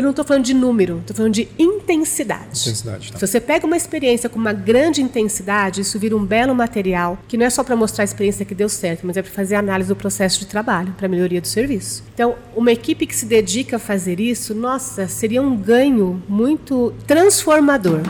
eu 0.00 0.02
não 0.02 0.10
estou 0.10 0.24
falando 0.24 0.44
de 0.44 0.54
número, 0.54 0.98
estou 0.98 1.14
falando 1.14 1.34
de 1.34 1.48
intensidade. 1.58 2.58
Intensidade, 2.60 3.12
tá. 3.12 3.18
Se 3.18 3.26
você 3.26 3.40
pega 3.40 3.66
uma 3.66 3.76
experiência 3.76 4.28
com 4.28 4.38
uma 4.38 4.52
grande 4.52 5.02
intensidade, 5.02 5.82
isso 5.82 5.98
vira 5.98 6.16
um 6.16 6.24
belo 6.24 6.54
material, 6.54 7.18
que 7.28 7.36
não 7.36 7.44
é 7.44 7.50
só 7.50 7.62
para 7.62 7.76
mostrar 7.76 8.02
a 8.02 8.06
experiência 8.06 8.44
que 8.44 8.54
deu 8.54 8.68
certo, 8.68 9.06
mas 9.06 9.16
é 9.16 9.22
para 9.22 9.30
fazer 9.30 9.56
análise 9.56 9.88
do 9.88 9.96
processo 9.96 10.40
de 10.40 10.46
trabalho, 10.46 10.94
para 10.96 11.06
melhoria 11.06 11.40
do 11.40 11.46
serviço. 11.46 12.02
Então, 12.14 12.34
uma 12.56 12.72
equipe 12.72 13.06
que 13.06 13.14
se 13.14 13.26
dedica 13.26 13.76
a 13.76 13.78
fazer 13.78 14.18
isso, 14.20 14.54
nossa, 14.54 15.06
seria 15.06 15.42
um 15.42 15.54
ganho 15.54 16.22
muito 16.28 16.94
transformador. 17.06 18.00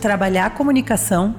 Trabalhar 0.00 0.46
a 0.46 0.50
comunicação 0.50 1.34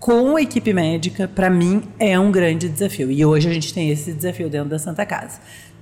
com 0.00 0.36
a 0.36 0.42
equipe 0.42 0.72
médica, 0.72 1.28
para 1.28 1.50
mim, 1.50 1.82
é 1.98 2.18
um 2.18 2.32
grande 2.32 2.68
desafio. 2.68 3.10
E 3.10 3.24
hoje 3.24 3.48
a 3.48 3.52
gente 3.52 3.74
tem 3.74 3.90
esse 3.90 4.12
desafio 4.12 4.48
dentro 4.48 4.70
da 4.70 4.78
Santa 4.78 5.04
Casa. 5.04 5.38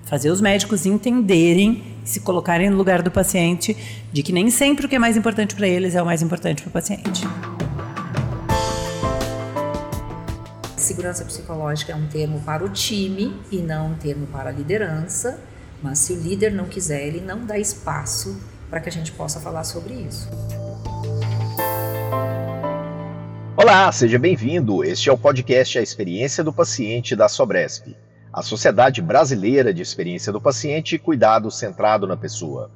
Fazer 0.07 0.31
os 0.31 0.41
médicos 0.41 0.87
entenderem, 0.87 1.83
se 2.05 2.21
colocarem 2.21 2.71
no 2.71 2.77
lugar 2.77 3.03
do 3.03 3.11
paciente, 3.11 3.77
de 4.13 4.23
que 4.23 4.33
nem 4.33 4.49
sempre 4.51 4.87
o 4.87 4.89
que 4.89 4.95
é 4.95 4.99
mais 5.01 5.17
importante 5.17 5.57
para 5.57 5.67
eles 5.67 5.97
é 5.97 6.03
o 6.03 6.07
mais 6.07 6.23
importante 6.23 6.63
para 6.63 6.69
o 6.69 6.73
paciente. 6.73 7.27
Segurança 10.77 11.25
psicológica 11.25 11.91
é 11.91 11.97
um 11.97 12.07
termo 12.07 12.41
para 12.43 12.65
o 12.65 12.69
time 12.69 13.35
e 13.51 13.57
não 13.57 13.89
um 13.89 13.95
termo 13.95 14.29
para 14.29 14.51
a 14.51 14.53
liderança, 14.53 15.41
mas 15.83 15.99
se 15.99 16.13
o 16.13 16.23
líder 16.23 16.53
não 16.53 16.67
quiser, 16.67 17.09
ele 17.09 17.21
não 17.21 17.45
dá 17.45 17.59
espaço 17.59 18.41
para 18.71 18.79
que 18.79 18.89
a 18.89 18.93
gente 18.93 19.11
possa 19.11 19.41
falar 19.41 19.65
sobre 19.65 19.95
isso. 19.95 20.31
Olá, 23.57 23.91
seja 23.91 24.21
bem-vindo. 24.21 24.85
Este 24.85 25.11
é 25.11 25.13
o 25.13 25.19
podcast 25.19 25.77
A 25.77 25.83
Experiência 25.83 26.45
do 26.45 26.53
Paciente 26.53 27.17
da 27.17 27.29
Sobresp, 27.29 27.97
a 28.37 28.43
Sociedade 28.43 29.01
Brasileira 29.01 29.73
de 29.73 29.81
Experiência 29.81 30.31
do 30.31 30.39
Paciente 30.39 30.95
e 30.95 30.99
Cuidado 30.99 31.51
Centrado 31.51 32.07
na 32.07 32.19
Pessoa. 32.19 32.71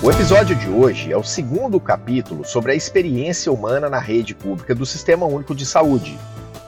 O 0.00 0.08
episódio 0.08 0.54
de 0.54 0.68
hoje 0.68 1.12
é 1.12 1.16
o 1.16 1.24
segundo 1.24 1.80
capítulo 1.80 2.44
sobre 2.44 2.70
a 2.70 2.74
experiência 2.76 3.50
humana 3.50 3.90
na 3.90 3.98
rede 3.98 4.36
pública 4.36 4.72
do 4.72 4.86
Sistema 4.86 5.26
Único 5.26 5.52
de 5.52 5.66
Saúde, 5.66 6.16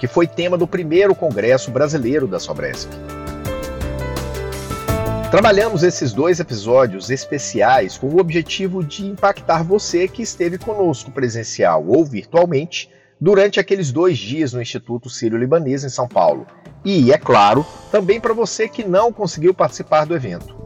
que 0.01 0.09
foi 0.09 0.27
tema 0.27 0.59
do 0.59 0.67
primeiro 0.67 1.15
Congresso 1.15 1.71
Brasileiro 1.71 2.27
da 2.27 2.41
Sobresp. 2.41 2.91
Trabalhamos 5.31 5.85
esses 5.85 6.13
dois 6.13 6.41
episódios 6.41 7.11
especiais 7.11 7.97
com 7.97 8.09
o 8.09 8.19
objetivo 8.19 8.83
de 8.83 9.07
impactar 9.07 9.63
você 9.63 10.09
que 10.09 10.21
esteve 10.21 10.59
conosco 10.59 11.13
presencial 11.13 11.87
ou 11.87 12.05
virtualmente 12.05 12.91
durante 13.21 13.61
aqueles 13.61 13.93
dois 13.93 14.17
dias 14.17 14.53
no 14.53 14.63
Instituto 14.63 15.11
Sírio-Libanês 15.11 15.85
em 15.85 15.89
São 15.89 16.09
Paulo. 16.09 16.47
E, 16.85 17.13
é 17.13 17.19
claro, 17.19 17.67
também 17.93 18.19
para 18.19 18.33
você 18.33 18.67
que 18.67 18.83
não 18.83 19.13
conseguiu 19.13 19.53
participar 19.53 20.07
do 20.07 20.17
evento. 20.17 20.59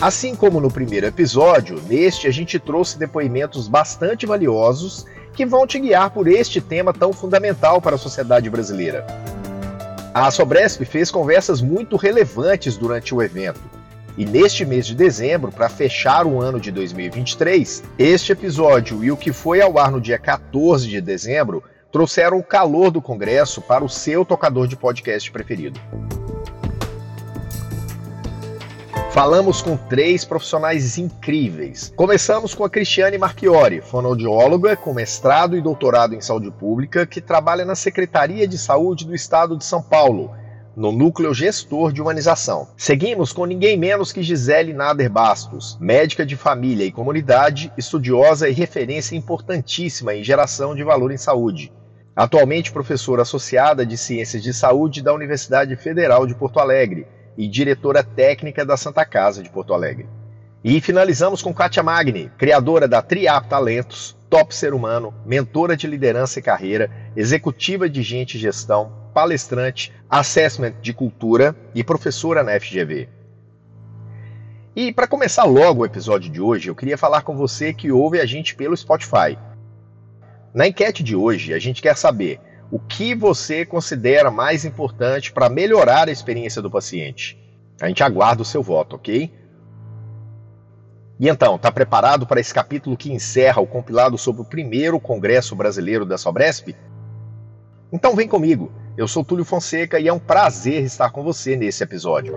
Assim 0.00 0.36
como 0.36 0.60
no 0.60 0.70
primeiro 0.70 1.06
episódio, 1.06 1.82
neste 1.88 2.28
a 2.28 2.30
gente 2.30 2.58
trouxe 2.58 2.98
depoimentos 2.98 3.66
bastante 3.66 4.26
valiosos 4.26 5.06
que 5.32 5.44
vão 5.44 5.66
te 5.66 5.80
guiar 5.80 6.10
por 6.10 6.28
este 6.28 6.60
tema 6.60 6.92
tão 6.92 7.12
fundamental 7.12 7.80
para 7.80 7.96
a 7.96 7.98
sociedade 7.98 8.48
brasileira. 8.48 9.04
A 10.14 10.30
Sobresp 10.30 10.82
fez 10.84 11.10
conversas 11.10 11.60
muito 11.60 11.96
relevantes 11.96 12.76
durante 12.76 13.14
o 13.14 13.22
evento 13.22 13.60
e 14.16 14.24
neste 14.24 14.64
mês 14.64 14.86
de 14.86 14.94
dezembro, 14.94 15.52
para 15.52 15.68
fechar 15.68 16.26
o 16.26 16.40
ano 16.40 16.58
de 16.58 16.70
2023, 16.70 17.84
este 17.98 18.32
episódio 18.32 19.04
e 19.04 19.10
o 19.10 19.16
que 19.16 19.30
foi 19.30 19.60
ao 19.60 19.78
ar 19.78 19.90
no 19.90 20.00
dia 20.00 20.18
14 20.18 20.88
de 20.88 21.02
dezembro 21.02 21.62
trouxeram 21.90 22.38
o 22.38 22.42
calor 22.42 22.90
do 22.90 23.00
Congresso 23.00 23.60
para 23.60 23.84
o 23.84 23.88
seu 23.88 24.24
tocador 24.24 24.66
de 24.66 24.76
podcast 24.76 25.30
preferido. 25.30 25.80
Falamos 29.12 29.62
com 29.62 29.78
três 29.78 30.26
profissionais 30.26 30.98
incríveis. 30.98 31.90
Começamos 31.96 32.54
com 32.54 32.64
a 32.64 32.68
Cristiane 32.68 33.16
Marchiori, 33.16 33.80
fonoaudióloga 33.80 34.76
com 34.76 34.92
mestrado 34.92 35.56
e 35.56 35.62
doutorado 35.62 36.14
em 36.14 36.20
saúde 36.20 36.50
pública, 36.50 37.06
que 37.06 37.22
trabalha 37.22 37.64
na 37.64 37.74
Secretaria 37.74 38.46
de 38.46 38.58
Saúde 38.58 39.06
do 39.06 39.14
Estado 39.14 39.56
de 39.56 39.64
São 39.64 39.80
Paulo 39.82 40.34
no 40.76 40.92
núcleo 40.92 41.32
gestor 41.32 41.90
de 41.90 42.02
humanização. 42.02 42.68
Seguimos 42.76 43.32
com 43.32 43.46
ninguém 43.46 43.78
menos 43.78 44.12
que 44.12 44.22
Gisele 44.22 44.74
Nader 44.74 45.10
Bastos, 45.10 45.78
médica 45.80 46.26
de 46.26 46.36
família 46.36 46.84
e 46.84 46.92
comunidade, 46.92 47.72
estudiosa 47.78 48.46
e 48.46 48.52
referência 48.52 49.16
importantíssima 49.16 50.14
em 50.14 50.22
geração 50.22 50.74
de 50.74 50.84
valor 50.84 51.10
em 51.10 51.16
saúde. 51.16 51.72
Atualmente 52.14 52.70
professora 52.70 53.22
associada 53.22 53.86
de 53.86 53.96
Ciências 53.96 54.42
de 54.42 54.52
Saúde 54.52 55.02
da 55.02 55.14
Universidade 55.14 55.74
Federal 55.76 56.26
de 56.26 56.34
Porto 56.34 56.60
Alegre 56.60 57.06
e 57.38 57.48
diretora 57.48 58.04
técnica 58.04 58.64
da 58.64 58.76
Santa 58.76 59.04
Casa 59.06 59.42
de 59.42 59.48
Porto 59.48 59.72
Alegre. 59.72 60.06
E 60.62 60.78
finalizamos 60.80 61.40
com 61.40 61.54
Kátia 61.54 61.82
Magni, 61.82 62.30
criadora 62.36 62.86
da 62.86 63.00
Triap 63.00 63.48
Talentos, 63.48 64.16
top 64.28 64.54
ser 64.54 64.74
humano, 64.74 65.14
mentora 65.24 65.76
de 65.76 65.86
liderança 65.86 66.38
e 66.38 66.42
carreira, 66.42 66.90
executiva 67.14 67.88
de 67.88 68.02
gente 68.02 68.34
e 68.34 68.40
gestão, 68.40 69.05
palestrante, 69.16 69.94
assessment 70.10 70.74
de 70.82 70.92
cultura 70.92 71.56
e 71.74 71.82
professora 71.82 72.42
na 72.42 72.60
FGV. 72.60 73.08
E 74.76 74.92
para 74.92 75.06
começar 75.06 75.44
logo 75.44 75.80
o 75.80 75.86
episódio 75.86 76.30
de 76.30 76.38
hoje, 76.38 76.68
eu 76.68 76.74
queria 76.74 76.98
falar 76.98 77.22
com 77.22 77.34
você 77.34 77.72
que 77.72 77.90
ouve 77.90 78.20
a 78.20 78.26
gente 78.26 78.54
pelo 78.54 78.76
Spotify. 78.76 79.38
Na 80.52 80.68
enquete 80.68 81.02
de 81.02 81.16
hoje, 81.16 81.54
a 81.54 81.58
gente 81.58 81.80
quer 81.80 81.96
saber 81.96 82.38
o 82.70 82.78
que 82.78 83.14
você 83.14 83.64
considera 83.64 84.30
mais 84.30 84.66
importante 84.66 85.32
para 85.32 85.48
melhorar 85.48 86.08
a 86.08 86.12
experiência 86.12 86.60
do 86.60 86.70
paciente. 86.70 87.42
A 87.80 87.88
gente 87.88 88.02
aguarda 88.02 88.42
o 88.42 88.44
seu 88.44 88.62
voto, 88.62 88.96
ok? 88.96 89.32
E 91.18 91.26
então, 91.26 91.56
está 91.56 91.72
preparado 91.72 92.26
para 92.26 92.38
esse 92.38 92.52
capítulo 92.52 92.98
que 92.98 93.10
encerra 93.10 93.62
o 93.62 93.66
compilado 93.66 94.18
sobre 94.18 94.42
o 94.42 94.44
primeiro 94.44 95.00
Congresso 95.00 95.56
Brasileiro 95.56 96.04
da 96.04 96.18
Sobresp? 96.18 96.76
Então 97.90 98.14
vem 98.14 98.28
comigo. 98.28 98.70
Eu 98.96 99.06
sou 99.06 99.22
Túlio 99.22 99.44
Fonseca 99.44 100.00
e 100.00 100.08
é 100.08 100.12
um 100.12 100.18
prazer 100.18 100.82
estar 100.82 101.10
com 101.10 101.22
você 101.22 101.54
nesse 101.54 101.84
episódio. 101.84 102.34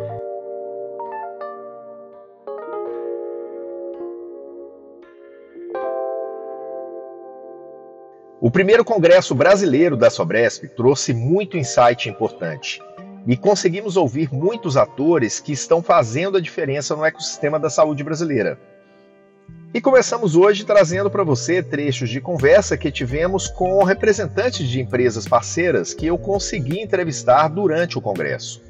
O 8.42 8.52
primeiro 8.52 8.84
Congresso 8.84 9.34
Brasileiro 9.34 9.96
da 9.96 10.10
Sobresp 10.10 10.68
trouxe 10.76 11.14
muito 11.14 11.58
insight 11.58 12.10
importante 12.10 12.82
e 13.26 13.38
conseguimos 13.38 13.96
ouvir 13.96 14.34
muitos 14.34 14.76
atores 14.76 15.40
que 15.40 15.54
estão 15.54 15.82
fazendo 15.82 16.38
a 16.38 16.42
diferença 16.42 16.94
no 16.94 17.06
ecossistema 17.06 17.58
da 17.58 17.70
saúde 17.70 18.04
brasileira. 18.04 18.60
E 19.72 19.80
começamos 19.80 20.36
hoje 20.36 20.66
trazendo 20.66 21.12
para 21.12 21.24
você 21.24 21.62
trechos 21.62 22.10
de 22.10 22.20
conversa 22.20 22.76
que 22.76 22.92
tivemos 22.92 23.48
com 23.48 23.84
representantes 23.84 24.68
de 24.68 24.82
empresas 24.82 25.28
parceiras 25.28 25.94
que 25.94 26.08
eu 26.08 26.18
consegui 26.18 26.82
entrevistar 26.82 27.48
durante 27.50 27.96
o 27.96 28.02
congresso. 28.02 28.64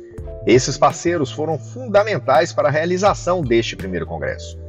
Esses 0.46 0.78
parceiros 0.78 1.32
foram 1.32 1.58
fundamentais 1.58 2.52
para 2.52 2.68
a 2.68 2.72
realização 2.72 3.42
deste 3.42 3.78
primeiro 3.78 4.06
congresso. 4.06 4.60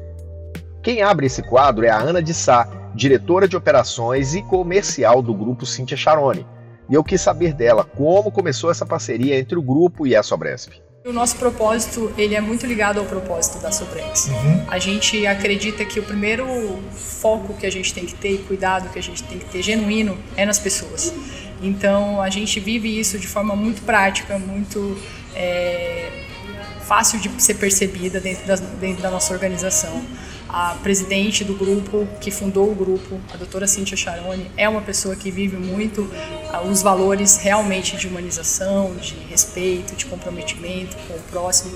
Quem 0.80 1.02
abre 1.02 1.26
esse 1.26 1.42
quadro 1.42 1.84
é 1.84 1.90
a 1.90 1.98
Ana 1.98 2.22
de 2.22 2.32
Sá, 2.32 2.90
diretora 2.94 3.48
de 3.48 3.56
operações 3.56 4.32
e 4.32 4.40
comercial 4.40 5.20
do 5.22 5.34
grupo 5.34 5.66
Cintia 5.66 5.96
Charone. 5.96 6.46
E 6.88 6.94
eu 6.94 7.02
quis 7.02 7.20
saber 7.20 7.54
dela 7.54 7.84
como 7.84 8.30
começou 8.30 8.70
essa 8.70 8.86
parceria 8.86 9.36
entre 9.36 9.58
o 9.58 9.62
grupo 9.62 10.06
e 10.06 10.14
a 10.14 10.22
Sobresp. 10.22 10.80
O 11.03 11.12
nosso 11.12 11.37
propósito 11.37 12.12
ele 12.19 12.34
é 12.34 12.41
muito 12.43 12.66
ligado 12.66 13.00
ao 13.00 13.06
propósito 13.06 13.59
da 13.59 13.72
Sobrex. 13.72 14.28
Uhum. 14.28 14.66
A 14.69 14.78
gente 14.78 15.27
acredita 15.27 15.83
que 15.83 15.99
o 15.99 16.03
primeiro 16.03 16.47
foco 16.93 17.55
que 17.55 17.66
a 17.66 17.72
gente 17.72 17.94
tem 17.94 18.05
que 18.05 18.15
ter 18.15 18.33
e 18.33 18.38
cuidado 18.38 18.91
que 18.91 18.99
a 18.99 19.03
gente 19.03 19.22
tem 19.22 19.38
que 19.38 19.47
ter 19.47 19.62
genuíno 19.62 20.19
é 20.37 20.44
nas 20.44 20.59
pessoas. 20.59 21.15
Então 21.62 22.20
a 22.20 22.29
gente 22.29 22.61
vive 22.61 23.00
isso 23.00 23.19
de 23.19 23.26
forma 23.26 23.56
muito 23.56 23.81
prática, 23.82 24.38
muito 24.38 24.99
é, 25.35 26.11
fácil 26.82 27.19
de 27.19 27.31
ser 27.43 27.55
percebida 27.55 28.20
dentro 28.20 28.46
da, 28.46 28.56
dentro 28.56 29.03
da 29.03 29.11
nossa 29.11 29.32
organização 29.32 30.05
a 30.52 30.75
presidente 30.82 31.44
do 31.44 31.55
grupo, 31.55 32.06
que 32.20 32.31
fundou 32.31 32.70
o 32.70 32.75
grupo, 32.75 33.20
a 33.32 33.37
doutora 33.37 33.67
Cíntia 33.67 33.97
Charone, 33.97 34.50
é 34.56 34.69
uma 34.69 34.81
pessoa 34.81 35.14
que 35.14 35.31
vive 35.31 35.56
muito 35.56 36.02
uh, 36.02 36.69
os 36.69 36.82
valores 36.82 37.37
realmente 37.37 37.97
de 37.97 38.08
humanização, 38.08 38.94
de 38.97 39.14
respeito, 39.29 39.94
de 39.94 40.06
comprometimento 40.06 40.97
com 41.06 41.14
o 41.14 41.20
próximo. 41.31 41.73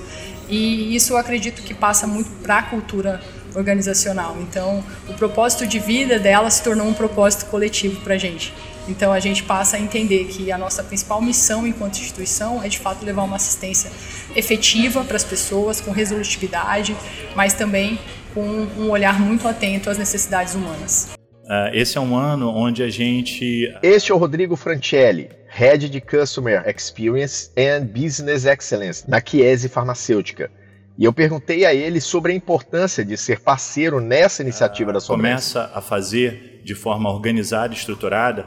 E 0.49 0.95
isso 0.95 1.13
eu 1.13 1.17
acredito 1.17 1.61
que 1.61 1.73
passa 1.73 2.05
muito 2.05 2.29
para 2.43 2.57
a 2.57 2.63
cultura 2.63 3.21
organizacional. 3.55 4.35
Então, 4.41 4.83
o 5.07 5.13
propósito 5.13 5.65
de 5.65 5.79
vida 5.79 6.19
dela 6.19 6.49
se 6.49 6.61
tornou 6.61 6.87
um 6.87 6.93
propósito 6.93 7.45
coletivo 7.45 8.01
para 8.01 8.15
a 8.15 8.17
gente. 8.17 8.53
Então, 8.87 9.11
a 9.11 9.19
gente 9.19 9.41
passa 9.43 9.77
a 9.77 9.79
entender 9.79 10.25
que 10.25 10.51
a 10.51 10.57
nossa 10.57 10.83
principal 10.83 11.21
missão 11.21 11.65
enquanto 11.65 11.97
instituição 11.97 12.61
é, 12.61 12.67
de 12.67 12.77
fato, 12.77 13.03
levar 13.03 13.23
uma 13.23 13.37
assistência 13.37 13.91
efetiva 14.35 15.03
para 15.03 15.15
as 15.15 15.23
pessoas, 15.23 15.79
com 15.79 15.91
resolutividade, 15.91 16.95
mas 17.35 17.53
também 17.53 17.97
com 18.35 18.67
um 18.77 18.91
olhar 18.91 19.19
muito 19.19 19.47
atento 19.47 19.89
às 19.89 19.97
necessidades 19.97 20.53
humanas. 20.53 21.15
Uh, 21.45 21.73
esse 21.73 21.97
é 21.97 22.01
um 22.01 22.15
ano 22.15 22.49
onde 22.49 22.83
a 22.83 22.89
gente. 22.89 23.73
Este 23.81 24.11
é 24.11 24.15
o 24.15 24.17
Rodrigo 24.17 24.55
Francelli, 24.55 25.29
Head 25.47 25.89
de 25.89 26.01
Customer 26.01 26.67
Experience 26.67 27.49
and 27.57 27.85
Business 27.85 28.45
Excellence 28.45 29.09
na 29.09 29.21
Chiesi 29.25 29.69
Farmacêutica. 29.69 30.51
E 30.97 31.05
eu 31.05 31.13
perguntei 31.13 31.65
a 31.65 31.73
ele 31.73 32.01
sobre 32.01 32.33
a 32.33 32.35
importância 32.35 33.05
de 33.05 33.17
ser 33.17 33.39
parceiro 33.39 33.99
nessa 33.99 34.41
iniciativa 34.41 34.91
da 34.91 34.99
sua 34.99 35.15
Começa 35.15 35.71
a 35.73 35.81
fazer 35.81 36.61
de 36.63 36.73
forma 36.73 37.09
organizada 37.11 37.73
e 37.73 37.77
estruturada 37.77 38.45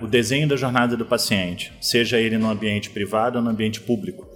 o 0.00 0.06
desenho 0.06 0.46
da 0.46 0.56
jornada 0.56 0.96
do 0.96 1.06
paciente, 1.06 1.72
seja 1.80 2.18
ele 2.18 2.36
no 2.36 2.50
ambiente 2.50 2.90
privado 2.90 3.38
ou 3.38 3.44
no 3.44 3.50
ambiente 3.50 3.80
público. 3.80 4.29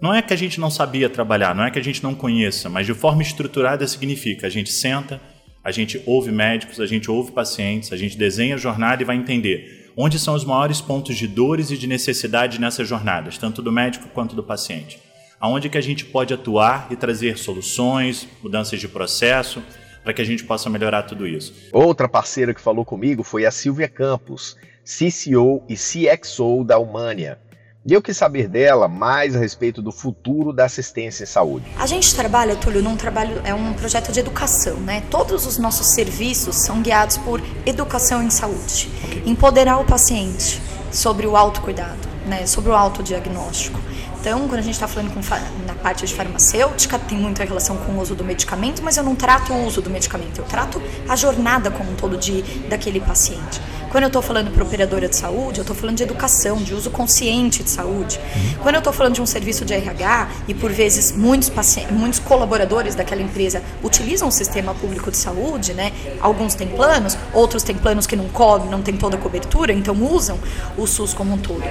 Não 0.00 0.14
é 0.14 0.22
que 0.22 0.32
a 0.32 0.36
gente 0.36 0.58
não 0.58 0.70
sabia 0.70 1.10
trabalhar, 1.10 1.54
não 1.54 1.64
é 1.64 1.70
que 1.70 1.78
a 1.78 1.84
gente 1.84 2.02
não 2.02 2.14
conheça, 2.14 2.68
mas 2.68 2.86
de 2.86 2.94
forma 2.94 3.22
estruturada 3.22 3.86
significa 3.86 4.46
a 4.46 4.50
gente 4.50 4.70
senta, 4.70 5.20
a 5.62 5.70
gente 5.70 6.02
ouve 6.06 6.32
médicos, 6.32 6.80
a 6.80 6.86
gente 6.86 7.10
ouve 7.10 7.32
pacientes, 7.32 7.92
a 7.92 7.96
gente 7.96 8.16
desenha 8.16 8.54
a 8.54 8.58
jornada 8.58 9.02
e 9.02 9.04
vai 9.04 9.16
entender 9.16 9.92
onde 9.96 10.18
são 10.18 10.34
os 10.34 10.44
maiores 10.44 10.80
pontos 10.80 11.16
de 11.16 11.26
dores 11.26 11.70
e 11.70 11.76
de 11.76 11.86
necessidade 11.86 12.60
nessas 12.60 12.88
jornadas, 12.88 13.36
tanto 13.36 13.60
do 13.60 13.70
médico 13.70 14.08
quanto 14.08 14.34
do 14.34 14.42
paciente 14.42 14.98
aonde 15.40 15.70
que 15.70 15.78
a 15.78 15.80
gente 15.80 16.04
pode 16.04 16.34
atuar 16.34 16.88
e 16.90 16.96
trazer 16.96 17.38
soluções, 17.38 18.28
mudanças 18.42 18.78
de 18.78 18.86
processo, 18.86 19.62
para 20.04 20.12
que 20.12 20.20
a 20.20 20.24
gente 20.24 20.44
possa 20.44 20.68
melhorar 20.68 21.04
tudo 21.04 21.26
isso. 21.26 21.54
Outra 21.72 22.08
parceira 22.08 22.52
que 22.52 22.60
falou 22.60 22.84
comigo 22.84 23.22
foi 23.22 23.46
a 23.46 23.50
Silvia 23.50 23.88
Campos, 23.88 24.56
CCO 24.84 25.62
e 25.68 25.74
CXO 25.74 26.62
da 26.64 26.78
Humania. 26.78 27.38
E 27.84 27.94
eu 27.94 28.02
quis 28.02 28.14
saber 28.14 28.46
dela 28.46 28.86
mais 28.88 29.34
a 29.34 29.38
respeito 29.38 29.80
do 29.80 29.90
futuro 29.90 30.52
da 30.52 30.66
assistência 30.66 31.24
em 31.24 31.26
saúde. 31.26 31.64
A 31.78 31.86
gente 31.86 32.14
trabalha, 32.14 32.54
Túlio, 32.54 32.82
num 32.82 32.94
trabalho, 32.94 33.40
é 33.42 33.54
um 33.54 33.72
projeto 33.72 34.12
de 34.12 34.20
educação, 34.20 34.76
né? 34.80 35.02
Todos 35.10 35.46
os 35.46 35.56
nossos 35.56 35.86
serviços 35.86 36.56
são 36.56 36.82
guiados 36.82 37.16
por 37.16 37.40
educação 37.64 38.22
em 38.22 38.28
saúde. 38.28 38.90
Okay. 39.04 39.22
Empoderar 39.24 39.78
o 39.78 39.84
paciente 39.86 40.60
sobre 40.92 41.26
o 41.26 41.34
autocuidado, 41.34 42.06
né? 42.26 42.44
Sobre 42.44 42.70
o 42.70 42.74
autodiagnóstico. 42.74 43.80
Então, 44.20 44.40
quando 44.40 44.58
a 44.58 44.62
gente 44.62 44.74
está 44.74 44.86
falando 44.86 45.14
com, 45.14 45.20
na 45.66 45.74
parte 45.74 46.04
de 46.04 46.14
farmacêutica, 46.14 46.98
tem 46.98 47.16
muita 47.16 47.42
relação 47.42 47.78
com 47.78 47.92
o 47.92 48.00
uso 48.02 48.14
do 48.14 48.22
medicamento, 48.22 48.82
mas 48.82 48.98
eu 48.98 49.02
não 49.02 49.16
trato 49.16 49.54
o 49.54 49.66
uso 49.66 49.80
do 49.80 49.88
medicamento, 49.88 50.38
eu 50.38 50.44
trato 50.44 50.82
a 51.08 51.16
jornada 51.16 51.70
como 51.70 51.90
um 51.90 51.94
todo 51.94 52.18
de, 52.18 52.42
daquele 52.68 53.00
paciente. 53.00 53.58
Quando 53.90 54.04
eu 54.04 54.06
estou 54.06 54.22
falando 54.22 54.52
para 54.52 54.62
operadora 54.62 55.08
de 55.08 55.16
saúde, 55.16 55.58
eu 55.58 55.62
estou 55.62 55.74
falando 55.74 55.96
de 55.96 56.04
educação, 56.04 56.58
de 56.58 56.72
uso 56.72 56.90
consciente 56.90 57.64
de 57.64 57.70
saúde. 57.70 58.20
Quando 58.62 58.76
eu 58.76 58.78
estou 58.78 58.92
falando 58.92 59.14
de 59.14 59.22
um 59.22 59.26
serviço 59.26 59.64
de 59.64 59.74
RH, 59.74 60.28
e 60.46 60.54
por 60.54 60.70
vezes 60.70 61.10
muitos, 61.10 61.50
muitos 61.90 62.20
colaboradores 62.20 62.94
daquela 62.94 63.20
empresa 63.20 63.60
utilizam 63.82 64.28
o 64.28 64.30
sistema 64.32 64.72
público 64.74 65.10
de 65.10 65.16
saúde, 65.16 65.74
né? 65.74 65.92
alguns 66.20 66.54
têm 66.54 66.68
planos, 66.68 67.18
outros 67.34 67.64
têm 67.64 67.74
planos 67.74 68.06
que 68.06 68.14
não 68.14 68.28
cobrem, 68.28 68.70
não 68.70 68.80
tem 68.80 68.96
toda 68.96 69.16
a 69.16 69.20
cobertura, 69.20 69.72
então 69.72 69.96
usam 70.04 70.38
o 70.78 70.86
SUS 70.86 71.12
como 71.12 71.34
um 71.34 71.38
todo. 71.38 71.64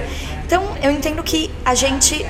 Então, 0.44 0.62
eu 0.82 0.90
entendo 0.90 1.22
que 1.22 1.50
a 1.64 1.74
gente 1.74 2.26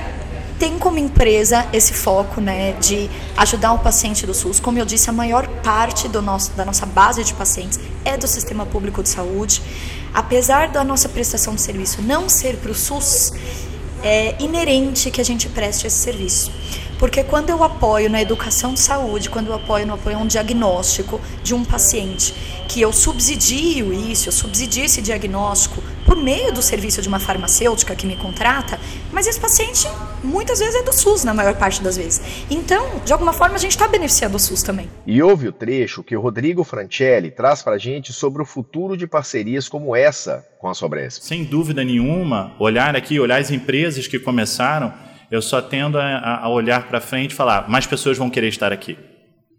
tem 0.61 0.77
como 0.77 0.99
empresa 0.99 1.67
esse 1.73 1.91
foco 1.91 2.39
né, 2.39 2.73
de 2.73 3.09
ajudar 3.35 3.73
o 3.73 3.79
paciente 3.79 4.27
do 4.27 4.33
SUS. 4.35 4.59
Como 4.59 4.77
eu 4.77 4.85
disse, 4.85 5.09
a 5.09 5.11
maior 5.11 5.47
parte 5.63 6.07
do 6.07 6.21
nosso, 6.21 6.51
da 6.51 6.63
nossa 6.63 6.85
base 6.85 7.23
de 7.23 7.33
pacientes 7.33 7.79
é 8.05 8.15
do 8.15 8.27
sistema 8.27 8.63
público 8.63 9.01
de 9.01 9.09
saúde. 9.09 9.59
Apesar 10.13 10.67
da 10.67 10.83
nossa 10.83 11.09
prestação 11.09 11.55
de 11.55 11.61
serviço 11.61 12.03
não 12.03 12.29
ser 12.29 12.57
para 12.57 12.69
o 12.69 12.75
SUS, 12.75 13.33
é 14.03 14.35
inerente 14.39 15.09
que 15.09 15.19
a 15.19 15.25
gente 15.25 15.49
preste 15.49 15.87
esse 15.87 15.97
serviço. 15.97 16.51
Porque 17.01 17.23
quando 17.23 17.49
eu 17.49 17.63
apoio 17.63 18.11
na 18.11 18.21
educação 18.21 18.75
de 18.75 18.79
saúde, 18.79 19.27
quando 19.27 19.47
eu 19.47 19.55
apoio 19.55 19.87
no 19.87 19.95
apoio 19.95 20.17
a 20.17 20.19
um 20.19 20.27
diagnóstico 20.27 21.19
de 21.41 21.51
um 21.51 21.65
paciente, 21.65 22.31
que 22.69 22.79
eu 22.79 22.93
subsidio 22.93 23.91
isso, 23.91 24.29
eu 24.29 24.31
subsidio 24.31 24.85
esse 24.85 25.01
diagnóstico 25.01 25.81
por 26.05 26.15
meio 26.15 26.53
do 26.53 26.61
serviço 26.61 27.01
de 27.01 27.07
uma 27.07 27.19
farmacêutica 27.19 27.95
que 27.95 28.05
me 28.05 28.15
contrata, 28.15 28.79
mas 29.11 29.25
esse 29.25 29.39
paciente 29.39 29.87
muitas 30.23 30.59
vezes 30.59 30.75
é 30.75 30.83
do 30.83 30.93
SUS, 30.93 31.23
na 31.23 31.33
maior 31.33 31.55
parte 31.55 31.81
das 31.81 31.97
vezes. 31.97 32.21
Então, 32.51 33.01
de 33.03 33.11
alguma 33.11 33.33
forma, 33.33 33.55
a 33.55 33.59
gente 33.59 33.71
está 33.71 33.87
beneficiando 33.87 34.37
o 34.37 34.39
SUS 34.39 34.61
também. 34.61 34.87
E 35.03 35.23
houve 35.23 35.47
o 35.47 35.51
trecho 35.51 36.03
que 36.03 36.15
o 36.15 36.21
Rodrigo 36.21 36.63
Francelli 36.63 37.31
traz 37.31 37.63
para 37.63 37.77
a 37.77 37.79
gente 37.79 38.13
sobre 38.13 38.43
o 38.43 38.45
futuro 38.45 38.95
de 38.95 39.07
parcerias 39.07 39.67
como 39.67 39.95
essa 39.95 40.47
com 40.59 40.69
a 40.69 40.73
Sobresp. 40.75 41.23
Sem 41.23 41.45
dúvida 41.45 41.83
nenhuma, 41.83 42.53
olhar 42.59 42.95
aqui, 42.95 43.19
olhar 43.19 43.41
as 43.41 43.49
empresas 43.49 44.05
que 44.05 44.19
começaram, 44.19 44.93
eu 45.31 45.41
só 45.41 45.61
tendo 45.61 45.97
a, 45.97 46.39
a 46.43 46.49
olhar 46.49 46.87
para 46.87 46.99
frente 46.99 47.31
e 47.31 47.35
falar, 47.35 47.69
mais 47.69 47.87
pessoas 47.87 48.17
vão 48.17 48.29
querer 48.29 48.49
estar 48.49 48.73
aqui. 48.73 48.97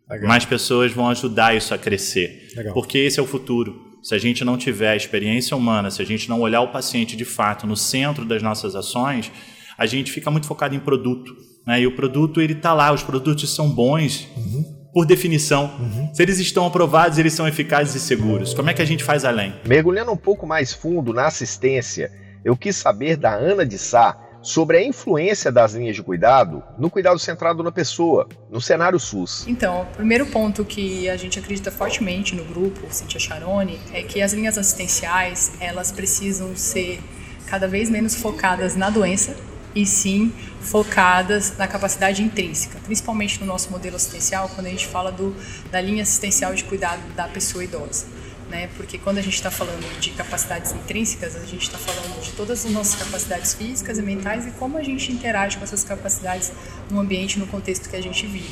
Legal. 0.08 0.28
Mais 0.28 0.44
pessoas 0.44 0.92
vão 0.92 1.08
ajudar 1.08 1.56
isso 1.56 1.72
a 1.72 1.78
crescer. 1.78 2.50
Legal. 2.54 2.74
Porque 2.74 2.98
esse 2.98 3.18
é 3.18 3.22
o 3.22 3.26
futuro. 3.26 3.90
Se 4.02 4.14
a 4.14 4.18
gente 4.18 4.44
não 4.44 4.58
tiver 4.58 4.90
a 4.90 4.96
experiência 4.96 5.56
humana, 5.56 5.90
se 5.90 6.02
a 6.02 6.04
gente 6.04 6.28
não 6.28 6.40
olhar 6.40 6.60
o 6.60 6.68
paciente 6.68 7.16
de 7.16 7.24
fato 7.24 7.66
no 7.66 7.76
centro 7.76 8.24
das 8.24 8.42
nossas 8.42 8.76
ações, 8.76 9.32
a 9.78 9.86
gente 9.86 10.12
fica 10.12 10.30
muito 10.30 10.46
focado 10.46 10.74
em 10.74 10.80
produto. 10.80 11.34
Né? 11.66 11.80
E 11.80 11.86
o 11.86 11.96
produto 11.96 12.40
ele 12.40 12.52
está 12.52 12.74
lá, 12.74 12.92
os 12.92 13.02
produtos 13.02 13.54
são 13.54 13.70
bons. 13.70 14.28
Uhum 14.36 14.82
por 14.92 15.06
definição. 15.06 15.74
Uhum. 15.80 16.14
Se 16.14 16.22
eles 16.22 16.38
estão 16.38 16.66
aprovados, 16.66 17.16
eles 17.16 17.32
são 17.32 17.48
eficazes 17.48 17.94
e 17.94 18.00
seguros. 18.00 18.52
Como 18.52 18.68
é 18.68 18.74
que 18.74 18.82
a 18.82 18.84
gente 18.84 19.02
faz 19.02 19.24
além? 19.24 19.54
Mergulhando 19.66 20.12
um 20.12 20.16
pouco 20.16 20.46
mais 20.46 20.72
fundo 20.74 21.14
na 21.14 21.26
assistência, 21.26 22.12
eu 22.44 22.54
quis 22.56 22.76
saber 22.76 23.16
da 23.16 23.32
Ana 23.32 23.64
de 23.64 23.78
Sá 23.78 24.14
sobre 24.42 24.76
a 24.76 24.82
influência 24.82 25.52
das 25.52 25.74
linhas 25.74 25.94
de 25.94 26.02
cuidado 26.02 26.62
no 26.76 26.90
cuidado 26.90 27.18
centrado 27.18 27.62
na 27.62 27.70
pessoa, 27.70 28.28
no 28.50 28.60
cenário 28.60 28.98
SUS. 28.98 29.46
Então, 29.46 29.82
o 29.82 29.86
primeiro 29.86 30.26
ponto 30.26 30.64
que 30.64 31.08
a 31.08 31.16
gente 31.16 31.38
acredita 31.38 31.70
fortemente 31.70 32.34
no 32.34 32.44
grupo, 32.44 32.80
Cintia 32.90 33.20
Charone, 33.20 33.78
é 33.92 34.02
que 34.02 34.20
as 34.20 34.32
linhas 34.32 34.58
assistenciais, 34.58 35.52
elas 35.60 35.92
precisam 35.92 36.56
ser 36.56 37.00
cada 37.46 37.68
vez 37.68 37.88
menos 37.88 38.14
focadas 38.14 38.74
na 38.74 38.90
doença 38.90 39.36
e 39.74 39.86
sim 39.86 40.32
focadas 40.60 41.56
na 41.56 41.66
capacidade 41.66 42.22
intrínseca, 42.22 42.78
principalmente 42.84 43.40
no 43.40 43.46
nosso 43.46 43.70
modelo 43.70 43.96
assistencial, 43.96 44.48
quando 44.54 44.66
a 44.66 44.70
gente 44.70 44.86
fala 44.86 45.10
do, 45.10 45.34
da 45.70 45.80
linha 45.80 46.02
assistencial 46.02 46.54
de 46.54 46.64
cuidado 46.64 47.00
da 47.14 47.26
pessoa 47.28 47.64
idosa 47.64 48.06
né? 48.52 48.68
Porque 48.76 48.98
quando 48.98 49.18
a 49.18 49.22
gente 49.22 49.34
está 49.34 49.50
falando 49.50 49.98
de 49.98 50.10
capacidades 50.10 50.72
intrínsecas, 50.72 51.34
a 51.34 51.44
gente 51.44 51.62
está 51.62 51.78
falando 51.78 52.22
de 52.22 52.30
todas 52.32 52.64
as 52.64 52.70
nossas 52.70 53.02
capacidades 53.02 53.54
físicas 53.54 53.98
e 53.98 54.02
mentais 54.02 54.46
e 54.46 54.50
como 54.52 54.76
a 54.76 54.82
gente 54.82 55.10
interage 55.10 55.56
com 55.56 55.64
essas 55.64 55.82
capacidades 55.82 56.52
no 56.90 57.00
ambiente, 57.00 57.38
no 57.38 57.46
contexto 57.46 57.88
que 57.88 57.96
a 57.96 58.02
gente 58.02 58.26
vive. 58.26 58.50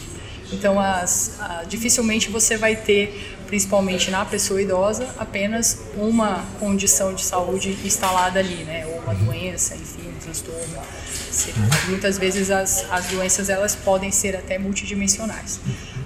Então, 0.52 0.80
as, 0.80 1.38
a, 1.38 1.64
dificilmente 1.68 2.28
você 2.30 2.56
vai 2.56 2.74
ter, 2.74 3.36
principalmente 3.46 4.10
na 4.10 4.24
pessoa 4.24 4.60
idosa, 4.60 5.14
apenas 5.18 5.78
uma 5.94 6.44
condição 6.58 7.14
de 7.14 7.22
saúde 7.22 7.76
instalada 7.84 8.40
ali, 8.40 8.64
né? 8.64 8.86
Ou 8.86 9.00
uma 9.00 9.14
doença, 9.14 9.76
enfim, 9.76 10.08
um 10.08 10.18
transtorno. 10.18 10.82
Muitas 11.88 12.18
vezes 12.18 12.50
as, 12.50 12.90
as 12.90 13.06
doenças 13.06 13.48
elas 13.48 13.76
podem 13.76 14.10
ser 14.10 14.34
até 14.34 14.58
multidimensionais. 14.58 15.60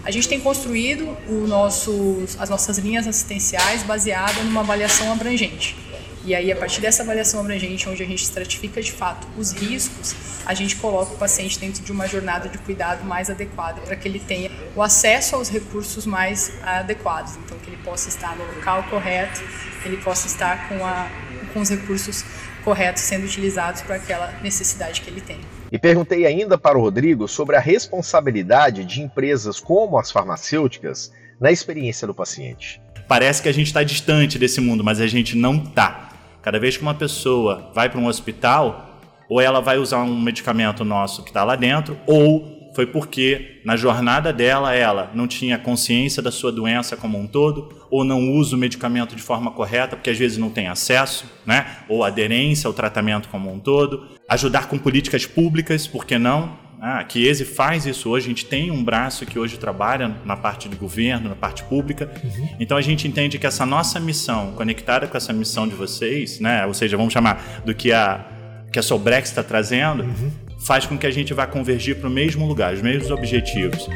A 0.05 0.11
gente 0.11 0.29
tem 0.29 0.39
construído 0.39 1.17
as 2.39 2.51
nossas 2.51 2.77
linhas 2.77 3.07
assistenciais 3.07 3.83
baseada 3.83 4.43
numa 4.43 4.61
avaliação 4.61 5.11
abrangente. 5.11 5.75
E 6.27 6.35
aí, 6.35 6.51
a 6.53 6.57
partir 6.57 6.81
dessa 6.81 7.03
avaliação 7.03 7.41
abrangente, 7.41 7.89
onde 7.89 8.03
a 8.03 8.07
gente 8.07 8.23
estratifica 8.23 8.83
de 8.83 8.93
fato 8.93 9.27
os 9.37 9.53
riscos, 9.53 10.15
a 10.47 10.55
gente 10.55 10.77
coloca 10.77 11.15
o 11.15 11.19
paciente 11.19 11.59
dentro 11.59 11.83
de 11.83 11.93
uma 11.93 12.07
jornada 12.07 12.49
de 12.49 12.59
cuidado 12.59 13.05
mais 13.05 13.29
adequada 13.29 13.81
para 13.83 13.97
que 13.97 14.09
ele 14.09 14.19
tenha 14.19 14.51
o 14.75 14.83
acesso 14.83 15.37
aos 15.37 15.49
recursos 15.49 16.07
mais 16.07 16.53
adequados. 16.63 17.37
Então, 17.37 17.59
que 17.59 17.71
ele 17.71 17.79
possa 17.83 18.09
estar 18.09 18.37
no 18.37 18.45
local 18.57 18.85
correto, 18.85 19.43
ele 19.85 19.99
possa 19.99 20.27
estar 20.27 20.69
com, 20.69 20.85
a, 20.85 21.09
com 21.53 21.61
os 21.61 21.69
recursos 21.69 22.25
corretos 22.63 23.03
sendo 23.03 23.25
utilizados 23.25 23.83
para 23.83 23.97
aquela 23.97 24.33
necessidade 24.43 25.03
que 25.03 25.11
ele 25.11 25.21
tem. 25.21 25.41
E 25.75 25.79
perguntei 25.79 26.25
ainda 26.25 26.57
para 26.57 26.79
o 26.79 26.81
Rodrigo 26.81 27.27
sobre 27.27 27.57
a 27.57 27.59
responsabilidade 27.59 28.85
de 28.85 29.03
empresas 29.03 29.59
como 29.59 29.99
as 29.99 30.09
farmacêuticas 30.09 31.13
na 31.41 31.51
experiência 31.51 32.07
do 32.07 32.15
paciente. 32.15 32.81
Parece 33.09 33.43
que 33.43 33.49
a 33.49 33.53
gente 33.53 33.67
está 33.67 33.83
distante 33.83 34.39
desse 34.39 34.61
mundo, 34.61 34.85
mas 34.85 35.01
a 35.01 35.09
gente 35.09 35.37
não 35.37 35.57
está. 35.57 36.11
Cada 36.41 36.61
vez 36.61 36.77
que 36.77 36.83
uma 36.85 36.95
pessoa 36.95 37.73
vai 37.75 37.91
para 37.91 37.99
um 37.99 38.07
hospital, 38.07 39.01
ou 39.29 39.41
ela 39.41 39.61
vai 39.61 39.77
usar 39.77 39.99
um 39.99 40.21
medicamento 40.21 40.85
nosso 40.85 41.25
que 41.25 41.31
está 41.31 41.43
lá 41.43 41.57
dentro, 41.57 41.99
ou 42.07 42.71
foi 42.73 42.87
porque 42.87 43.61
na 43.65 43.75
jornada 43.75 44.33
dela 44.33 44.73
ela 44.77 45.11
não 45.13 45.27
tinha 45.27 45.59
consciência 45.59 46.23
da 46.23 46.31
sua 46.31 46.53
doença 46.53 46.97
como 46.97 47.19
um 47.19 47.27
todo, 47.27 47.84
ou 47.95 48.03
não 48.03 48.33
usa 48.33 48.57
o 48.57 48.59
medicamento 48.59 49.15
de 49.15 49.23
forma 49.23 49.53
correta, 49.53 49.95
porque 49.95 50.11
às 50.11 50.19
vezes 50.19 50.37
não 50.37 50.51
tem 50.51 50.67
acesso, 50.67 51.27
né? 51.47 51.65
ou 51.89 52.03
aderência 52.03 52.67
ao 52.67 52.75
tratamento 52.75 53.29
como 53.29 53.53
um 53.53 53.61
todo. 53.61 54.09
Ajudar 54.29 54.67
com 54.67 54.77
políticas 54.77 55.25
públicas, 55.25 55.87
por 55.87 56.05
que 56.05 56.19
não? 56.19 56.59
Ah, 56.81 56.99
a 56.99 57.09
Chiesi 57.09 57.45
faz 57.45 57.87
isso 57.87 58.11
hoje, 58.11 58.27
a 58.27 58.29
gente 58.31 58.47
tem 58.47 58.69
um 58.69 58.83
braço 58.83 59.25
que 59.25 59.39
hoje 59.39 59.57
trabalha 59.57 60.17
na 60.25 60.37
parte 60.37 60.69
de 60.69 60.75
governo, 60.75 61.29
na 61.29 61.37
parte 61.37 61.63
pública. 61.63 62.13
Uhum. 62.25 62.49
Então 62.59 62.77
a 62.77 62.83
gente 62.83 63.07
entende 63.07 63.39
que 63.39 63.47
essa 63.47 63.65
nossa 63.65 64.01
missão, 64.01 64.51
conectada 64.57 65.07
com 65.07 65.17
essa 65.17 65.33
missão 65.33 65.69
de 65.69 65.77
vocês, 65.77 66.41
né? 66.41 66.67
ou 66.67 66.75
seja, 66.75 66.97
vamos 66.97 67.13
chamar 67.13 67.63
do 67.65 67.73
que 67.73 67.93
a, 67.93 68.27
que 68.73 68.79
a 68.81 68.83
Sobrex 68.83 69.29
está 69.29 69.45
trazendo, 69.45 70.03
uhum 70.03 70.33
faz 70.65 70.87
com 70.87 70.97
que 70.97 71.07
a 71.07 71.11
gente 71.11 71.35
vá 71.35 71.47
convergir 71.47 71.97
para 71.97 72.09
o 72.09 72.11
mesmo 72.11 72.47
lugar, 72.47 72.73
os 72.73 72.81
mesmos 72.81 73.11
objetivos. 73.11 73.87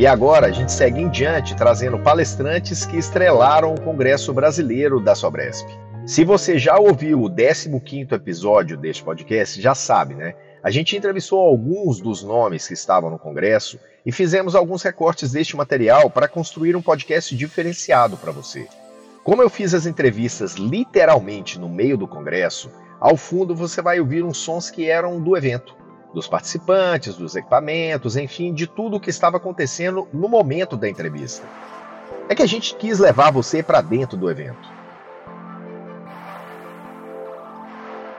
E 0.00 0.06
agora 0.06 0.46
a 0.46 0.50
gente 0.50 0.72
segue 0.72 0.98
em 0.98 1.10
diante 1.10 1.54
trazendo 1.54 1.98
palestrantes 1.98 2.86
que 2.86 2.96
estrelaram 2.96 3.74
o 3.74 3.80
Congresso 3.82 4.32
Brasileiro 4.32 4.98
da 4.98 5.14
Sobresp. 5.14 5.68
Se 6.06 6.24
você 6.24 6.58
já 6.58 6.78
ouviu 6.78 7.22
o 7.22 7.28
15º 7.28 8.12
episódio 8.12 8.78
deste 8.78 9.04
podcast, 9.04 9.60
já 9.60 9.74
sabe, 9.74 10.14
né? 10.14 10.34
A 10.62 10.70
gente 10.70 10.96
entrevistou 10.96 11.38
alguns 11.38 12.00
dos 12.00 12.22
nomes 12.22 12.66
que 12.66 12.72
estavam 12.72 13.10
no 13.10 13.18
congresso 13.18 13.78
e 14.06 14.10
fizemos 14.10 14.54
alguns 14.54 14.82
recortes 14.82 15.32
deste 15.32 15.54
material 15.54 16.08
para 16.08 16.26
construir 16.26 16.74
um 16.74 16.80
podcast 16.80 17.36
diferenciado 17.36 18.16
para 18.16 18.32
você. 18.32 18.66
Como 19.22 19.42
eu 19.42 19.50
fiz 19.50 19.74
as 19.74 19.84
entrevistas 19.84 20.54
literalmente 20.54 21.58
no 21.58 21.68
meio 21.68 21.98
do 21.98 22.08
congresso, 22.08 22.70
ao 22.98 23.18
fundo 23.18 23.54
você 23.54 23.82
vai 23.82 24.00
ouvir 24.00 24.24
uns 24.24 24.38
sons 24.38 24.70
que 24.70 24.88
eram 24.88 25.20
do 25.20 25.36
evento, 25.36 25.76
dos 26.12 26.26
participantes, 26.26 27.16
dos 27.16 27.36
equipamentos, 27.36 28.16
enfim, 28.16 28.52
de 28.52 28.66
tudo 28.66 28.96
o 28.96 29.00
que 29.00 29.10
estava 29.10 29.36
acontecendo 29.36 30.08
no 30.12 30.28
momento 30.28 30.76
da 30.76 30.88
entrevista. 30.88 31.46
É 32.28 32.34
que 32.34 32.42
a 32.42 32.46
gente 32.46 32.74
quis 32.74 32.98
levar 32.98 33.30
você 33.30 33.62
para 33.62 33.80
dentro 33.80 34.16
do 34.16 34.30
evento. 34.30 34.68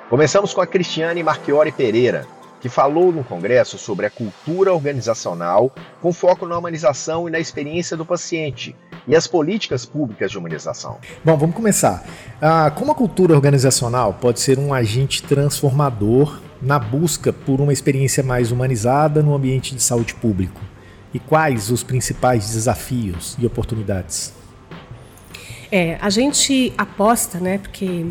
Começamos 0.10 0.54
com 0.54 0.60
a 0.60 0.68
Cristiane 0.68 1.24
Marchiori 1.24 1.72
Pereira, 1.72 2.28
que 2.60 2.68
falou 2.68 3.12
no 3.12 3.24
congresso 3.24 3.78
sobre 3.78 4.06
a 4.06 4.10
cultura 4.10 4.74
organizacional 4.74 5.72
com 6.02 6.12
foco 6.12 6.46
na 6.46 6.58
humanização 6.58 7.28
e 7.28 7.32
na 7.32 7.40
experiência 7.40 7.96
do 7.96 8.06
paciente 8.06 8.76
e 9.08 9.16
as 9.16 9.26
políticas 9.26 9.86
públicas 9.86 10.30
de 10.30 10.38
humanização. 10.38 10.98
Bom, 11.24 11.38
vamos 11.38 11.56
começar. 11.56 12.04
Ah, 12.42 12.70
como 12.70 12.92
a 12.92 12.96
cultura 12.96 13.34
organizacional 13.34 14.14
pode 14.14 14.40
ser 14.40 14.60
um 14.60 14.74
agente 14.74 15.24
transformador 15.24 16.40
na 16.62 16.78
busca 16.78 17.34
por 17.34 17.60
uma 17.60 17.74
experiência 17.74 18.24
mais 18.24 18.52
humanizada 18.52 19.22
no 19.22 19.34
ambiente 19.34 19.76
de 19.76 19.82
saúde 19.82 20.14
público? 20.14 20.62
E 21.14 21.20
quais 21.20 21.70
os 21.70 21.84
principais 21.84 22.52
desafios 22.52 23.36
e 23.40 23.46
oportunidades? 23.46 24.34
É, 25.72 25.98
a 26.02 26.10
gente 26.10 26.74
aposta, 26.78 27.40
né, 27.40 27.58
porque 27.58 28.06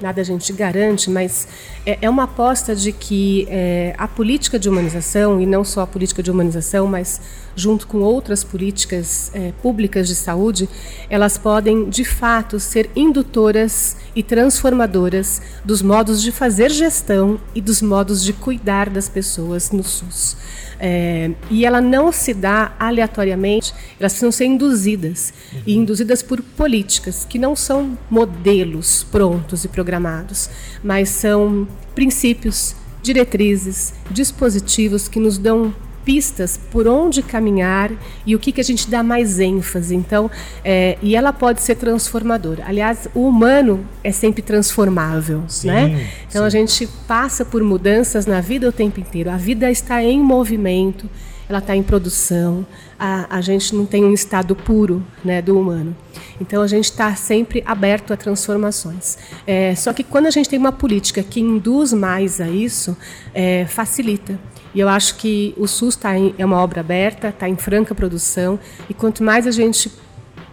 nada 0.00 0.20
a 0.20 0.24
gente 0.24 0.52
garante, 0.52 1.10
mas 1.10 1.48
é, 1.84 1.98
é 2.02 2.10
uma 2.10 2.24
aposta 2.24 2.74
de 2.74 2.92
que 2.92 3.46
é, 3.50 3.94
a 3.96 4.06
política 4.06 4.58
de 4.58 4.68
humanização, 4.68 5.40
e 5.40 5.46
não 5.46 5.64
só 5.64 5.82
a 5.82 5.86
política 5.86 6.22
de 6.22 6.30
humanização, 6.30 6.86
mas 6.86 7.20
junto 7.56 7.86
com 7.86 7.98
outras 7.98 8.44
políticas 8.44 9.32
é, 9.34 9.52
públicas 9.62 10.06
de 10.06 10.14
saúde, 10.14 10.68
elas 11.08 11.38
podem 11.38 11.88
de 11.88 12.04
fato 12.04 12.60
ser 12.60 12.90
indutoras 12.94 13.96
e 14.14 14.22
transformadoras 14.22 15.40
dos 15.64 15.80
modos 15.80 16.22
de 16.22 16.30
fazer 16.30 16.70
gestão 16.70 17.40
e 17.54 17.60
dos 17.60 17.80
modos 17.80 18.22
de 18.22 18.34
cuidar 18.34 18.90
das 18.90 19.08
pessoas 19.08 19.72
no 19.72 19.82
SUS. 19.82 20.36
É, 20.78 21.30
e 21.50 21.64
ela 21.64 21.80
não 21.80 22.12
se 22.12 22.34
dá 22.34 22.74
aleatoriamente, 22.78 23.72
elas 23.98 24.12
precisam 24.12 24.30
ser 24.30 24.44
induzidas 24.44 25.32
uhum. 25.52 25.62
e 25.66 25.74
induzidas 25.74 26.22
por 26.22 26.42
políticas 26.42 27.24
que 27.24 27.38
não 27.38 27.56
são 27.56 27.96
modelos 28.10 29.02
prontos 29.04 29.64
e 29.64 29.68
programados, 29.68 30.50
mas 30.84 31.08
são 31.08 31.66
princípios, 31.94 32.76
diretrizes, 33.02 33.94
dispositivos 34.10 35.08
que 35.08 35.18
nos 35.18 35.38
dão 35.38 35.74
pistas 36.06 36.58
por 36.70 36.86
onde 36.86 37.20
caminhar 37.20 37.90
e 38.24 38.36
o 38.36 38.38
que, 38.38 38.52
que 38.52 38.60
a 38.60 38.64
gente 38.64 38.88
dá 38.88 39.02
mais 39.02 39.40
ênfase. 39.40 39.94
Então, 39.94 40.30
é, 40.64 40.96
e 41.02 41.16
ela 41.16 41.32
pode 41.32 41.60
ser 41.60 41.74
transformadora. 41.74 42.62
Aliás, 42.64 43.08
o 43.12 43.26
humano 43.26 43.84
é 44.04 44.12
sempre 44.12 44.40
transformável, 44.40 45.42
sim, 45.48 45.66
né? 45.66 46.08
Então 46.28 46.42
sim. 46.42 46.46
a 46.46 46.50
gente 46.50 46.88
passa 47.08 47.44
por 47.44 47.62
mudanças 47.62 48.24
na 48.24 48.40
vida 48.40 48.68
o 48.68 48.72
tempo 48.72 49.00
inteiro. 49.00 49.28
A 49.28 49.36
vida 49.36 49.68
está 49.68 50.00
em 50.02 50.20
movimento, 50.20 51.10
ela 51.48 51.58
está 51.58 51.74
em 51.74 51.82
produção. 51.82 52.64
A, 52.96 53.36
a 53.36 53.40
gente 53.40 53.74
não 53.74 53.84
tem 53.84 54.04
um 54.04 54.14
estado 54.14 54.54
puro, 54.54 55.04
né, 55.24 55.42
do 55.42 55.58
humano. 55.58 55.94
Então 56.40 56.62
a 56.62 56.68
gente 56.68 56.84
está 56.84 57.16
sempre 57.16 57.64
aberto 57.66 58.12
a 58.12 58.16
transformações. 58.16 59.18
É, 59.44 59.74
só 59.74 59.92
que 59.92 60.04
quando 60.04 60.26
a 60.26 60.30
gente 60.30 60.48
tem 60.48 60.58
uma 60.58 60.72
política 60.72 61.20
que 61.20 61.40
induz 61.40 61.92
mais 61.92 62.40
a 62.40 62.48
isso, 62.48 62.96
é, 63.34 63.66
facilita. 63.66 64.38
E 64.76 64.80
eu 64.80 64.90
acho 64.90 65.16
que 65.16 65.54
o 65.56 65.66
SUS 65.66 65.96
tá 65.96 66.18
em, 66.18 66.34
é 66.36 66.44
uma 66.44 66.58
obra 66.58 66.80
aberta, 66.80 67.30
está 67.30 67.48
em 67.48 67.56
franca 67.56 67.94
produção, 67.94 68.60
e 68.90 68.92
quanto 68.92 69.24
mais 69.24 69.46
a 69.46 69.50
gente 69.50 69.90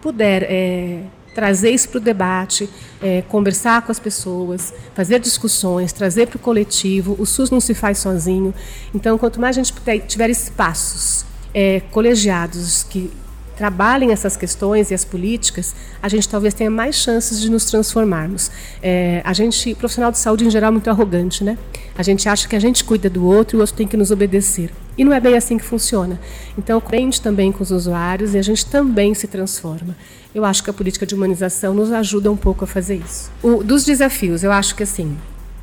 puder 0.00 0.44
é, 0.44 1.02
trazer 1.34 1.72
isso 1.72 1.90
para 1.90 1.98
o 1.98 2.00
debate, 2.00 2.66
é, 3.02 3.20
conversar 3.28 3.82
com 3.82 3.92
as 3.92 3.98
pessoas, 3.98 4.72
fazer 4.94 5.20
discussões, 5.20 5.92
trazer 5.92 6.26
para 6.26 6.38
o 6.38 6.40
coletivo, 6.40 7.14
o 7.18 7.26
SUS 7.26 7.50
não 7.50 7.60
se 7.60 7.74
faz 7.74 7.98
sozinho. 7.98 8.54
Então, 8.94 9.18
quanto 9.18 9.38
mais 9.38 9.58
a 9.58 9.62
gente 9.62 9.74
puder, 9.74 9.98
tiver 9.98 10.30
espaços 10.30 11.26
é, 11.52 11.80
colegiados 11.90 12.82
que 12.82 13.12
trabalhem 13.56 14.10
essas 14.10 14.36
questões 14.36 14.90
e 14.90 14.94
as 14.94 15.04
políticas, 15.04 15.74
a 16.02 16.08
gente 16.08 16.28
talvez 16.28 16.54
tenha 16.54 16.70
mais 16.70 16.96
chances 16.96 17.40
de 17.40 17.50
nos 17.50 17.64
transformarmos. 17.66 18.50
É, 18.82 19.22
a 19.24 19.32
gente, 19.32 19.74
profissional 19.74 20.10
de 20.10 20.18
saúde 20.18 20.44
em 20.44 20.50
geral, 20.50 20.68
é 20.68 20.72
muito 20.72 20.90
arrogante, 20.90 21.44
né? 21.44 21.56
A 21.96 22.02
gente 22.02 22.28
acha 22.28 22.48
que 22.48 22.56
a 22.56 22.60
gente 22.60 22.84
cuida 22.84 23.08
do 23.08 23.24
outro 23.24 23.56
e 23.56 23.58
o 23.58 23.60
outro 23.60 23.74
tem 23.74 23.86
que 23.86 23.96
nos 23.96 24.10
obedecer. 24.10 24.70
E 24.96 25.04
não 25.04 25.12
é 25.12 25.20
bem 25.20 25.36
assim 25.36 25.58
que 25.58 25.64
funciona. 25.64 26.20
Então, 26.56 26.78
aprende 26.78 27.20
também 27.20 27.50
com 27.50 27.62
os 27.62 27.70
usuários 27.70 28.34
e 28.34 28.38
a 28.38 28.42
gente 28.42 28.66
também 28.66 29.14
se 29.14 29.26
transforma. 29.26 29.96
Eu 30.34 30.44
acho 30.44 30.62
que 30.62 30.70
a 30.70 30.72
política 30.72 31.06
de 31.06 31.14
humanização 31.14 31.74
nos 31.74 31.92
ajuda 31.92 32.30
um 32.30 32.36
pouco 32.36 32.64
a 32.64 32.66
fazer 32.66 32.96
isso. 32.96 33.30
O, 33.42 33.62
dos 33.62 33.84
desafios, 33.84 34.42
eu 34.42 34.50
acho 34.50 34.74
que 34.74 34.82
assim, 34.82 35.16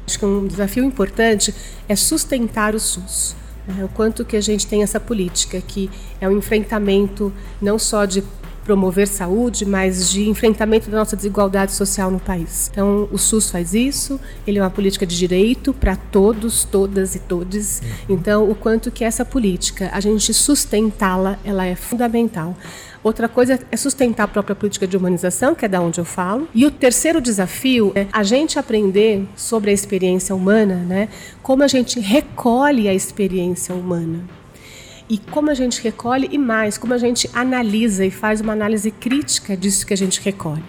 acho 0.07 0.17
que 0.17 0.25
um 0.25 0.47
desafio 0.47 0.83
importante 0.83 1.53
é 1.87 1.95
sustentar 1.95 2.73
o 2.73 2.79
SUS. 2.79 3.35
É, 3.79 3.83
o 3.83 3.87
quanto 3.89 4.25
que 4.25 4.35
a 4.35 4.41
gente 4.41 4.65
tem 4.65 4.81
essa 4.81 4.99
política, 4.99 5.61
que 5.61 5.89
é 6.19 6.27
um 6.27 6.37
enfrentamento 6.37 7.31
não 7.61 7.77
só 7.77 8.05
de 8.05 8.23
promover 8.63 9.07
saúde, 9.07 9.65
mas 9.65 10.09
de 10.09 10.29
enfrentamento 10.29 10.89
da 10.89 10.97
nossa 10.97 11.15
desigualdade 11.15 11.71
social 11.71 12.11
no 12.11 12.19
país. 12.19 12.69
Então, 12.71 13.07
o 13.11 13.17
SUS 13.17 13.49
faz 13.49 13.73
isso, 13.73 14.19
ele 14.45 14.59
é 14.59 14.61
uma 14.61 14.69
política 14.69 15.05
de 15.05 15.17
direito 15.17 15.73
para 15.73 15.95
todos, 15.95 16.63
todas 16.63 17.15
e 17.15 17.19
todes. 17.19 17.81
Uhum. 17.81 18.15
Então, 18.15 18.49
o 18.49 18.55
quanto 18.55 18.91
que 18.91 19.03
essa 19.03 19.25
política, 19.25 19.89
a 19.91 19.99
gente 19.99 20.33
sustentá-la, 20.33 21.39
ela 21.43 21.65
é 21.65 21.75
fundamental. 21.75 22.55
Outra 23.03 23.27
coisa 23.27 23.59
é 23.71 23.77
sustentar 23.77 24.25
a 24.25 24.27
própria 24.27 24.55
política 24.55 24.85
de 24.85 24.95
humanização, 24.95 25.55
que 25.55 25.65
é 25.65 25.67
da 25.67 25.81
onde 25.81 25.99
eu 25.99 26.05
falo. 26.05 26.47
E 26.53 26.65
o 26.67 26.71
terceiro 26.71 27.19
desafio 27.19 27.91
é 27.95 28.05
a 28.11 28.21
gente 28.21 28.59
aprender 28.59 29.27
sobre 29.35 29.71
a 29.71 29.73
experiência 29.73 30.35
humana, 30.35 30.75
né? 30.75 31.09
Como 31.41 31.63
a 31.63 31.67
gente 31.67 31.99
recolhe 31.99 32.87
a 32.87 32.93
experiência 32.93 33.73
humana. 33.73 34.19
E 35.09 35.17
como 35.17 35.49
a 35.49 35.53
gente 35.55 35.81
recolhe 35.81 36.29
e 36.31 36.37
mais, 36.37 36.77
como 36.77 36.93
a 36.93 36.97
gente 36.97 37.29
analisa 37.33 38.05
e 38.05 38.11
faz 38.11 38.39
uma 38.39 38.53
análise 38.53 38.91
crítica 38.91 39.57
disso 39.57 39.85
que 39.85 39.93
a 39.93 39.97
gente 39.97 40.21
recolhe. 40.21 40.63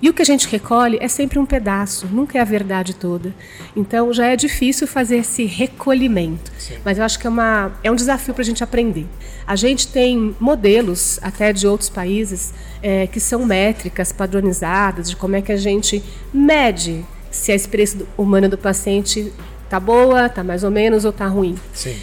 E 0.00 0.08
o 0.08 0.12
que 0.12 0.22
a 0.22 0.24
gente 0.24 0.46
recolhe 0.48 0.98
é 1.00 1.08
sempre 1.08 1.38
um 1.38 1.46
pedaço, 1.46 2.06
nunca 2.06 2.38
é 2.38 2.40
a 2.40 2.44
verdade 2.44 2.94
toda. 2.94 3.34
Então 3.74 4.12
já 4.12 4.26
é 4.26 4.36
difícil 4.36 4.86
fazer 4.86 5.18
esse 5.18 5.44
recolhimento. 5.44 6.52
Sim. 6.58 6.76
Mas 6.84 6.98
eu 6.98 7.04
acho 7.04 7.18
que 7.18 7.26
é, 7.26 7.30
uma, 7.30 7.72
é 7.82 7.90
um 7.90 7.94
desafio 7.94 8.34
para 8.34 8.42
a 8.42 8.44
gente 8.44 8.62
aprender. 8.62 9.06
A 9.46 9.56
gente 9.56 9.88
tem 9.88 10.34
modelos, 10.40 11.18
até 11.22 11.52
de 11.52 11.66
outros 11.66 11.88
países, 11.88 12.52
é, 12.82 13.06
que 13.06 13.20
são 13.20 13.44
métricas 13.46 14.12
padronizadas 14.12 15.10
de 15.10 15.16
como 15.16 15.36
é 15.36 15.42
que 15.42 15.52
a 15.52 15.56
gente 15.56 16.02
mede 16.32 17.04
se 17.30 17.52
a 17.52 17.54
experiência 17.54 18.00
humana 18.16 18.48
do 18.48 18.58
paciente 18.58 19.32
está 19.64 19.78
boa, 19.78 20.26
está 20.26 20.42
mais 20.42 20.64
ou 20.64 20.70
menos 20.70 21.04
ou 21.04 21.10
está 21.10 21.26
ruim. 21.26 21.56
Sim. 21.72 21.96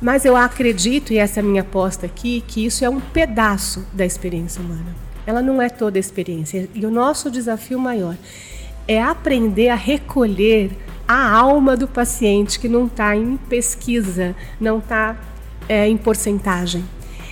Mas 0.00 0.24
eu 0.24 0.36
acredito, 0.36 1.12
e 1.12 1.18
essa 1.18 1.40
é 1.40 1.42
a 1.42 1.44
minha 1.44 1.62
aposta 1.62 2.06
aqui, 2.06 2.42
que 2.46 2.66
isso 2.66 2.84
é 2.84 2.88
um 2.88 3.00
pedaço 3.00 3.86
da 3.92 4.04
experiência 4.04 4.60
humana. 4.60 5.03
Ela 5.26 5.42
não 5.42 5.60
é 5.60 5.68
toda 5.68 5.98
experiência. 5.98 6.68
E 6.74 6.84
o 6.84 6.90
nosso 6.90 7.30
desafio 7.30 7.78
maior 7.78 8.16
é 8.86 9.02
aprender 9.02 9.68
a 9.68 9.74
recolher 9.74 10.70
a 11.06 11.30
alma 11.30 11.76
do 11.76 11.86
paciente 11.86 12.58
que 12.58 12.68
não 12.68 12.86
está 12.86 13.14
em 13.16 13.36
pesquisa, 13.36 14.34
não 14.60 14.78
está 14.78 15.16
é, 15.68 15.88
em 15.88 15.96
porcentagem. 15.96 16.84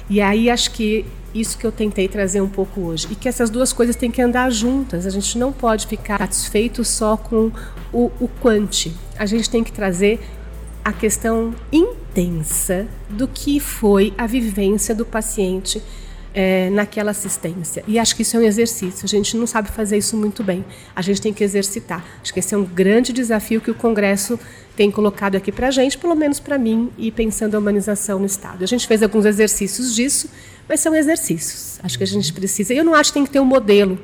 E 0.09 0.21
aí 0.21 0.51
acho 0.51 0.71
que 0.73 1.07
isso 1.35 1.57
que 1.57 1.67
eu 1.67 1.73
tentei 1.73 2.09
trazer 2.09 2.41
um 2.41 2.49
pouco 2.49 2.81
hoje. 2.83 3.09
E 3.11 3.15
que 3.15 3.29
essas 3.29 3.49
duas 3.49 3.73
coisas 3.73 3.97
têm 3.97 4.11
que 4.11 4.21
andar 4.21 4.51
juntas. 4.51 5.07
A 5.07 5.11
gente 5.11 5.39
não 5.39 5.53
pode 5.53 5.87
ficar 5.87 6.19
satisfeito 6.19 6.85
só 6.85 7.17
com 7.17 7.51
o, 7.93 8.11
o 8.21 8.29
quante. 8.41 8.95
A 9.19 9.27
gente 9.27 9.49
tem 9.49 9.65
que 9.65 9.73
trazer 9.73 10.21
a 10.85 10.93
questão 10.93 11.55
intensa 11.71 12.87
do 13.09 13.29
que 13.29 13.61
foi 13.61 14.13
a 14.19 14.27
vivência 14.27 14.95
do 14.95 15.07
paciente 15.07 15.83
é, 16.35 16.71
naquela 16.71 17.11
assistência. 17.11 17.85
E 17.87 17.99
acho 17.99 18.17
que 18.17 18.23
isso 18.23 18.37
é 18.37 18.41
um 18.41 18.43
exercício. 18.43 19.05
A 19.05 19.09
gente 19.09 19.37
não 19.37 19.47
sabe 19.47 19.71
fazer 19.71 19.99
isso 19.99 20.17
muito 20.17 20.43
bem. 20.43 20.65
A 20.95 21.03
gente 21.03 21.21
tem 21.21 21.33
que 21.33 21.45
exercitar. 21.45 22.05
Acho 22.23 22.33
que 22.33 22.41
esse 22.41 22.55
é 22.55 22.59
um 22.59 22.65
grande 22.65 23.13
desafio 23.13 23.61
que 23.61 23.71
o 23.71 23.75
Congresso 23.75 24.39
tem 24.77 24.91
colocado 24.91 25.37
aqui 25.37 25.53
para 25.53 25.69
a 25.69 25.71
gente, 25.71 25.99
pelo 25.99 26.15
menos 26.15 26.41
para 26.41 26.57
mim, 26.57 26.91
e 26.97 27.11
pensando 27.11 27.55
a 27.55 27.59
humanização 27.59 28.19
no 28.19 28.27
Estado. 28.27 28.65
A 28.65 28.67
gente 28.67 28.87
fez 28.87 29.03
alguns 29.03 29.27
exercícios 29.27 29.95
disso, 29.95 30.31
mas 30.69 30.81
são 30.81 30.95
exercícios. 30.95 31.79
Acho 31.83 31.99
que 31.99 32.05
a 32.05 32.07
gente 32.07 32.33
precisa. 32.33 32.73
Eu 32.73 32.85
não 32.85 32.95
acho 32.95 33.11
que 33.11 33.15
tem 33.15 33.25
que 33.25 33.31
ter 33.31 33.41
um 33.41 33.45
modelo, 33.45 33.99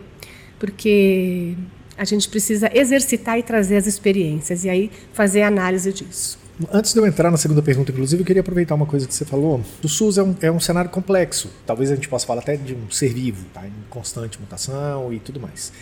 porque 0.58 1.54
a 1.97 2.04
gente 2.04 2.28
precisa 2.28 2.70
exercitar 2.73 3.38
e 3.38 3.42
trazer 3.42 3.76
as 3.76 3.87
experiências 3.87 4.64
e 4.64 4.70
aí 4.70 4.90
fazer 5.12 5.42
análise 5.42 5.92
disso. 5.92 6.38
Antes 6.73 6.93
de 6.93 6.99
eu 6.99 7.07
entrar 7.07 7.31
na 7.31 7.37
segunda 7.37 7.62
pergunta, 7.62 7.93
inclusive, 7.93 8.23
eu 8.23 8.27
queria 8.27 8.41
aproveitar 8.41 8.75
uma 8.75 8.87
coisa 8.87 9.07
que 9.07 9.15
você 9.15 9.25
falou. 9.25 9.61
O 9.83 9.88
SUS 9.88 10.19
é 10.19 10.23
um, 10.23 10.35
é 10.41 10.50
um 10.50 10.59
cenário 10.59 10.91
complexo. 10.91 11.50
Talvez 11.65 11.91
a 11.91 11.95
gente 11.95 12.09
possa 12.09 12.27
falar 12.27 12.41
até 12.41 12.57
de 12.57 12.75
um 12.75 12.91
ser 12.91 13.15
vivo, 13.15 13.47
tá? 13.55 13.65
em 13.65 13.73
constante 13.88 14.41
mutação 14.41 15.12
e 15.12 15.21
tudo 15.21 15.38
mais. 15.38 15.73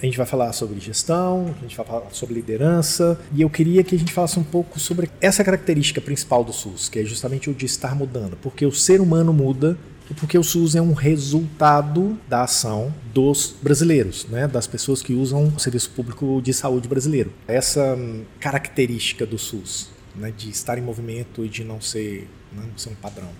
A 0.00 0.04
gente 0.04 0.16
vai 0.16 0.26
falar 0.26 0.52
sobre 0.52 0.78
gestão, 0.78 1.54
a 1.58 1.62
gente 1.62 1.76
vai 1.76 1.84
falar 1.84 2.02
sobre 2.12 2.34
liderança, 2.34 3.18
e 3.32 3.42
eu 3.42 3.50
queria 3.50 3.82
que 3.82 3.96
a 3.96 3.98
gente 3.98 4.12
falasse 4.12 4.38
um 4.38 4.44
pouco 4.44 4.78
sobre 4.78 5.10
essa 5.20 5.42
característica 5.42 6.00
principal 6.00 6.44
do 6.44 6.52
SUS, 6.52 6.88
que 6.88 7.00
é 7.00 7.04
justamente 7.04 7.50
o 7.50 7.54
de 7.54 7.66
estar 7.66 7.96
mudando, 7.96 8.36
porque 8.36 8.64
o 8.64 8.70
ser 8.70 9.00
humano 9.00 9.32
muda 9.32 9.76
e 10.08 10.14
porque 10.14 10.38
o 10.38 10.44
SUS 10.44 10.76
é 10.76 10.80
um 10.80 10.92
resultado 10.92 12.16
da 12.28 12.44
ação 12.44 12.94
dos 13.12 13.54
brasileiros, 13.60 14.26
né, 14.26 14.46
das 14.46 14.66
pessoas 14.66 15.02
que 15.02 15.14
usam 15.14 15.52
o 15.56 15.58
serviço 15.58 15.90
público 15.90 16.40
de 16.42 16.52
saúde 16.52 16.86
brasileiro. 16.86 17.32
Essa 17.48 17.96
hum, 17.96 18.22
característica 18.38 19.26
do 19.26 19.36
SUS, 19.36 19.97
né, 20.18 20.32
de 20.36 20.50
estar 20.50 20.76
em 20.78 20.82
movimento 20.82 21.44
e 21.44 21.48
de 21.48 21.64
não 21.64 21.80
ser, 21.80 22.28
não 22.52 22.64
ser 22.76 22.90
um 22.90 22.94
padrão, 22.94 23.30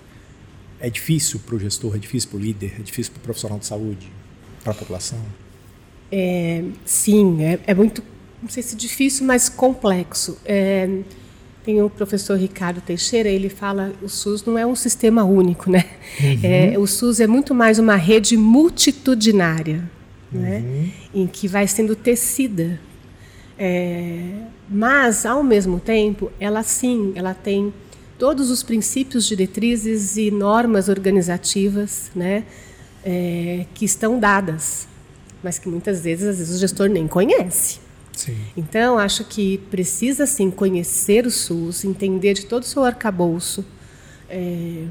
é 0.80 0.88
difícil 0.88 1.40
para 1.40 1.56
o 1.56 1.58
gestor, 1.58 1.97
é 1.97 1.99
difícil 1.99 2.30
para 2.30 2.38
o 2.38 2.40
líder, 2.40 2.75
é 2.78 2.82
difícil 2.82 3.12
para 3.12 3.20
o 3.20 3.23
profissional 3.23 3.58
de 3.58 3.66
saúde, 3.66 4.08
para 4.62 4.73
a 4.73 4.75
população. 4.75 5.20
É, 6.11 6.64
sim, 6.85 7.42
é, 7.42 7.58
é, 7.66 7.75
muito, 7.75 8.02
não 8.42 8.49
sei 8.49 8.62
se 8.62 8.76
difícil, 8.76 9.26
mas 9.26 9.49
complexo. 9.49 10.38
É, 10.44 10.88
tem 11.64 11.82
o 11.82 11.90
professor 11.90 12.38
Ricardo 12.38 12.80
Teixeira, 12.80 13.28
ele 13.28 13.49
fala 13.49 13.92
o 14.00 14.08
SUS 14.08 14.44
não 14.44 14.56
é 14.56 14.64
um 14.64 14.75
sistema 14.75 15.25
único, 15.25 15.70
né? 15.70 15.85
Uhum. 16.20 16.40
É, 16.42 16.78
o 16.78 16.87
SUS 16.87 17.20
é 17.20 17.26
muito 17.26 17.54
mais 17.54 17.78
uma 17.78 17.97
rede 17.97 18.37
multitudinária, 18.37 19.90
né? 20.32 20.58
uhum. 20.58 20.82
né? 20.82 20.90
Em 21.12 21.26
que 21.26 21.47
vai 21.47 21.66
sendo 21.66 21.94
tecida. 21.94 22.80
É, 23.58 24.47
mas, 24.68 25.25
ao 25.25 25.42
mesmo 25.42 25.80
tempo, 25.80 26.30
ela 26.38 26.62
sim, 26.62 27.12
ela 27.14 27.34
tem 27.34 27.72
todos 28.18 28.50
os 28.50 28.62
princípios, 28.62 29.26
diretrizes 29.26 30.16
e 30.16 30.30
normas 30.30 30.88
organizativas, 30.88 32.10
né? 32.14 32.44
É, 33.04 33.64
que 33.75 33.84
estão 33.84 34.18
dadas 34.18 34.88
mas 35.42 35.58
que 35.58 35.68
muitas 35.68 36.00
vezes, 36.00 36.26
às 36.26 36.38
vezes, 36.38 36.56
o 36.56 36.58
gestor 36.58 36.88
nem 36.88 37.06
conhece. 37.06 37.80
Sim. 38.12 38.37
Então, 38.56 38.98
acho 38.98 39.25
que 39.25 39.58
precisa, 39.70 40.26
sim, 40.26 40.50
conhecer 40.50 41.26
o 41.26 41.30
SUS, 41.30 41.84
entender 41.84 42.34
de 42.34 42.46
todo 42.46 42.62
o 42.62 42.66
seu 42.66 42.84
arcabouço 42.84 43.64
é, 44.28 44.84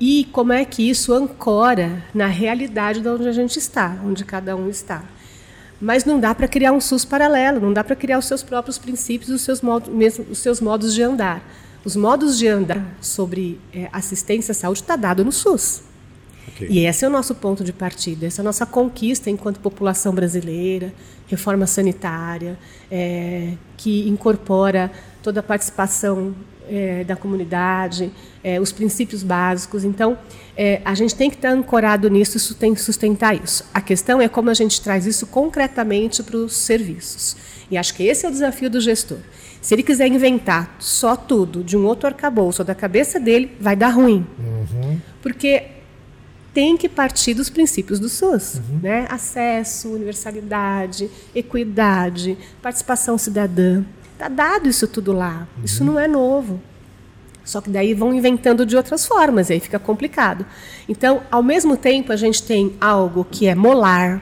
e 0.00 0.24
como 0.32 0.52
é 0.52 0.64
que 0.64 0.88
isso 0.88 1.12
ancora 1.12 2.04
na 2.12 2.26
realidade 2.26 3.00
de 3.00 3.08
onde 3.08 3.28
a 3.28 3.32
gente 3.32 3.58
está, 3.58 4.00
onde 4.04 4.24
cada 4.24 4.56
um 4.56 4.68
está. 4.68 5.04
Mas 5.80 6.04
não 6.04 6.18
dá 6.18 6.34
para 6.34 6.48
criar 6.48 6.72
um 6.72 6.80
SUS 6.80 7.04
paralelo, 7.04 7.60
não 7.60 7.72
dá 7.72 7.84
para 7.84 7.94
criar 7.94 8.18
os 8.18 8.24
seus 8.24 8.42
próprios 8.42 8.78
princípios, 8.78 9.30
os 9.30 9.42
seus, 9.42 9.60
modos, 9.60 9.92
mesmo, 9.92 10.26
os 10.30 10.38
seus 10.38 10.60
modos 10.60 10.94
de 10.94 11.02
andar. 11.02 11.42
Os 11.84 11.94
modos 11.94 12.36
de 12.36 12.48
andar 12.48 12.84
sobre 13.00 13.60
é, 13.72 13.88
assistência 13.92 14.52
à 14.52 14.54
saúde 14.54 14.80
está 14.80 14.96
dado 14.96 15.24
no 15.24 15.30
SUS. 15.30 15.82
Okay. 16.48 16.68
E 16.68 16.86
esse 16.86 17.04
é 17.04 17.08
o 17.08 17.10
nosso 17.10 17.34
ponto 17.34 17.62
de 17.62 17.72
partida, 17.72 18.26
essa 18.26 18.40
é 18.40 18.42
a 18.42 18.44
nossa 18.44 18.66
conquista 18.66 19.30
enquanto 19.30 19.60
população 19.60 20.12
brasileira, 20.12 20.92
reforma 21.28 21.66
sanitária, 21.66 22.58
é, 22.90 23.52
que 23.76 24.08
incorpora 24.08 24.90
toda 25.22 25.40
a 25.40 25.42
participação 25.42 26.34
é, 26.68 27.04
da 27.04 27.16
comunidade, 27.16 28.10
é, 28.42 28.60
os 28.60 28.72
princípios 28.72 29.22
básicos. 29.22 29.84
Então, 29.84 30.18
é, 30.56 30.80
a 30.84 30.94
gente 30.94 31.14
tem 31.14 31.30
que 31.30 31.36
estar 31.36 31.50
ancorado 31.50 32.08
nisso, 32.08 32.54
que 32.54 32.80
sustentar 32.80 33.34
isso. 33.34 33.64
A 33.72 33.80
questão 33.80 34.20
é 34.20 34.28
como 34.28 34.50
a 34.50 34.54
gente 34.54 34.80
traz 34.80 35.06
isso 35.06 35.26
concretamente 35.26 36.22
para 36.22 36.36
os 36.36 36.56
serviços. 36.56 37.36
E 37.70 37.76
acho 37.76 37.94
que 37.94 38.02
esse 38.02 38.24
é 38.24 38.28
o 38.28 38.32
desafio 38.32 38.70
do 38.70 38.80
gestor. 38.80 39.18
Se 39.60 39.74
ele 39.74 39.82
quiser 39.82 40.06
inventar 40.06 40.76
só 40.78 41.16
tudo 41.16 41.62
de 41.64 41.76
um 41.76 41.84
outro 41.84 42.06
arcabouço 42.06 42.62
ou 42.62 42.66
da 42.66 42.74
cabeça 42.74 43.18
dele, 43.18 43.56
vai 43.60 43.76
dar 43.76 43.90
ruim. 43.90 44.26
Uhum. 44.38 44.98
Porque 45.20 45.64
tem 46.54 46.76
que 46.76 46.88
partir 46.88 47.34
dos 47.34 47.50
princípios 47.50 48.00
do 48.00 48.08
SUS, 48.08 48.54
uhum. 48.54 48.80
né? 48.82 49.06
Acesso, 49.08 49.90
universalidade, 49.90 51.10
equidade, 51.34 52.36
participação 52.62 53.18
cidadã. 53.18 53.84
Está 54.18 54.26
dado 54.26 54.68
isso 54.68 54.88
tudo 54.88 55.12
lá. 55.12 55.46
Uhum. 55.56 55.64
Isso 55.64 55.84
não 55.84 55.96
é 55.96 56.08
novo. 56.08 56.60
Só 57.44 57.60
que 57.60 57.70
daí 57.70 57.94
vão 57.94 58.12
inventando 58.12 58.66
de 58.66 58.76
outras 58.76 59.06
formas, 59.06 59.48
e 59.48 59.52
aí 59.52 59.60
fica 59.60 59.78
complicado. 59.78 60.44
Então, 60.88 61.22
ao 61.30 61.40
mesmo 61.40 61.76
tempo, 61.76 62.12
a 62.12 62.16
gente 62.16 62.42
tem 62.42 62.74
algo 62.80 63.24
que 63.24 63.46
é 63.46 63.54
molar, 63.54 64.20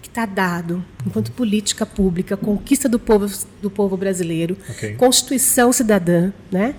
que 0.00 0.08
está 0.08 0.24
dado, 0.24 0.82
enquanto 1.06 1.28
uhum. 1.28 1.34
política 1.34 1.84
pública, 1.84 2.38
conquista 2.38 2.88
do 2.88 2.98
povo, 2.98 3.30
do 3.60 3.70
povo 3.70 3.98
brasileiro, 3.98 4.56
okay. 4.70 4.94
Constituição 4.94 5.70
cidadã. 5.72 6.32
Né? 6.50 6.74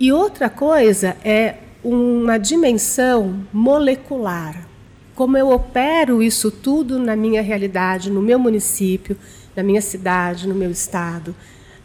E 0.00 0.10
outra 0.12 0.50
coisa 0.50 1.16
é 1.24 1.54
uma 1.84 2.36
dimensão 2.36 3.46
molecular. 3.52 4.66
Como 5.14 5.38
eu 5.38 5.50
opero 5.50 6.20
isso 6.20 6.50
tudo 6.50 6.98
na 6.98 7.14
minha 7.14 7.42
realidade, 7.42 8.10
no 8.10 8.20
meu 8.20 8.40
município, 8.40 9.16
na 9.54 9.62
minha 9.62 9.80
cidade, 9.80 10.48
no 10.48 10.54
meu 10.54 10.70
estado, 10.70 11.34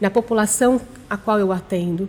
na 0.00 0.10
população 0.10 0.80
a 1.08 1.16
qual 1.16 1.38
eu 1.38 1.52
atendo. 1.52 2.08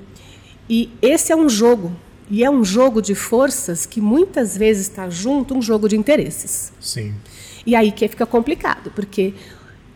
E 0.70 0.90
esse 1.02 1.32
é 1.32 1.36
um 1.36 1.50
jogo, 1.50 1.92
e 2.30 2.44
é 2.44 2.50
um 2.50 2.64
jogo 2.64 3.02
de 3.02 3.16
forças 3.16 3.86
que 3.86 4.00
muitas 4.00 4.56
vezes 4.56 4.88
está 4.88 5.10
junto 5.10 5.56
um 5.56 5.62
jogo 5.62 5.90
de 5.90 5.98
interesses. 5.98 6.72
Sim. 6.80 7.14
E 7.66 7.76
aí 7.76 7.92
que 7.92 8.08
fica 8.08 8.26
complicado, 8.26 8.92
porque 8.96 9.34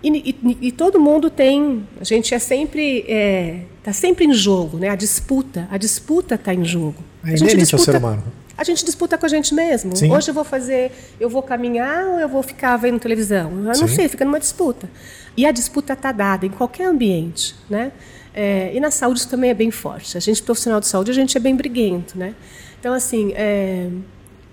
e, 0.03 0.35
e, 0.43 0.57
e, 0.67 0.71
todo 0.71 0.99
mundo 0.99 1.29
tem, 1.29 1.87
a 1.99 2.03
gente 2.03 2.33
é 2.35 2.39
sempre, 2.39 2.99
está 2.99 3.11
é, 3.13 3.65
tá 3.81 3.93
sempre 3.93 4.25
em 4.25 4.33
jogo, 4.33 4.77
né? 4.77 4.89
A 4.89 4.95
disputa, 4.95 5.65
a 5.71 5.77
disputa 5.77 6.35
está 6.35 6.53
em 6.53 6.65
jogo. 6.65 6.95
É 7.23 7.31
a 7.31 7.35
gente 7.37 7.55
disputa, 7.55 7.81
ao 7.81 7.85
ser 7.85 7.95
humano. 7.95 8.23
A 8.63 8.65
gente 8.65 8.85
disputa 8.85 9.17
com 9.17 9.25
a 9.25 9.29
gente 9.29 9.53
mesmo. 9.53 9.95
Sim. 9.95 10.11
Hoje 10.11 10.29
eu 10.29 10.33
vou 10.33 10.43
fazer, 10.43 10.91
eu 11.19 11.29
vou 11.29 11.43
caminhar 11.43 12.05
ou 12.05 12.19
eu 12.19 12.29
vou 12.29 12.41
ficar 12.41 12.77
vendo 12.77 12.99
televisão? 12.99 13.51
Eu 13.51 13.57
não 13.57 13.73
Sim. 13.73 13.87
sei, 13.87 14.07
fica 14.07 14.23
numa 14.23 14.39
disputa. 14.39 14.89
E 15.35 15.45
a 15.45 15.51
disputa 15.51 15.93
está 15.93 16.11
dada 16.11 16.45
em 16.45 16.49
qualquer 16.49 16.85
ambiente, 16.85 17.55
né? 17.69 17.91
É, 18.33 18.71
e 18.73 18.79
na 18.79 18.89
saúde 18.89 19.19
isso 19.19 19.29
também 19.29 19.49
é 19.49 19.53
bem 19.53 19.69
forte. 19.69 20.17
A 20.17 20.21
gente 20.21 20.41
profissional 20.41 20.79
de 20.79 20.87
saúde 20.87 21.11
a 21.11 21.13
gente 21.13 21.37
é 21.37 21.39
bem 21.39 21.55
briguento, 21.55 22.17
né? 22.17 22.33
Então 22.79 22.93
assim, 22.93 23.33
é, 23.35 23.89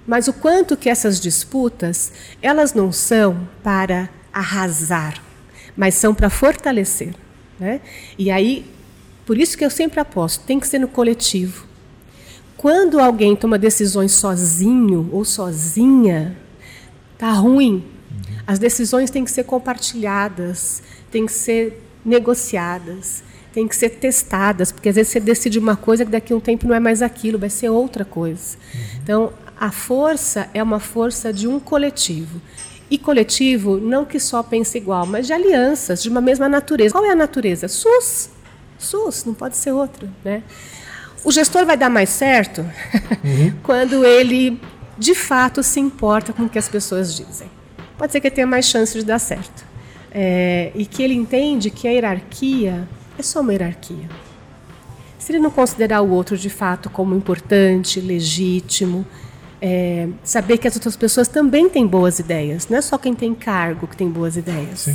mas 0.07 0.27
o 0.29 0.33
quanto 0.33 0.77
que 0.77 0.89
essas 0.89 1.21
disputas 1.21 2.13
elas 2.43 2.75
não 2.75 2.91
são 2.91 3.49
para 3.63 4.11
arrasar 4.33 5.23
mas 5.77 5.95
são 5.95 6.15
para 6.15 6.29
fortalecer. 6.29 7.15
Né? 7.59 7.81
E 8.19 8.31
aí, 8.31 8.67
por 9.25 9.39
isso 9.39 9.57
que 9.57 9.65
eu 9.65 9.71
sempre 9.71 10.01
aposto, 10.01 10.45
tem 10.45 10.59
que 10.61 10.67
ser 10.67 10.79
no 10.79 10.89
coletivo. 10.89 11.67
Quando 12.61 13.01
alguém 13.01 13.35
toma 13.35 13.59
decisões 13.59 14.13
sozinho 14.13 15.09
ou 15.13 15.25
sozinha, 15.25 16.37
tá 17.17 17.33
ruim. 17.33 17.83
As 18.47 18.59
decisões 18.59 19.11
têm 19.11 19.25
que 19.25 19.31
ser 19.31 19.45
compartilhadas, 19.45 20.83
têm 21.11 21.25
que 21.25 21.33
ser 21.33 21.83
negociadas, 22.05 23.23
têm 23.51 23.67
que 23.67 23.75
ser 23.75 23.89
testadas, 23.89 24.71
porque 24.71 24.91
às 24.91 24.95
vezes 24.95 25.11
você 25.11 25.21
decide 25.21 25.59
uma 25.59 25.75
coisa 25.75 26.05
que 26.05 26.11
daqui 26.11 26.35
a 26.35 26.37
um 26.37 26.41
tempo 26.41 26.69
não 26.69 26.75
é 26.75 26.81
mais 26.81 27.01
aquilo, 27.01 27.39
vai 27.39 27.49
ser 27.49 27.71
outra 27.71 28.05
coisa. 28.05 28.59
Então, 29.03 29.33
a 29.59 29.73
força 29.73 30.51
é 30.53 30.63
uma 30.63 30.81
força 30.81 31.33
de 31.33 31.49
um 31.49 31.59
coletivo. 31.59 32.43
E 32.91 32.99
coletivo, 32.99 33.79
não 33.79 34.05
que 34.05 34.21
só 34.21 34.43
pense 34.43 34.77
igual, 34.77 35.07
mas 35.07 35.27
de 35.27 35.33
alianças, 35.33 36.03
de 36.03 36.11
uma 36.11 36.21
mesma 36.21 36.47
natureza. 36.47 36.93
Qual 36.93 37.07
é 37.07 37.11
a 37.13 37.17
natureza? 37.17 37.69
SUS. 37.69 38.29
SUS, 38.79 39.25
não 39.25 39.33
pode 39.33 39.57
ser 39.57 39.73
outra. 39.73 40.07
Né? 40.23 40.43
O 41.25 41.31
gestor 41.31 41.67
vai 41.67 41.77
dar 41.77 41.91
mais 41.91 42.09
certo 42.09 42.63
uhum. 43.23 43.53
quando 43.63 44.05
ele, 44.05 44.61
de 44.97 45.15
fato, 45.15 45.63
se 45.63 45.79
importa 45.81 46.33
com 46.33 46.45
o 46.45 46.49
que 46.49 46.59
as 46.59 46.69
pessoas 46.69 47.15
dizem. 47.15 47.49
Pode 47.99 48.13
ser 48.13 48.21
que 48.21 48.29
ele 48.29 48.35
tenha 48.35 48.47
mais 48.47 48.67
chance 48.67 48.99
de 48.99 49.05
dar 49.05 49.19
certo. 49.19 49.65
É, 50.11 50.73
e 50.75 50.87
que 50.87 51.03
ele 51.03 51.15
entende 51.15 51.71
que 51.71 51.87
a 51.87 51.91
hierarquia 51.91 52.89
é 53.19 53.23
só 53.23 53.41
uma 53.41 53.53
hierarquia. 53.53 54.09
Se 55.19 55.33
ele 55.33 55.39
não 55.39 55.51
considerar 55.51 56.01
o 56.01 56.11
outro 56.11 56.37
de 56.37 56.49
fato 56.49 56.89
como 56.89 57.15
importante, 57.15 58.01
legítimo, 58.01 59.07
é, 59.61 60.09
saber 60.25 60.59
que 60.59 60.67
as 60.67 60.75
outras 60.75 60.97
pessoas 60.97 61.29
também 61.29 61.69
têm 61.69 61.87
boas 61.87 62.19
ideias, 62.19 62.69
não 62.69 62.79
é 62.79 62.81
só 62.81 62.97
quem 62.97 63.15
tem 63.15 63.35
cargo 63.35 63.87
que 63.87 63.97
tem 63.97 64.09
boas 64.09 64.37
ideias. 64.37 64.89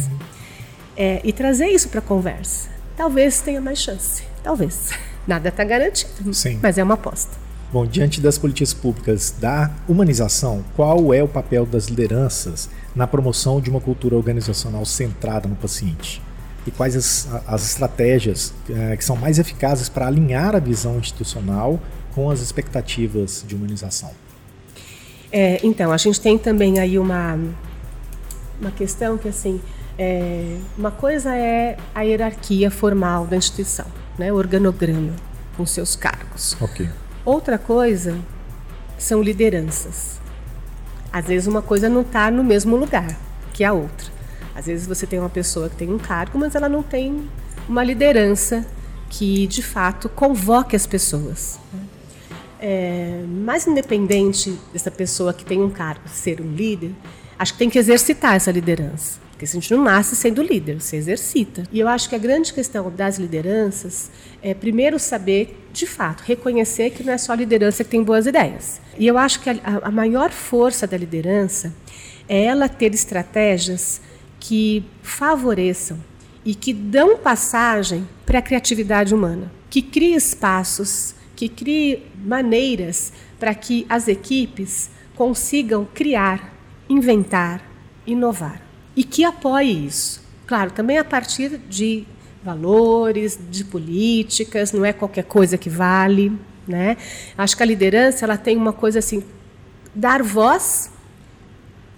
É, 0.97 1.21
e 1.23 1.31
trazer 1.31 1.67
isso 1.67 1.89
para 1.89 1.99
a 1.99 2.01
conversa. 2.01 2.69
Talvez 2.97 3.41
tenha 3.41 3.61
mais 3.61 3.79
chance, 3.79 4.23
talvez. 4.43 4.91
Nada 5.27 5.49
está 5.49 5.63
garantido, 5.63 6.33
Sim. 6.33 6.59
mas 6.61 6.77
é 6.77 6.83
uma 6.83 6.93
aposta. 6.93 7.31
Bom, 7.71 7.85
diante 7.85 8.21
das 8.21 8.37
políticas 8.37 8.73
públicas 8.73 9.33
da 9.39 9.71
humanização, 9.87 10.63
qual 10.75 11.13
é 11.13 11.21
o 11.21 11.27
papel 11.27 11.65
das 11.65 11.87
lideranças 11.87 12.69
na 12.95 13.05
promoção 13.05 13.59
de 13.59 13.69
uma 13.69 13.81
cultura 13.81 14.15
organizacional 14.15 14.85
centrada 14.85 15.47
no 15.47 15.55
paciente? 15.55 16.21
E 16.65 16.71
quais 16.71 16.95
as, 16.95 17.27
as 17.45 17.65
estratégias 17.65 18.53
é, 18.69 18.95
que 18.95 19.03
são 19.03 19.15
mais 19.15 19.39
eficazes 19.39 19.89
para 19.89 20.07
alinhar 20.07 20.55
a 20.55 20.59
visão 20.59 20.97
institucional 20.97 21.79
com 22.13 22.29
as 22.29 22.39
expectativas 22.39 23.43
de 23.47 23.55
humanização? 23.55 24.11
É, 25.31 25.59
então, 25.63 25.91
a 25.91 25.97
gente 25.97 26.21
tem 26.21 26.37
também 26.37 26.79
aí 26.79 26.97
uma, 26.97 27.37
uma 28.59 28.71
questão 28.71 29.17
que, 29.17 29.27
assim, 29.27 29.59
é, 29.97 30.57
uma 30.77 30.91
coisa 30.91 31.35
é 31.35 31.77
a 31.93 32.01
hierarquia 32.01 32.71
formal 32.71 33.27
da 33.27 33.35
instituição, 33.35 33.85
né, 34.17 34.31
organograma. 34.31 35.13
com 35.55 35.65
seus 35.65 35.95
cargos. 35.95 36.57
Ok. 36.59 36.89
Outra 37.23 37.57
coisa 37.57 38.19
são 38.97 39.21
lideranças. 39.21 40.19
Às 41.11 41.25
vezes 41.27 41.47
uma 41.47 41.61
coisa 41.61 41.87
não 41.87 42.01
está 42.01 42.29
no 42.29 42.43
mesmo 42.43 42.75
lugar 42.75 43.17
que 43.53 43.63
a 43.63 43.71
outra. 43.71 44.11
Às 44.53 44.65
vezes 44.65 44.85
você 44.85 45.07
tem 45.07 45.17
uma 45.17 45.29
pessoa 45.29 45.69
que 45.69 45.75
tem 45.75 45.93
um 45.93 45.97
cargo, 45.97 46.37
mas 46.37 46.55
ela 46.55 46.67
não 46.67 46.83
tem 46.83 47.29
uma 47.67 47.83
liderança 47.83 48.65
que 49.09 49.47
de 49.47 49.61
fato 49.61 50.09
convoque 50.09 50.75
as 50.75 50.85
pessoas. 50.85 51.59
É, 52.59 53.23
mais 53.27 53.67
independente 53.67 54.57
dessa 54.73 54.91
pessoa 54.91 55.33
que 55.33 55.45
tem 55.45 55.61
um 55.61 55.69
cargo 55.69 56.07
ser 56.07 56.41
um 56.41 56.53
líder, 56.53 56.91
acho 57.37 57.53
que 57.53 57.59
tem 57.59 57.69
que 57.69 57.77
exercitar 57.77 58.35
essa 58.35 58.51
liderança. 58.51 59.19
Porque 59.35 59.43
a 59.43 59.47
gente 59.49 59.69
não 59.73 59.83
nasce 59.83 60.15
sendo 60.15 60.41
líder, 60.41 60.79
você 60.79 60.95
exercita. 60.95 61.63
E 61.69 61.77
eu 61.77 61.89
acho 61.89 62.07
que 62.07 62.15
a 62.15 62.17
grande 62.17 62.53
questão 62.53 62.89
das 62.89 63.19
lideranças 63.19 64.09
é, 64.41 64.53
primeiro, 64.53 64.97
saber, 64.97 65.67
de 65.73 65.85
fato, 65.85 66.21
reconhecer 66.21 66.91
que 66.91 67.03
não 67.03 67.11
é 67.11 67.17
só 67.17 67.33
a 67.33 67.35
liderança 67.35 67.83
que 67.83 67.89
tem 67.89 68.01
boas 68.01 68.25
ideias. 68.25 68.79
E 68.97 69.05
eu 69.05 69.17
acho 69.17 69.41
que 69.41 69.49
a, 69.49 69.59
a 69.83 69.91
maior 69.91 70.31
força 70.31 70.87
da 70.87 70.95
liderança 70.95 71.73
é 72.29 72.45
ela 72.45 72.69
ter 72.69 72.93
estratégias 72.93 73.99
que 74.39 74.85
favoreçam 75.03 75.99
e 76.45 76.55
que 76.55 76.71
dão 76.71 77.17
passagem 77.17 78.07
para 78.25 78.39
a 78.39 78.41
criatividade 78.41 79.13
humana, 79.13 79.51
que 79.69 79.81
crie 79.81 80.15
espaços, 80.15 81.13
que 81.35 81.49
crie 81.49 82.03
maneiras 82.23 83.11
para 83.37 83.53
que 83.53 83.85
as 83.89 84.07
equipes 84.07 84.89
consigam 85.13 85.85
criar, 85.93 86.53
inventar, 86.87 87.61
inovar 88.07 88.64
e 88.95 89.03
que 89.03 89.23
apoie 89.23 89.85
isso. 89.85 90.23
Claro, 90.47 90.71
também 90.71 90.97
a 90.97 91.03
partir 91.03 91.57
de 91.69 92.05
valores, 92.43 93.39
de 93.49 93.63
políticas, 93.63 94.71
não 94.71 94.85
é 94.85 94.93
qualquer 94.93 95.23
coisa 95.23 95.57
que 95.57 95.69
vale, 95.69 96.31
né? 96.67 96.97
Acho 97.37 97.57
que 97.57 97.63
a 97.63 97.65
liderança 97.65 98.25
ela 98.25 98.37
tem 98.37 98.55
uma 98.55 98.71
coisa 98.71 98.99
assim, 98.99 99.23
dar 99.93 100.21
voz, 100.21 100.91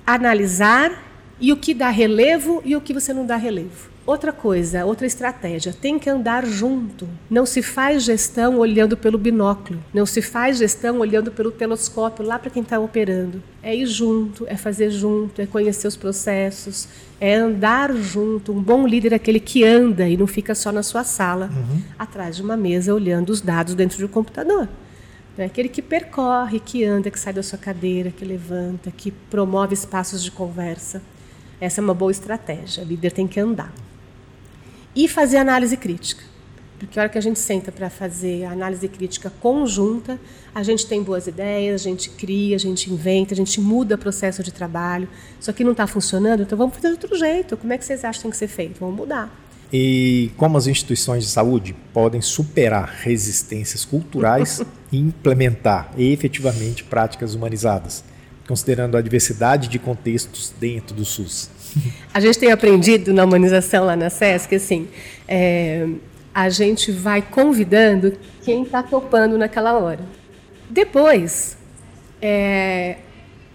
analisar 0.05 1.03
e 1.39 1.51
o 1.51 1.57
que 1.57 1.73
dá 1.73 1.89
relevo 1.89 2.61
e 2.63 2.75
o 2.75 2.81
que 2.81 2.93
você 2.93 3.13
não 3.13 3.25
dá 3.25 3.35
relevo. 3.35 3.89
Outra 4.07 4.31
coisa, 4.31 4.85
outra 4.85 5.05
estratégia, 5.05 5.73
tem 5.73 5.99
que 5.99 6.09
andar 6.09 6.45
junto. 6.45 7.05
Não 7.29 7.45
se 7.45 7.61
faz 7.61 8.03
gestão 8.03 8.57
olhando 8.57 8.95
pelo 8.95 9.17
binóculo, 9.17 9.83
não 9.93 10.05
se 10.05 10.21
faz 10.21 10.59
gestão 10.59 10.99
olhando 10.99 11.29
pelo 11.29 11.51
telescópio 11.51 12.25
lá 12.25 12.39
para 12.39 12.49
quem 12.49 12.63
está 12.63 12.79
operando. 12.79 13.43
É 13.61 13.75
ir 13.75 13.85
junto, 13.85 14.47
é 14.47 14.55
fazer 14.55 14.91
junto, 14.91 15.41
é 15.41 15.45
conhecer 15.45 15.89
os 15.89 15.97
processos, 15.97 16.87
é 17.19 17.35
andar 17.35 17.93
junto. 17.95 18.53
Um 18.53 18.63
bom 18.63 18.87
líder 18.87 19.11
é 19.11 19.17
aquele 19.17 19.41
que 19.41 19.65
anda 19.65 20.07
e 20.07 20.15
não 20.15 20.25
fica 20.25 20.55
só 20.55 20.71
na 20.71 20.83
sua 20.83 21.03
sala, 21.03 21.51
uhum. 21.53 21.81
atrás 21.99 22.37
de 22.37 22.41
uma 22.41 22.55
mesa, 22.55 22.93
olhando 22.93 23.29
os 23.31 23.41
dados 23.41 23.75
dentro 23.75 23.97
de 23.97 24.05
um 24.05 24.07
computador. 24.07 24.69
É 25.37 25.43
aquele 25.43 25.67
que 25.67 25.81
percorre, 25.81 26.61
que 26.61 26.85
anda, 26.85 27.11
que 27.11 27.19
sai 27.19 27.33
da 27.33 27.43
sua 27.43 27.59
cadeira, 27.59 28.09
que 28.09 28.23
levanta, 28.23 28.89
que 28.89 29.11
promove 29.11 29.73
espaços 29.73 30.23
de 30.23 30.31
conversa. 30.31 31.01
Essa 31.59 31.81
é 31.81 31.83
uma 31.83 31.93
boa 31.93 32.09
estratégia. 32.09 32.85
O 32.85 32.87
líder 32.87 33.11
tem 33.11 33.27
que 33.27 33.37
andar 33.37 33.73
e 34.97 35.07
fazer 35.07 35.37
análise 35.37 35.77
crítica. 35.77 36.23
Porque 36.79 36.99
a 36.99 37.03
hora 37.03 37.09
que 37.09 37.19
a 37.19 37.21
gente 37.21 37.37
senta 37.37 37.71
para 37.71 37.87
fazer 37.87 38.45
a 38.45 38.51
análise 38.51 38.87
crítica 38.87 39.31
conjunta, 39.39 40.19
a 40.53 40.63
gente 40.63 40.87
tem 40.87 41.03
boas 41.03 41.27
ideias, 41.27 41.81
a 41.81 41.83
gente 41.83 42.09
cria, 42.09 42.55
a 42.55 42.59
gente 42.59 42.91
inventa, 42.91 43.35
a 43.35 43.37
gente 43.37 43.61
muda 43.61 43.93
o 43.93 43.97
processo 43.97 44.41
de 44.41 44.51
trabalho. 44.51 45.07
Isso 45.39 45.51
aqui 45.51 45.63
não 45.63 45.73
está 45.73 45.85
funcionando, 45.85 46.41
então 46.41 46.57
vamos 46.57 46.75
fazer 46.75 46.87
de 46.87 46.93
outro 46.93 47.15
jeito. 47.15 47.55
Como 47.55 47.71
é 47.73 47.77
que 47.77 47.85
vocês 47.85 48.03
acham 48.03 48.13
que 48.13 48.21
tem 48.23 48.31
que 48.31 48.37
ser 48.37 48.47
feito? 48.47 48.79
Vamos 48.79 48.95
mudar. 48.95 49.31
E 49.71 50.31
como 50.35 50.57
as 50.57 50.65
instituições 50.65 51.25
de 51.25 51.29
saúde 51.29 51.75
podem 51.93 52.21
superar 52.21 52.91
resistências 53.01 53.85
culturais 53.85 54.63
e 54.91 54.97
implementar 54.97 55.91
efetivamente 55.95 56.83
práticas 56.83 57.35
humanizadas, 57.35 58.03
considerando 58.47 58.95
a 58.97 59.01
diversidade 59.01 59.67
de 59.67 59.77
contextos 59.77 60.53
dentro 60.59 60.95
do 60.95 61.03
SUS? 61.03 61.49
A 62.13 62.19
gente 62.19 62.39
tem 62.39 62.51
aprendido 62.51 63.13
na 63.13 63.23
humanização 63.25 63.85
lá 63.85 63.95
na 63.95 64.09
SESC, 64.09 64.55
assim, 64.55 64.87
é, 65.27 65.87
a 66.33 66.49
gente 66.49 66.91
vai 66.91 67.21
convidando 67.21 68.13
quem 68.43 68.63
está 68.63 68.81
topando 68.81 69.37
naquela 69.37 69.77
hora. 69.77 69.99
Depois, 70.69 71.57
é, 72.21 72.97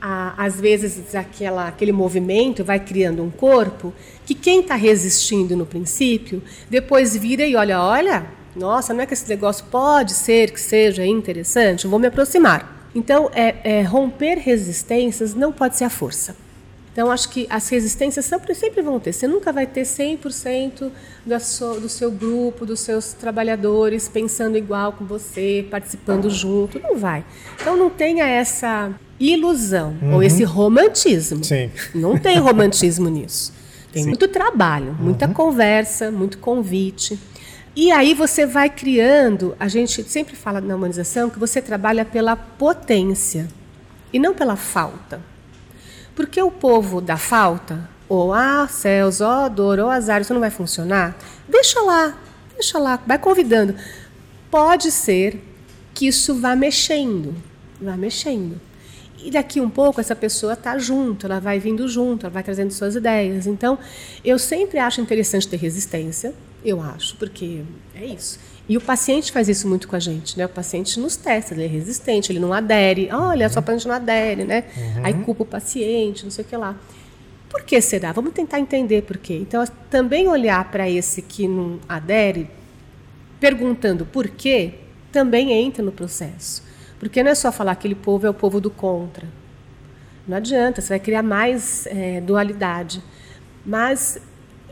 a, 0.01 0.45
às 0.45 0.61
vezes 0.61 1.15
aquela, 1.15 1.69
aquele 1.69 1.93
movimento 1.93 2.65
vai 2.65 2.79
criando 2.79 3.23
um 3.23 3.31
corpo 3.31 3.93
que 4.27 4.35
quem 4.35 4.61
está 4.61 4.75
resistindo 4.75 5.57
no 5.57 5.65
princípio, 5.65 6.43
depois 6.69 7.17
vira 7.17 7.47
e 7.47 7.57
olha, 7.57 7.81
olha, 7.81 8.27
nossa, 8.55 8.93
não 8.93 9.03
é 9.03 9.07
que 9.07 9.15
esse 9.15 9.29
negócio 9.29 9.65
pode 9.71 10.13
ser 10.13 10.51
que 10.51 10.61
seja 10.61 11.05
interessante, 11.07 11.87
vou 11.87 11.99
me 11.99 12.09
aproximar. 12.09 12.82
Então, 12.95 13.31
é, 13.35 13.55
é, 13.65 13.83
romper 13.83 14.39
resistências 14.39 15.35
não 15.35 15.53
pode 15.53 15.77
ser 15.77 15.85
a 15.85 15.91
força. 15.91 16.37
Então, 16.93 17.11
acho 17.11 17.31
que 17.31 17.47
as 17.49 17.71
resistências 17.71 18.27
sempre, 18.27 18.55
sempre 18.55 18.83
vão 18.83 19.01
ter. 19.01 19.15
Você 19.15 19.27
nunca 19.27 19.51
vai 19.51 19.67
ter 19.67 19.83
100% 19.83 20.91
da 21.25 21.41
sua, 21.41 21.81
do 21.81 21.89
seu 21.89 22.11
grupo, 22.11 22.67
dos 22.67 22.81
seus 22.81 23.15
trabalhadores 23.15 24.09
pensando 24.09 24.59
igual 24.59 24.93
com 24.93 25.07
você, 25.07 25.67
participando 25.71 26.29
junto. 26.29 26.79
Não 26.79 26.99
vai. 26.99 27.25
Então, 27.59 27.79
não 27.79 27.89
tenha 27.89 28.27
essa 28.27 28.93
ilusão 29.19 29.97
uhum. 30.03 30.15
ou 30.17 30.23
esse 30.23 30.45
romantismo. 30.45 31.43
Sim. 31.43 31.71
Não 31.95 32.19
tem 32.19 32.39
romantismo 32.39 33.09
nisso. 33.09 33.55
Tem 33.91 34.03
Sim. 34.03 34.09
muito 34.11 34.29
trabalho, 34.29 34.97
muita 34.99 35.27
uhum. 35.27 35.33
conversa, 35.33 36.11
muito 36.11 36.39
convite. 36.39 37.19
E 37.75 37.91
aí 37.91 38.13
você 38.13 38.45
vai 38.45 38.69
criando, 38.69 39.57
a 39.59 39.67
gente 39.67 40.03
sempre 40.05 40.37
fala 40.37 40.61
na 40.61 40.77
humanização 40.77 41.31
que 41.31 41.39
você 41.39 41.63
trabalha 41.63 42.05
pela 42.05 42.37
potência 42.37 43.49
e 44.13 44.19
não 44.19 44.35
pela 44.35 44.57
falta. 44.57 45.23
Porque 46.15 46.41
o 46.43 46.51
povo 46.51 47.01
da 47.01 47.17
falta, 47.17 47.89
ou 48.07 48.35
ah, 48.35 48.69
céus, 48.69 49.23
ó 49.23 49.47
oh, 49.47 49.49
dor, 49.49 49.81
ó 49.81 49.87
oh, 49.87 49.91
azar, 49.91 50.21
isso 50.21 50.35
não 50.35 50.41
vai 50.41 50.51
funcionar, 50.51 51.17
deixa 51.49 51.81
lá, 51.81 52.15
deixa 52.53 52.79
lá, 52.79 53.01
vai 53.07 53.19
convidando. 53.19 53.75
Pode 54.51 54.93
ser 54.93 55.43
que 55.95 56.07
isso 56.07 56.35
vá 56.35 56.55
mexendo, 56.55 57.35
vá 57.81 57.97
mexendo. 57.97 58.61
E 59.25 59.31
daqui 59.31 59.63
um 59.63 59.71
pouco 59.71 59.99
essa 59.99 60.15
pessoa 60.15 60.53
está 60.53 60.77
junto, 60.77 61.25
ela 61.25 61.41
vai 61.41 61.59
vindo 61.59 61.89
junto, 61.89 62.27
ela 62.27 62.33
vai 62.33 62.43
trazendo 62.43 62.71
suas 62.71 62.95
ideias. 62.95 63.47
Então, 63.47 63.79
eu 64.23 64.39
sempre 64.39 64.79
acho 64.79 65.01
interessante 65.01 65.49
ter 65.49 65.57
resistência, 65.57 66.35
eu 66.65 66.81
acho, 66.81 67.17
porque 67.17 67.63
é 67.95 68.05
isso. 68.05 68.39
E 68.69 68.77
o 68.77 68.81
paciente 68.81 69.33
faz 69.33 69.49
isso 69.49 69.69
muito 69.69 69.89
com 69.89 69.97
a 69.97 69.99
gente, 69.99 70.39
né? 70.39 70.47
O 70.47 70.49
paciente 70.49 70.99
nos 71.01 71.17
testa, 71.17 71.53
ele 71.55 71.65
é 71.65 71.67
resistente, 71.67 72.31
ele 72.31 72.39
não 72.39 72.53
adere. 72.53 73.09
Olha, 73.13 73.49
só 73.49 73.61
para 73.61 73.75
a 73.75 73.77
gente 73.77 73.89
não 73.89 73.95
adere, 73.95 74.45
né? 74.45 74.65
Uhum. 74.77 75.05
Aí 75.05 75.15
culpa 75.15 75.43
o 75.43 75.47
paciente, 75.47 76.25
não 76.25 76.31
sei 76.31 76.45
o 76.45 76.49
que 76.49 76.57
lá. 76.57 76.77
Por 77.49 77.63
que 77.65 77.81
será? 77.81 78.13
Vamos 78.13 78.33
tentar 78.33 78.61
entender 78.61 79.03
por 79.03 79.19
quê. 79.19 79.35
Então, 79.35 79.63
também 79.91 80.29
olhar 80.29 80.71
para 80.71 80.89
esse 80.89 81.21
que 81.21 81.47
não 81.47 81.81
adere, 81.89 82.49
perguntando 83.41 84.07
por 84.07 84.29
quê, 84.29 84.75
também 85.11 85.53
entra 85.53 85.83
no 85.83 85.93
processo. 85.93 86.63
Porque 86.99 87.23
não 87.23 87.33
é 87.33 87.35
só 87.35 87.51
falar 87.51 87.75
que 87.75 87.81
aquele 87.81 87.95
povo 87.97 88.27
é 88.27 88.31
o 88.31 88.35
povo 88.35 88.61
do 88.61 88.71
contra. 88.71 89.27
Não 90.27 90.37
adianta, 90.37 90.81
você 90.81 90.91
vai 90.91 91.01
criar 91.01 91.23
mais 91.23 91.87
é, 91.89 92.21
dualidade. 92.21 93.03
Mas 93.67 94.19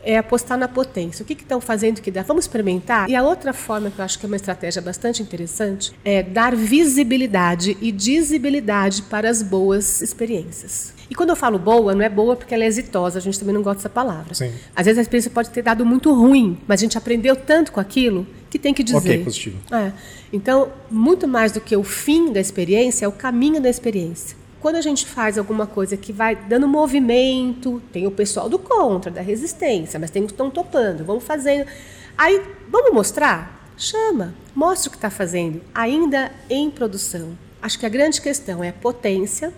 é 0.03 0.17
apostar 0.17 0.57
na 0.57 0.67
potência. 0.67 1.23
O 1.23 1.25
que 1.25 1.33
estão 1.33 1.61
fazendo 1.61 2.01
que 2.01 2.11
dá? 2.11 2.23
Vamos 2.23 2.45
experimentar? 2.45 3.09
E 3.09 3.15
a 3.15 3.23
outra 3.23 3.53
forma 3.53 3.89
que 3.89 3.99
eu 3.99 4.05
acho 4.05 4.19
que 4.19 4.25
é 4.25 4.27
uma 4.27 4.35
estratégia 4.35 4.81
bastante 4.81 5.21
interessante 5.21 5.93
é 6.03 6.23
dar 6.23 6.55
visibilidade 6.55 7.77
e 7.81 7.91
visibilidade 7.91 9.03
para 9.03 9.29
as 9.29 9.41
boas 9.41 10.01
experiências. 10.01 10.93
E 11.09 11.15
quando 11.15 11.29
eu 11.29 11.35
falo 11.35 11.59
boa, 11.59 11.93
não 11.93 12.01
é 12.01 12.09
boa 12.09 12.37
porque 12.37 12.53
ela 12.53 12.63
é 12.63 12.67
exitosa, 12.67 13.19
a 13.19 13.21
gente 13.21 13.37
também 13.37 13.53
não 13.53 13.61
gosta 13.61 13.79
dessa 13.79 13.89
palavra. 13.89 14.33
Sim. 14.33 14.51
Às 14.73 14.85
vezes 14.85 14.97
a 14.97 15.01
experiência 15.01 15.29
pode 15.29 15.49
ter 15.49 15.61
dado 15.61 15.85
muito 15.85 16.13
ruim, 16.13 16.57
mas 16.65 16.79
a 16.79 16.83
gente 16.83 16.97
aprendeu 16.97 17.35
tanto 17.35 17.71
com 17.71 17.81
aquilo 17.81 18.25
que 18.49 18.57
tem 18.57 18.73
que 18.73 18.81
dizer. 18.81 18.97
Ok, 18.97 19.23
positivo. 19.25 19.57
É. 19.71 19.91
Então, 20.31 20.69
muito 20.89 21.27
mais 21.27 21.51
do 21.51 21.59
que 21.59 21.75
o 21.75 21.83
fim 21.83 22.31
da 22.31 22.39
experiência, 22.39 23.05
é 23.05 23.07
o 23.07 23.11
caminho 23.11 23.61
da 23.61 23.69
experiência. 23.69 24.37
Quando 24.61 24.75
a 24.75 24.81
gente 24.81 25.07
faz 25.07 25.39
alguma 25.39 25.65
coisa 25.65 25.97
que 25.97 26.13
vai 26.13 26.35
dando 26.35 26.67
movimento, 26.67 27.81
tem 27.91 28.05
o 28.05 28.11
pessoal 28.11 28.47
do 28.47 28.59
contra, 28.59 29.09
da 29.09 29.21
resistência, 29.21 29.99
mas 29.99 30.11
tem 30.11 30.21
os 30.21 30.27
que 30.27 30.33
estão 30.33 30.51
topando, 30.51 31.03
vamos 31.03 31.23
fazendo. 31.23 31.67
Aí, 32.15 32.39
vamos 32.69 32.93
mostrar? 32.93 33.67
Chama, 33.75 34.35
mostra 34.53 34.89
o 34.89 34.91
que 34.91 34.97
está 34.97 35.09
fazendo, 35.09 35.61
ainda 35.73 36.31
em 36.47 36.69
produção. 36.69 37.35
Acho 37.59 37.79
que 37.79 37.87
a 37.87 37.89
grande 37.89 38.21
questão 38.21 38.63
é 38.63 38.71
potência, 38.71 39.51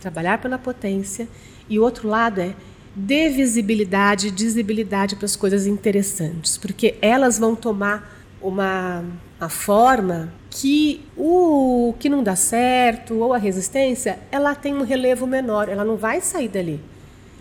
trabalhar 0.00 0.38
pela 0.38 0.58
potência, 0.58 1.28
e 1.68 1.78
o 1.78 1.82
outro 1.84 2.08
lado 2.08 2.40
é 2.40 2.52
dê 2.96 3.28
visibilidade, 3.28 4.30
visibilidade 4.30 5.14
para 5.14 5.26
as 5.26 5.36
coisas 5.36 5.68
interessantes, 5.68 6.58
porque 6.58 6.96
elas 7.00 7.38
vão 7.38 7.54
tomar 7.54 8.12
uma, 8.42 9.04
uma 9.38 9.48
forma 9.48 10.32
que 10.60 11.00
o 11.16 11.94
que 12.00 12.08
não 12.08 12.20
dá 12.20 12.34
certo 12.34 13.14
ou 13.14 13.32
a 13.32 13.38
resistência, 13.38 14.18
ela 14.28 14.56
tem 14.56 14.74
um 14.74 14.82
relevo 14.82 15.24
menor, 15.24 15.68
ela 15.68 15.84
não 15.84 15.96
vai 15.96 16.20
sair 16.20 16.48
dali. 16.48 16.80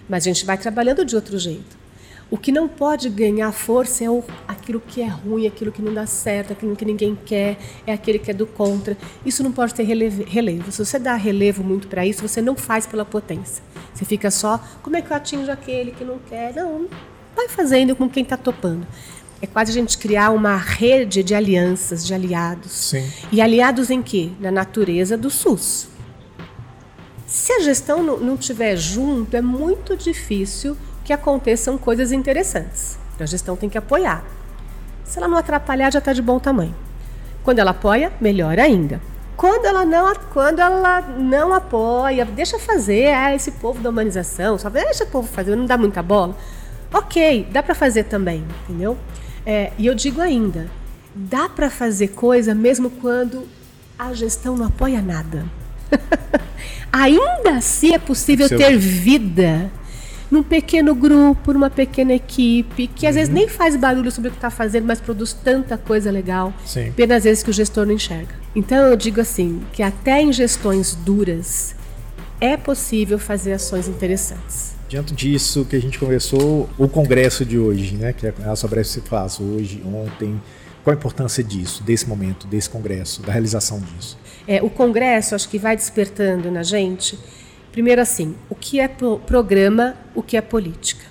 Mas 0.08 0.24
a 0.24 0.28
gente 0.30 0.46
vai 0.46 0.56
trabalhando 0.56 1.04
de 1.04 1.16
outro 1.16 1.40
jeito. 1.40 1.76
O 2.30 2.38
que 2.38 2.52
não 2.52 2.68
pode 2.68 3.10
ganhar 3.10 3.52
força 3.52 4.04
é 4.04 4.10
o, 4.10 4.24
aquilo 4.48 4.80
que 4.80 5.02
é 5.02 5.08
ruim, 5.08 5.48
aquilo 5.48 5.72
que 5.72 5.82
não 5.82 5.94
dá 5.96 6.06
certo, 6.06 6.54
aquilo 6.54 6.76
que 6.76 6.86
ninguém 6.86 7.18
quer, 7.26 7.58
é 7.88 7.94
aquele 7.94 8.20
que 8.20 8.30
é 8.30 8.34
do 8.36 8.46
contra. 8.46 8.96
Isso 9.26 9.42
não 9.42 9.52
pode 9.52 9.74
ter 9.74 9.84
relevo. 9.84 10.72
Se 10.72 10.86
você 10.86 11.00
dá 11.00 11.16
relevo 11.16 11.64
muito 11.64 11.88
para 11.88 12.06
isso, 12.06 12.22
você 12.22 12.40
não 12.40 12.56
faz 12.56 12.86
pela 12.86 13.04
potência. 13.04 13.64
Você 13.96 14.06
fica 14.06 14.30
só, 14.30 14.64
como 14.84 14.96
é 14.96 15.02
que 15.02 15.12
eu 15.12 15.18
atinjo 15.18 15.52
aquele 15.52 15.92
que 15.92 16.04
não 16.04 16.20
quer? 16.20 16.54
Não, 16.54 16.88
vai 17.36 17.50
fazendo 17.50 17.96
com 17.96 18.08
quem 18.08 18.22
está 18.22 18.38
topando. 18.38 18.86
É 19.42 19.46
quase 19.46 19.72
a 19.72 19.74
gente 19.74 19.98
criar 19.98 20.32
uma 20.32 20.58
rede 20.58 21.22
de 21.22 21.36
alianças, 21.36 22.06
de 22.06 22.14
aliados. 22.14 22.72
Sim. 22.72 23.12
E 23.32 23.40
aliados 23.40 23.92
em 23.92 24.02
quê? 24.02 24.32
Na 24.40 24.50
natureza 24.50 25.16
do 25.16 25.30
SUS. 25.30 25.88
Se 27.28 27.52
a 27.54 27.60
gestão 27.60 28.02
não 28.04 28.36
estiver 28.36 28.76
junto, 28.76 29.36
é 29.36 29.42
muito 29.42 29.96
difícil 29.96 30.76
que 31.04 31.14
aconteçam 31.14 31.78
coisas 31.78 32.12
interessantes. 32.12 32.98
A 33.20 33.26
gestão 33.26 33.56
tem 33.56 33.70
que 33.70 33.78
apoiar. 33.78 34.24
Se 35.04 35.20
ela 35.20 35.28
não 35.28 35.38
atrapalhar, 35.38 35.92
já 35.92 36.00
está 36.00 36.14
de 36.14 36.22
bom 36.22 36.40
tamanho. 36.40 36.76
Quando 37.44 37.60
ela 37.60 37.72
apoia, 37.72 38.12
melhor 38.20 38.58
ainda. 38.60 39.00
Quando 39.36 39.66
ela 39.66 39.86
não, 39.86 40.14
quando 40.34 40.60
ela 40.60 41.02
não 41.02 41.54
apoia, 41.54 42.26
deixa 42.26 42.58
fazer, 42.58 43.14
ah, 43.14 43.36
esse 43.36 43.52
povo 43.52 43.80
da 43.80 43.90
humanização, 43.90 44.58
só 44.58 44.70
deixa 44.70 45.04
o 45.04 45.08
povo 45.08 45.28
fazer, 45.28 45.56
não 45.56 45.66
dá 45.66 45.78
muita 45.78 46.02
bola. 46.02 46.36
Ok, 46.92 47.48
dá 47.52 47.62
para 47.62 47.76
fazer 47.76 48.06
também, 48.06 48.44
entendeu? 48.64 48.98
É, 49.50 49.72
e 49.78 49.86
eu 49.86 49.96
digo 49.96 50.20
ainda, 50.20 50.70
dá 51.16 51.48
para 51.48 51.70
fazer 51.70 52.10
coisa 52.10 52.54
mesmo 52.54 52.90
quando 52.90 53.48
a 53.98 54.14
gestão 54.14 54.58
não 54.58 54.66
apoia 54.66 55.02
nada. 55.02 55.46
ainda 56.92 57.52
assim 57.56 57.94
é 57.94 57.98
possível 57.98 58.50
Seu... 58.50 58.58
ter 58.58 58.78
vida 58.78 59.72
num 60.30 60.44
pequeno 60.44 60.94
grupo, 60.94 61.54
numa 61.54 61.70
pequena 61.70 62.12
equipe, 62.12 62.88
que 62.88 63.08
às 63.08 63.16
vezes 63.16 63.30
uhum. 63.30 63.36
nem 63.36 63.48
faz 63.48 63.78
barulho 63.78 64.12
sobre 64.12 64.28
o 64.28 64.32
que 64.32 64.38
está 64.38 64.50
fazendo, 64.50 64.86
mas 64.86 65.00
produz 65.00 65.32
tanta 65.32 65.78
coisa 65.78 66.12
legal, 66.12 66.54
Sim. 66.66 66.90
apenas 66.90 67.20
às 67.20 67.24
vezes 67.24 67.42
que 67.42 67.50
o 67.50 67.54
gestor 67.54 67.86
não 67.86 67.94
enxerga. 67.94 68.36
Então 68.54 68.78
eu 68.78 68.98
digo 68.98 69.22
assim, 69.22 69.62
que 69.72 69.82
até 69.82 70.22
em 70.22 70.34
gestões 70.34 70.94
duras 70.94 71.74
é 72.42 72.58
possível 72.58 73.18
fazer 73.18 73.54
ações 73.54 73.88
interessantes. 73.88 74.77
Diante 74.88 75.14
disso 75.14 75.66
que 75.66 75.76
a 75.76 75.82
gente 75.82 76.00
conversou, 76.00 76.70
o 76.78 76.88
congresso 76.88 77.46
de 77.46 77.60
hoje, 77.60 77.96
né, 77.96 78.14
que 78.14 78.28
a 78.28 78.56
Sobresso 78.56 78.92
se 78.92 79.02
faz 79.02 79.40
hoje, 79.40 79.84
ontem, 79.86 80.42
qual 80.84 80.96
a 80.96 80.98
importância 80.98 81.44
disso, 81.44 81.84
desse 81.84 82.08
momento, 82.08 82.48
desse 82.48 82.70
congresso, 82.70 83.22
da 83.22 83.32
realização 83.34 83.80
disso? 83.80 84.18
É, 84.48 84.62
o 84.64 84.70
congresso 84.70 85.36
acho 85.36 85.50
que 85.50 85.60
vai 85.60 85.76
despertando 85.76 86.50
na 86.50 86.64
gente 86.64 87.20
Primeiro, 87.78 88.02
assim, 88.02 88.36
o 88.50 88.56
que 88.56 88.80
é 88.80 88.88
pro 88.88 89.20
programa, 89.20 89.96
o 90.16 90.24
que 90.24 90.36
é 90.36 90.42
política. 90.42 91.06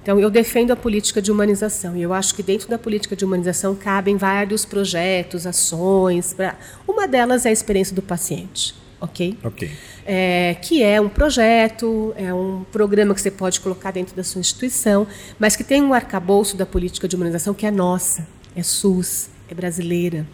Então, 0.00 0.16
eu 0.16 0.30
defendo 0.30 0.70
a 0.70 0.76
política 0.76 1.20
de 1.20 1.32
humanização 1.32 1.96
e 1.96 2.02
eu 2.02 2.12
acho 2.12 2.36
que 2.36 2.42
dentro 2.42 2.68
da 2.68 2.78
política 2.78 3.16
de 3.16 3.24
humanização 3.24 3.74
cabem 3.74 4.16
vários 4.16 4.64
projetos, 4.64 5.44
ações. 5.44 6.34
Pra... 6.34 6.56
Uma 6.86 7.08
delas 7.08 7.46
é 7.46 7.48
a 7.48 7.52
experiência 7.52 7.96
do 7.96 8.00
paciente, 8.00 8.76
ok? 9.02 9.36
Ok. 9.42 9.70
É, 10.06 10.56
que 10.62 10.82
é 10.82 11.00
um 11.00 11.08
projeto, 11.08 12.14
é 12.16 12.32
um 12.32 12.64
programa 12.70 13.14
que 13.14 13.20
você 13.20 13.30
pode 13.30 13.60
colocar 13.60 13.90
dentro 13.90 14.14
da 14.14 14.22
sua 14.22 14.40
instituição, 14.40 15.06
mas 15.38 15.56
que 15.56 15.64
tem 15.64 15.82
um 15.82 15.92
arcabouço 15.92 16.56
da 16.56 16.64
política 16.64 17.08
de 17.08 17.16
humanização 17.16 17.52
que 17.52 17.66
é 17.66 17.70
nossa, 17.70 18.26
é 18.54 18.62
SUS, 18.62 19.28
é 19.48 19.54
brasileira. 19.54 20.26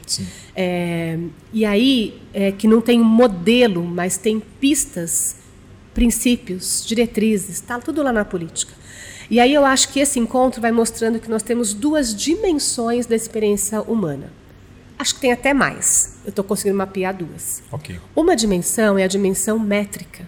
É, 0.54 1.18
e 1.52 1.64
aí, 1.64 2.20
é, 2.32 2.52
que 2.52 2.68
não 2.68 2.80
tem 2.80 3.00
um 3.00 3.04
modelo, 3.04 3.82
mas 3.82 4.18
tem 4.18 4.38
pistas, 4.60 5.36
princípios, 5.94 6.84
diretrizes, 6.86 7.56
está 7.56 7.78
tudo 7.78 8.02
lá 8.02 8.12
na 8.12 8.24
política. 8.24 8.74
E 9.30 9.40
aí 9.40 9.52
eu 9.52 9.64
acho 9.64 9.92
que 9.92 10.00
esse 10.00 10.18
encontro 10.18 10.60
vai 10.60 10.72
mostrando 10.72 11.18
que 11.18 11.28
nós 11.28 11.42
temos 11.42 11.74
duas 11.74 12.14
dimensões 12.14 13.06
da 13.06 13.16
experiência 13.16 13.82
humana. 13.82 14.30
Acho 14.98 15.14
que 15.14 15.20
tem 15.20 15.32
até 15.32 15.54
mais. 15.54 16.16
Eu 16.24 16.30
estou 16.30 16.44
conseguindo 16.44 16.76
mapear 16.76 17.14
duas. 17.14 17.62
Okay. 17.70 18.00
Uma 18.16 18.34
dimensão 18.34 18.98
é 18.98 19.04
a 19.04 19.08
dimensão 19.08 19.58
métrica 19.58 20.26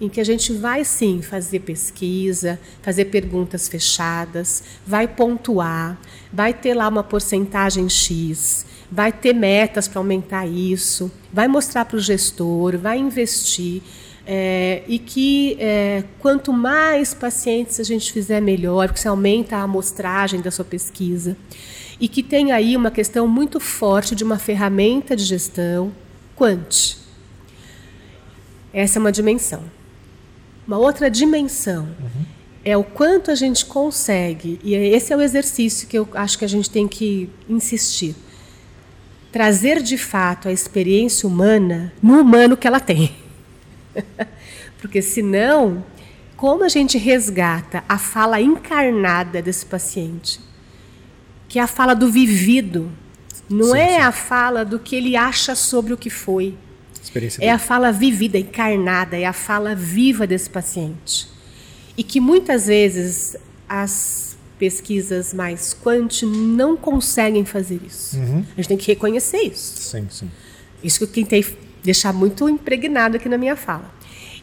em 0.00 0.08
que 0.08 0.20
a 0.20 0.24
gente 0.24 0.52
vai 0.52 0.84
sim 0.84 1.22
fazer 1.22 1.60
pesquisa, 1.60 2.58
fazer 2.82 3.06
perguntas 3.06 3.68
fechadas, 3.68 4.62
vai 4.86 5.06
pontuar, 5.06 5.98
vai 6.32 6.52
ter 6.52 6.74
lá 6.74 6.88
uma 6.88 7.02
porcentagem 7.02 7.88
X, 7.88 8.66
vai 8.90 9.12
ter 9.12 9.32
metas 9.32 9.88
para 9.88 10.00
aumentar 10.00 10.46
isso, 10.46 11.10
vai 11.32 11.48
mostrar 11.48 11.84
para 11.84 11.96
o 11.96 12.00
gestor, 12.00 12.76
vai 12.76 12.98
investir. 12.98 13.82
É, 14.26 14.82
e 14.88 14.98
que 14.98 15.54
é, 15.60 16.02
quanto 16.18 16.50
mais 16.50 17.12
pacientes 17.12 17.78
a 17.78 17.82
gente 17.82 18.10
fizer, 18.10 18.40
melhor, 18.40 18.88
porque 18.88 18.98
você 18.98 19.08
aumenta 19.08 19.56
a 19.56 19.62
amostragem 19.62 20.40
da 20.40 20.50
sua 20.50 20.64
pesquisa. 20.64 21.36
E 22.00 22.08
que 22.08 22.22
tem 22.22 22.52
aí 22.52 22.76
uma 22.76 22.90
questão 22.90 23.26
muito 23.28 23.60
forte 23.60 24.14
de 24.14 24.24
uma 24.24 24.38
ferramenta 24.38 25.14
de 25.14 25.24
gestão, 25.24 25.92
Quant. 26.36 26.96
Essa 28.72 28.98
é 28.98 29.00
uma 29.00 29.12
dimensão. 29.12 29.62
Uma 30.66 30.78
outra 30.78 31.10
dimensão 31.10 31.84
uhum. 32.00 32.24
é 32.64 32.76
o 32.76 32.82
quanto 32.82 33.30
a 33.30 33.34
gente 33.34 33.66
consegue, 33.66 34.58
e 34.64 34.74
esse 34.74 35.12
é 35.12 35.16
o 35.16 35.20
exercício 35.20 35.86
que 35.86 35.96
eu 35.96 36.08
acho 36.14 36.38
que 36.38 36.44
a 36.44 36.48
gente 36.48 36.70
tem 36.70 36.88
que 36.88 37.30
insistir. 37.48 38.16
Trazer 39.30 39.82
de 39.82 39.98
fato 39.98 40.48
a 40.48 40.52
experiência 40.52 41.28
humana 41.28 41.92
no 42.02 42.20
humano 42.20 42.56
que 42.56 42.66
ela 42.66 42.80
tem. 42.80 43.14
Porque 44.80 45.02
senão, 45.02 45.84
como 46.36 46.64
a 46.64 46.68
gente 46.68 46.98
resgata 46.98 47.84
a 47.88 47.98
fala 47.98 48.40
encarnada 48.40 49.42
desse 49.42 49.66
paciente, 49.66 50.40
que 51.48 51.58
é 51.58 51.62
a 51.62 51.66
fala 51.66 51.94
do 51.94 52.10
vivido, 52.10 52.90
não 53.48 53.72
sim, 53.72 53.78
é 53.78 53.96
sim. 53.96 54.02
a 54.02 54.12
fala 54.12 54.64
do 54.64 54.78
que 54.78 54.96
ele 54.96 55.16
acha 55.16 55.54
sobre 55.54 55.92
o 55.92 55.96
que 55.96 56.10
foi 56.10 56.56
é 57.40 57.50
a 57.50 57.58
fala 57.58 57.92
vivida, 57.92 58.38
encarnada, 58.38 59.16
é 59.16 59.24
a 59.24 59.32
fala 59.32 59.74
viva 59.74 60.26
desse 60.26 60.48
paciente. 60.48 61.28
E 61.96 62.02
que 62.02 62.18
muitas 62.18 62.66
vezes 62.66 63.36
as 63.68 64.36
pesquisas 64.58 65.34
mais 65.34 65.74
quant 65.74 66.22
não 66.22 66.76
conseguem 66.76 67.44
fazer 67.44 67.80
isso. 67.86 68.16
Uhum. 68.16 68.44
A 68.52 68.56
gente 68.56 68.68
tem 68.68 68.76
que 68.76 68.86
reconhecer 68.86 69.42
isso. 69.42 69.82
Sim, 69.82 70.06
sim. 70.10 70.30
Isso 70.82 70.98
que 70.98 71.04
eu 71.04 71.08
tentei 71.08 71.44
deixar 71.82 72.12
muito 72.12 72.48
impregnado 72.48 73.16
aqui 73.16 73.28
na 73.28 73.36
minha 73.36 73.56
fala. 73.56 73.92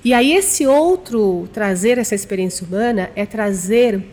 E 0.03 0.13
aí 0.13 0.33
esse 0.33 0.65
outro 0.65 1.49
trazer 1.53 1.97
essa 1.97 2.15
experiência 2.15 2.65
humana 2.65 3.11
é 3.15 3.25
trazer 3.25 4.03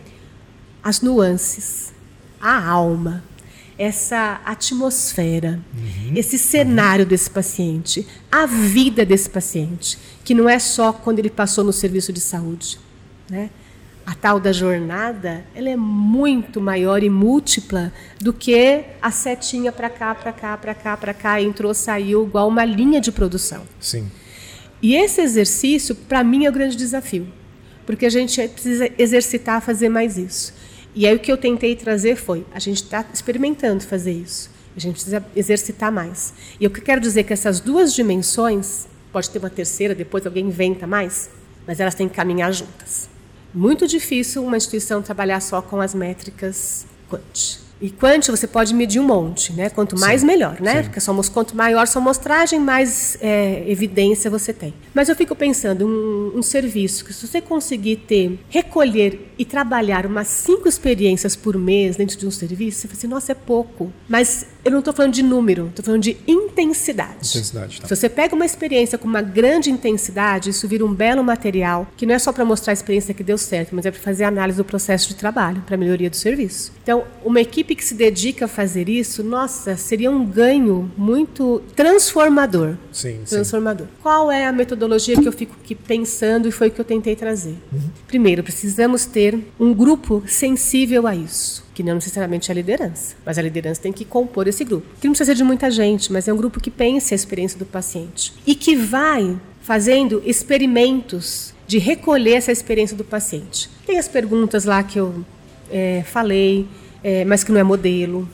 as 0.82 1.00
nuances, 1.00 1.92
a 2.40 2.68
alma, 2.68 3.22
essa 3.78 4.40
atmosfera, 4.44 5.60
uhum. 5.76 6.12
esse 6.16 6.36
cenário 6.36 7.04
uhum. 7.04 7.08
desse 7.08 7.30
paciente, 7.30 8.06
a 8.30 8.44
vida 8.44 9.04
desse 9.04 9.30
paciente, 9.30 9.96
que 10.24 10.34
não 10.34 10.48
é 10.48 10.58
só 10.58 10.92
quando 10.92 11.20
ele 11.20 11.30
passou 11.30 11.62
no 11.62 11.72
serviço 11.72 12.12
de 12.12 12.20
saúde, 12.20 12.78
né? 13.30 13.50
A 14.04 14.14
tal 14.14 14.40
da 14.40 14.52
jornada, 14.52 15.44
ela 15.54 15.68
é 15.68 15.76
muito 15.76 16.62
maior 16.62 17.02
e 17.02 17.10
múltipla 17.10 17.92
do 18.18 18.32
que 18.32 18.84
a 19.02 19.10
setinha 19.10 19.70
para 19.70 19.90
cá, 19.90 20.14
para 20.14 20.32
cá, 20.32 20.56
para 20.56 20.74
cá, 20.74 20.96
para 20.96 21.14
cá, 21.14 21.42
entrou, 21.42 21.74
saiu, 21.74 22.26
igual 22.26 22.48
uma 22.48 22.64
linha 22.64 23.02
de 23.02 23.12
produção. 23.12 23.64
Sim. 23.78 24.10
E 24.80 24.96
esse 24.96 25.20
exercício, 25.20 25.94
para 25.94 26.24
mim, 26.24 26.46
é 26.46 26.48
o 26.48 26.52
grande 26.52 26.74
desafio, 26.74 27.28
porque 27.84 28.06
a 28.06 28.10
gente 28.10 28.48
precisa 28.48 28.90
exercitar 28.98 29.56
a 29.56 29.60
fazer 29.60 29.90
mais 29.90 30.16
isso. 30.16 30.54
E 30.98 31.06
aí 31.06 31.14
o 31.14 31.18
que 31.20 31.30
eu 31.30 31.36
tentei 31.36 31.76
trazer 31.76 32.16
foi, 32.16 32.44
a 32.52 32.58
gente 32.58 32.82
está 32.82 33.06
experimentando 33.14 33.84
fazer 33.84 34.10
isso. 34.10 34.50
A 34.76 34.80
gente 34.80 34.94
precisa 34.94 35.24
exercitar 35.36 35.92
mais. 35.92 36.34
E 36.58 36.66
o 36.66 36.70
que 36.70 36.80
eu 36.80 36.84
quero 36.84 37.00
dizer 37.00 37.20
é 37.20 37.22
que 37.22 37.32
essas 37.32 37.60
duas 37.60 37.94
dimensões, 37.94 38.88
pode 39.12 39.30
ter 39.30 39.38
uma 39.38 39.48
terceira, 39.48 39.94
depois 39.94 40.26
alguém 40.26 40.46
inventa 40.46 40.88
mais, 40.88 41.30
mas 41.64 41.78
elas 41.78 41.94
têm 41.94 42.08
que 42.08 42.16
caminhar 42.16 42.52
juntas. 42.52 43.08
Muito 43.54 43.86
difícil 43.86 44.42
uma 44.44 44.56
instituição 44.56 45.00
trabalhar 45.00 45.38
só 45.38 45.62
com 45.62 45.80
as 45.80 45.94
métricas 45.94 46.84
quant. 47.08 47.60
E 47.80 47.90
quant 47.90 48.26
você 48.28 48.46
pode 48.46 48.74
medir 48.74 49.00
um 49.00 49.04
monte, 49.04 49.52
né? 49.52 49.70
Quanto 49.70 49.98
mais, 49.98 50.20
sim, 50.20 50.26
melhor, 50.26 50.60
né? 50.60 50.76
Sim. 50.76 50.82
Porque 50.84 51.00
somos, 51.00 51.28
quanto 51.28 51.56
maior 51.56 51.86
sua 51.86 52.02
amostragem, 52.02 52.58
mais 52.58 53.16
é, 53.20 53.64
evidência 53.66 54.30
você 54.30 54.52
tem. 54.52 54.74
Mas 54.92 55.08
eu 55.08 55.14
fico 55.14 55.34
pensando, 55.34 55.86
um, 55.86 56.38
um 56.38 56.42
serviço 56.42 57.04
que 57.04 57.12
se 57.12 57.26
você 57.26 57.40
conseguir 57.40 57.96
ter, 57.96 58.38
recolher 58.48 59.32
e 59.38 59.44
trabalhar 59.44 60.06
umas 60.06 60.26
cinco 60.28 60.68
experiências 60.68 61.36
por 61.36 61.56
mês 61.56 61.96
dentro 61.96 62.18
de 62.18 62.26
um 62.26 62.30
serviço, 62.30 62.80
você 62.80 62.88
fala 62.88 62.98
assim, 62.98 63.06
nossa, 63.06 63.32
é 63.32 63.34
pouco. 63.34 63.92
Mas 64.08 64.46
eu 64.68 64.72
não 64.72 64.78
estou 64.80 64.94
falando 64.94 65.12
de 65.12 65.22
número, 65.22 65.68
estou 65.68 65.84
falando 65.84 66.02
de 66.02 66.16
intensidade. 66.26 67.28
Intensidade, 67.28 67.80
tá. 67.80 67.88
Se 67.88 67.96
você 67.96 68.08
pega 68.08 68.34
uma 68.34 68.44
experiência 68.44 68.98
com 68.98 69.08
uma 69.08 69.22
grande 69.22 69.70
intensidade, 69.70 70.50
isso 70.50 70.68
vira 70.68 70.84
um 70.84 70.94
belo 70.94 71.24
material, 71.24 71.86
que 71.96 72.06
não 72.06 72.14
é 72.14 72.18
só 72.18 72.32
para 72.32 72.44
mostrar 72.44 72.72
a 72.72 72.74
experiência 72.74 73.14
que 73.14 73.24
deu 73.24 73.38
certo, 73.38 73.74
mas 73.74 73.86
é 73.86 73.90
para 73.90 74.00
fazer 74.00 74.24
análise 74.24 74.58
do 74.58 74.64
processo 74.64 75.08
de 75.08 75.14
trabalho, 75.14 75.62
para 75.66 75.76
melhoria 75.76 76.10
do 76.10 76.16
serviço. 76.16 76.72
Então, 76.82 77.04
uma 77.24 77.40
equipe 77.40 77.74
que 77.74 77.84
se 77.84 77.94
dedica 77.94 78.44
a 78.44 78.48
fazer 78.48 78.88
isso, 78.88 79.22
nossa, 79.22 79.76
seria 79.76 80.10
um 80.10 80.24
ganho 80.24 80.90
muito 80.96 81.62
transformador. 81.74 82.76
Sim, 82.92 83.20
transformador. 83.26 83.86
Sim. 83.86 83.92
Qual 84.02 84.30
é 84.30 84.46
a 84.46 84.52
metodologia 84.52 85.20
que 85.20 85.26
eu 85.26 85.32
fico 85.32 85.56
aqui 85.62 85.74
pensando 85.74 86.48
e 86.48 86.52
foi 86.52 86.68
o 86.68 86.70
que 86.70 86.80
eu 86.80 86.84
tentei 86.84 87.16
trazer? 87.16 87.56
Uhum. 87.72 87.80
Primeiro, 88.06 88.42
precisamos 88.42 89.06
ter 89.06 89.38
um 89.58 89.72
grupo 89.72 90.22
sensível 90.26 91.06
a 91.06 91.14
isso 91.14 91.67
que 91.78 91.82
não 91.84 91.94
necessariamente 91.94 92.50
é 92.50 92.52
a 92.52 92.56
liderança, 92.56 93.14
mas 93.24 93.38
a 93.38 93.42
liderança 93.42 93.80
tem 93.80 93.92
que 93.92 94.04
compor 94.04 94.48
esse 94.48 94.64
grupo. 94.64 94.84
Que 95.00 95.06
não 95.06 95.12
precisa 95.12 95.30
ser 95.30 95.36
de 95.36 95.44
muita 95.44 95.70
gente, 95.70 96.12
mas 96.12 96.26
é 96.26 96.32
um 96.32 96.36
grupo 96.36 96.58
que 96.58 96.72
pense 96.72 97.14
a 97.14 97.16
experiência 97.16 97.56
do 97.56 97.64
paciente 97.64 98.32
e 98.44 98.56
que 98.56 98.74
vai 98.74 99.38
fazendo 99.60 100.20
experimentos 100.26 101.54
de 101.68 101.78
recolher 101.78 102.32
essa 102.32 102.50
experiência 102.50 102.96
do 102.96 103.04
paciente. 103.04 103.70
Tem 103.86 103.96
as 103.96 104.08
perguntas 104.08 104.64
lá 104.64 104.82
que 104.82 104.98
eu 104.98 105.24
é, 105.70 106.02
falei, 106.04 106.66
é, 107.00 107.24
mas 107.24 107.44
que 107.44 107.52
não 107.52 107.60
é 107.60 107.62
modelo. 107.62 108.28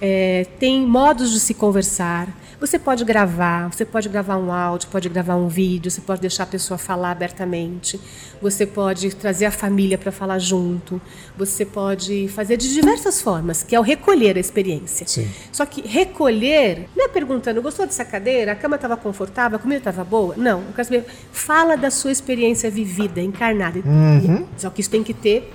É, 0.00 0.46
tem 0.60 0.80
modos 0.80 1.32
de 1.32 1.40
se 1.40 1.54
conversar. 1.54 2.28
Você 2.58 2.78
pode 2.78 3.04
gravar, 3.04 3.70
você 3.70 3.84
pode 3.84 4.08
gravar 4.08 4.38
um 4.38 4.50
áudio, 4.50 4.88
pode 4.88 5.10
gravar 5.10 5.36
um 5.36 5.46
vídeo, 5.46 5.90
você 5.90 6.00
pode 6.00 6.22
deixar 6.22 6.44
a 6.44 6.46
pessoa 6.46 6.78
falar 6.78 7.10
abertamente, 7.10 8.00
você 8.40 8.64
pode 8.64 9.14
trazer 9.14 9.44
a 9.44 9.50
família 9.50 9.98
para 9.98 10.10
falar 10.10 10.38
junto, 10.38 11.00
você 11.36 11.66
pode 11.66 12.28
fazer 12.28 12.56
de 12.56 12.72
diversas 12.72 13.20
formas, 13.20 13.62
que 13.62 13.76
é 13.76 13.78
o 13.78 13.82
recolher 13.82 14.38
a 14.38 14.40
experiência. 14.40 15.06
Sim. 15.06 15.28
Só 15.52 15.66
que 15.66 15.86
recolher 15.86 16.88
não 16.96 17.04
é 17.04 17.08
perguntando, 17.08 17.60
gostou 17.60 17.84
dessa 17.84 18.06
cadeira? 18.06 18.52
A 18.52 18.56
cama 18.56 18.76
estava 18.76 18.96
confortável? 18.96 19.56
A 19.56 19.60
comida 19.60 19.78
estava 19.78 20.02
boa? 20.02 20.34
Não. 20.36 20.60
Eu 20.60 20.72
quero 20.74 20.84
saber, 20.84 21.04
fala 21.32 21.76
da 21.76 21.90
sua 21.90 22.10
experiência 22.10 22.70
vivida, 22.70 23.20
encarnada. 23.20 23.80
Uhum. 23.80 24.46
Só 24.56 24.70
que 24.70 24.80
isso 24.80 24.90
tem 24.90 25.02
que 25.02 25.12
ter 25.12 25.52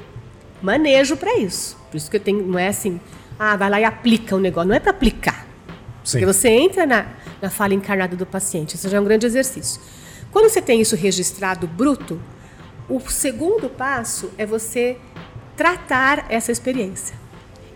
manejo 0.62 1.18
para 1.18 1.36
isso. 1.40 1.76
Por 1.90 1.98
isso 1.98 2.12
que 2.12 2.18
eu 2.18 2.22
tenho, 2.22 2.46
não 2.46 2.60
é 2.60 2.68
assim, 2.68 3.02
ah, 3.40 3.56
vai 3.56 3.72
lá 3.72 3.82
e 3.82 3.84
aplica 3.84 4.36
o 4.36 4.40
negócio. 4.40 4.70
Não 4.70 4.76
é 4.76 4.80
para 4.80 4.92
aplicar. 4.92 5.51
Sim. 6.12 6.20
Porque 6.20 6.34
você 6.34 6.50
entra 6.50 6.86
na, 6.86 7.08
na 7.42 7.50
fala 7.50 7.74
encarnada 7.74 8.16
do 8.16 8.26
paciente, 8.26 8.76
isso 8.76 8.88
já 8.90 8.98
é 8.98 9.00
um 9.00 9.04
grande 9.06 9.26
exercício. 9.26 9.82
Quando 10.32 10.50
você 10.50 10.62
tem 10.62 10.80
isso 10.80 10.96
registrado 10.96 11.68
bruto, 11.68 12.20
o 12.90 13.00
segundo 13.00 13.70
passo 13.70 14.32
é 14.38 14.46
você 14.46 14.98
tratar 15.56 16.26
essa 16.30 16.52
experiência. 16.52 17.16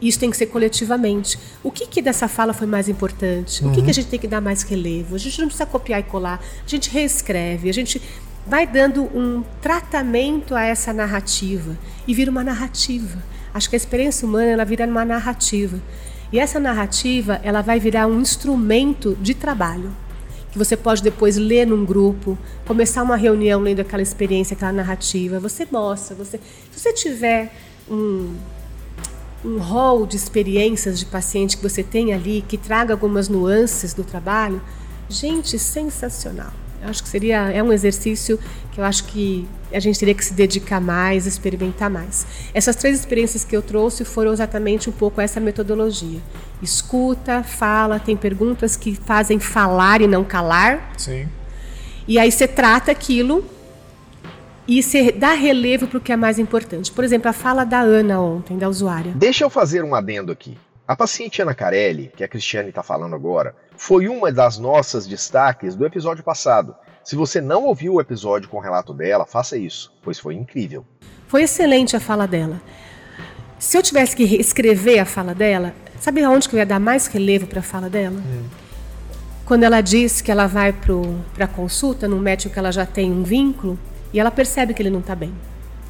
Isso 0.02 0.20
tem 0.20 0.30
que 0.30 0.38
ser 0.38 0.48
coletivamente. 0.48 1.40
O 1.64 1.72
que, 1.72 1.88
que 1.88 2.02
dessa 2.02 2.28
fala 2.28 2.54
foi 2.54 2.68
mais 2.68 2.90
importante? 2.90 3.66
O 3.66 3.72
que, 3.72 3.82
que 3.82 3.90
a 3.90 3.94
gente 3.94 4.08
tem 4.08 4.20
que 4.20 4.28
dar 4.28 4.42
mais 4.42 4.62
relevo? 4.64 5.16
A 5.16 5.18
gente 5.18 5.40
não 5.40 5.48
precisa 5.48 5.66
copiar 5.66 6.00
e 6.00 6.04
colar, 6.04 6.40
a 6.66 6.70
gente 6.70 6.90
reescreve, 6.90 7.70
a 7.70 7.74
gente 7.74 8.02
vai 8.46 8.68
dando 8.68 9.04
um 9.04 9.44
tratamento 9.62 10.54
a 10.54 10.64
essa 10.64 10.94
narrativa 10.94 11.78
e 12.08 12.14
vira 12.14 12.30
uma 12.30 12.44
narrativa. 12.44 13.18
Acho 13.54 13.70
que 13.70 13.76
a 13.76 13.78
experiência 13.78 14.28
humana 14.28 14.52
ela 14.52 14.66
vira 14.66 14.86
uma 14.86 15.06
narrativa. 15.06 15.80
E 16.32 16.40
essa 16.40 16.60
narrativa, 16.60 17.40
ela 17.44 17.62
vai 17.62 17.80
virar 17.80 18.08
um 18.08 18.20
instrumento 18.20 19.16
de 19.22 19.34
trabalho, 19.34 19.92
que 20.52 20.58
você 20.58 20.76
pode 20.76 21.04
depois 21.04 21.38
ler 21.38 21.68
num 21.68 21.86
grupo, 21.86 22.38
começar 22.66 23.04
uma 23.04 23.16
reunião 23.16 23.62
lendo 23.62 23.82
aquela 23.82 24.02
experiência, 24.02 24.56
aquela 24.56 24.72
narrativa, 24.72 25.40
você 25.40 25.68
mostra, 25.70 26.16
você, 26.16 26.40
se 26.72 26.80
você 26.80 26.94
tiver 26.94 27.54
um 27.90 28.36
um 29.46 29.60
rol 29.60 30.08
de 30.08 30.16
experiências 30.16 30.98
de 30.98 31.06
paciente 31.06 31.56
que 31.56 31.62
você 31.62 31.84
tem 31.84 32.14
ali, 32.14 32.44
que 32.48 32.58
traga 32.58 32.94
algumas 32.94 33.30
nuances 33.30 33.94
do 33.94 34.04
trabalho, 34.04 34.60
gente, 35.08 35.60
sensacional. 35.60 36.52
Eu 36.86 36.92
acho 36.92 37.02
que 37.02 37.10
seria 37.10 37.52
é 37.52 37.64
um 37.64 37.74
exercício 37.74 38.40
que 38.72 38.80
eu 38.80 38.84
acho 38.86 39.06
que 39.06 39.48
a 39.74 39.80
gente 39.80 39.98
teria 39.98 40.14
que 40.14 40.24
se 40.24 40.34
dedicar 40.34 40.80
mais, 40.80 41.26
experimentar 41.26 41.90
mais. 41.90 42.28
Essas 42.54 42.76
três 42.76 43.00
experiências 43.00 43.44
que 43.44 43.58
eu 43.58 43.62
trouxe 43.62 44.06
foram 44.06 44.32
exatamente 44.32 44.88
um 44.88 44.94
pouco 44.94 45.20
essa 45.20 45.40
metodologia. 45.40 46.20
Escuta, 46.62 47.42
fala, 47.42 48.00
tem 48.00 48.16
perguntas 48.16 48.76
que 48.76 48.96
fazem 48.96 49.40
falar 49.40 50.02
e 50.02 50.08
não 50.08 50.24
calar. 50.24 50.94
Sim. 50.96 51.28
E 52.08 52.20
aí 52.20 52.32
você 52.32 52.48
trata 52.48 52.92
aquilo 52.92 53.44
e 54.68 54.84
você 54.84 55.12
dá 55.12 55.34
relevo 55.34 55.88
para 55.88 55.98
o 55.98 56.02
que 56.02 56.12
é 56.12 56.16
mais 56.16 56.38
importante. 56.38 56.92
Por 56.92 57.04
exemplo, 57.04 57.30
a 57.30 57.34
fala 57.34 57.64
da 57.64 57.80
Ana 57.80 58.22
ontem, 58.22 58.60
da 58.60 58.70
usuária. 58.70 59.12
Deixa 59.16 59.44
eu 59.44 59.50
fazer 59.50 59.84
um 59.84 59.96
adendo 59.96 60.32
aqui. 60.32 60.56
A 60.88 60.96
paciente 60.96 61.42
Ana 61.42 61.56
Carelli, 61.56 62.12
que 62.16 62.24
a 62.24 62.28
Cristiane 62.28 62.70
está 62.70 62.84
falando 62.84 63.16
agora, 63.16 63.56
foi 63.76 64.08
uma 64.08 64.32
das 64.32 64.60
nossas 64.60 65.08
destaques 65.08 65.76
do 65.76 65.84
episódio 65.84 66.24
passado. 66.24 66.76
Se 67.04 67.16
você 67.16 67.42
não 67.42 67.64
ouviu 67.64 67.96
o 67.96 68.02
episódio 68.02 68.48
com 68.48 68.58
o 68.58 68.60
relato 68.60 68.94
dela, 68.94 69.26
faça 69.26 69.58
isso, 69.58 69.92
pois 70.04 70.20
foi 70.20 70.36
incrível. 70.36 70.86
Foi 71.28 71.42
excelente 71.42 71.96
a 71.96 72.00
fala 72.00 72.28
dela. 72.28 72.62
Se 73.58 73.76
eu 73.76 73.82
tivesse 73.82 74.16
que 74.16 74.24
escrever 74.40 75.00
a 75.00 75.06
fala 75.06 75.34
dela, 75.34 75.74
sabe 76.00 76.24
aonde 76.24 76.48
que 76.48 76.56
eu 76.56 76.60
ia 76.60 76.66
dar 76.68 76.80
mais 76.80 77.08
relevo 77.08 77.48
para 77.48 77.62
a 77.62 77.64
fala 77.64 77.90
dela? 77.90 78.22
Quando 79.44 79.64
ela 79.64 79.82
diz 79.82 80.22
que 80.22 80.32
ela 80.32 80.46
vai 80.46 80.72
para 80.72 81.46
a 81.46 81.48
consulta 81.48 82.08
num 82.08 82.20
médico 82.20 82.54
que 82.54 82.60
ela 82.60 82.72
já 82.72 82.86
tem 82.86 83.12
um 83.12 83.24
vínculo 83.24 83.80
e 84.14 84.20
ela 84.20 84.30
percebe 84.30 84.72
que 84.76 84.84
ele 84.84 84.92
não 84.92 85.00
está 85.00 85.16
bem, 85.16 85.34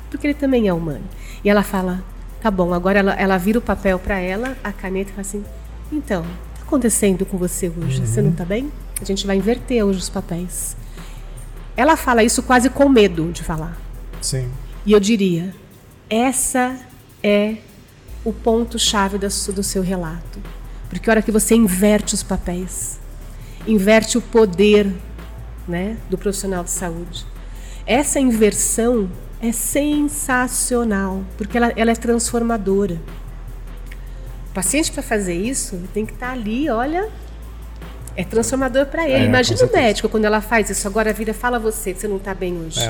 porque 0.09 0.27
ele 0.27 0.33
também 0.33 0.69
é 0.69 0.73
humano. 0.73 1.03
E 1.43 1.49
ela 1.49 1.63
fala: 1.63 2.01
tá 2.45 2.51
bom, 2.51 2.75
agora 2.75 2.99
ela, 2.99 3.13
ela 3.13 3.37
vira 3.39 3.57
o 3.57 3.61
papel 3.61 3.97
para 3.97 4.19
ela, 4.19 4.55
a 4.63 4.71
caneta 4.71 5.09
e 5.09 5.13
fala 5.13 5.21
assim: 5.21 5.43
então, 5.91 6.21
o 6.21 6.25
que 6.25 6.53
está 6.53 6.65
acontecendo 6.67 7.25
com 7.25 7.39
você 7.39 7.71
hoje? 7.75 8.05
Você 8.05 8.21
não 8.21 8.29
está 8.29 8.45
bem? 8.45 8.71
A 9.01 9.03
gente 9.03 9.25
vai 9.25 9.35
inverter 9.35 9.83
hoje 9.83 9.97
os 9.97 10.09
papéis. 10.09 10.77
Ela 11.75 11.97
fala 11.97 12.23
isso 12.23 12.43
quase 12.43 12.69
com 12.69 12.87
medo 12.87 13.31
de 13.31 13.43
falar. 13.43 13.75
Sim. 14.21 14.47
E 14.85 14.91
eu 14.91 14.99
diria: 14.99 15.55
essa 16.07 16.77
é 17.23 17.55
o 18.23 18.31
ponto-chave 18.31 19.17
do 19.17 19.63
seu 19.63 19.81
relato. 19.81 20.39
Porque 20.87 21.09
a 21.09 21.13
hora 21.13 21.21
que 21.23 21.31
você 21.31 21.55
inverte 21.55 22.13
os 22.13 22.21
papéis, 22.21 22.99
inverte 23.65 24.19
o 24.19 24.21
poder 24.21 24.93
né, 25.67 25.97
do 26.11 26.17
profissional 26.17 26.63
de 26.63 26.69
saúde, 26.69 27.25
essa 27.87 28.19
inversão 28.19 29.09
é 29.41 29.51
sensacional, 29.51 31.23
porque 31.37 31.57
ela, 31.57 31.73
ela 31.75 31.91
é 31.91 31.95
transformadora. 31.95 32.99
O 34.49 34.53
paciente, 34.53 34.91
para 34.91 35.03
fazer 35.03 35.35
isso, 35.35 35.81
tem 35.93 36.05
que 36.05 36.13
estar 36.13 36.31
ali, 36.31 36.69
olha. 36.69 37.09
É 38.15 38.23
transformador 38.23 38.85
para 38.85 39.03
ele. 39.03 39.25
É, 39.25 39.25
Imagina 39.25 39.65
o 39.65 39.71
médico 39.71 40.07
quando 40.07 40.23
ela 40.23 40.39
faz 40.39 40.69
isso. 40.69 40.87
Agora 40.87 41.11
vira, 41.11 41.33
fala 41.33 41.59
você 41.59 41.93
que 41.93 41.99
você 41.99 42.07
não 42.07 42.17
está 42.17 42.33
bem 42.33 42.57
hoje. 42.57 42.79
É. 42.79 42.89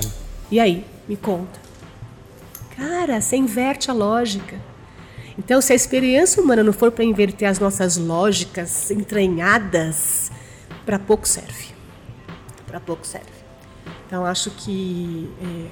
E 0.52 0.60
aí, 0.60 0.86
me 1.08 1.18
conta. 1.18 1.60
Cara, 2.78 3.20
você 3.20 3.36
inverte 3.36 3.90
a 3.90 3.94
lógica. 3.94 4.56
Então, 5.38 5.60
se 5.60 5.74
a 5.74 5.76
experiência 5.76 6.42
humana 6.42 6.64
não 6.64 6.72
for 6.72 6.92
para 6.92 7.04
inverter 7.04 7.50
as 7.50 7.60
nossas 7.60 7.98
lógicas 7.98 8.92
entranhadas, 8.92 10.32
para 10.86 11.00
pouco 11.00 11.28
serve. 11.28 11.74
Para 12.68 12.80
pouco 12.80 13.06
serve. 13.06 13.26
Então, 14.06 14.26
acho 14.26 14.52
que 14.52 15.30
é, 15.42 15.68